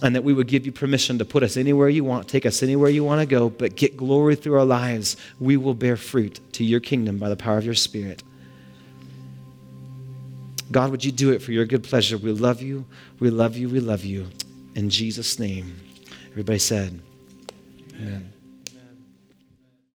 and 0.00 0.14
that 0.14 0.24
we 0.24 0.32
would 0.32 0.48
give 0.48 0.64
you 0.64 0.72
permission 0.72 1.18
to 1.18 1.26
put 1.26 1.42
us 1.42 1.58
anywhere 1.58 1.90
you 1.90 2.04
want, 2.04 2.26
take 2.26 2.46
us 2.46 2.62
anywhere 2.62 2.88
you 2.88 3.04
want 3.04 3.20
to 3.20 3.26
go, 3.26 3.50
but 3.50 3.76
get 3.76 3.98
glory 3.98 4.34
through 4.34 4.54
our 4.54 4.64
lives. 4.64 5.18
We 5.38 5.58
will 5.58 5.74
bear 5.74 5.98
fruit 5.98 6.40
to 6.52 6.64
your 6.64 6.80
kingdom 6.80 7.18
by 7.18 7.28
the 7.28 7.36
power 7.36 7.58
of 7.58 7.66
your 7.66 7.74
Spirit. 7.74 8.22
God, 10.72 10.90
would 10.90 11.04
you 11.04 11.12
do 11.12 11.32
it 11.32 11.40
for 11.42 11.52
your 11.52 11.66
good 11.66 11.84
pleasure? 11.84 12.16
We 12.18 12.32
love 12.32 12.62
you, 12.62 12.86
we 13.20 13.30
love 13.30 13.56
you, 13.56 13.68
we 13.68 13.80
love 13.80 14.04
you. 14.04 14.28
In 14.74 14.90
Jesus' 14.90 15.38
name. 15.38 15.78
Everybody 16.30 16.58
said, 16.58 17.00
Amen. 17.94 18.32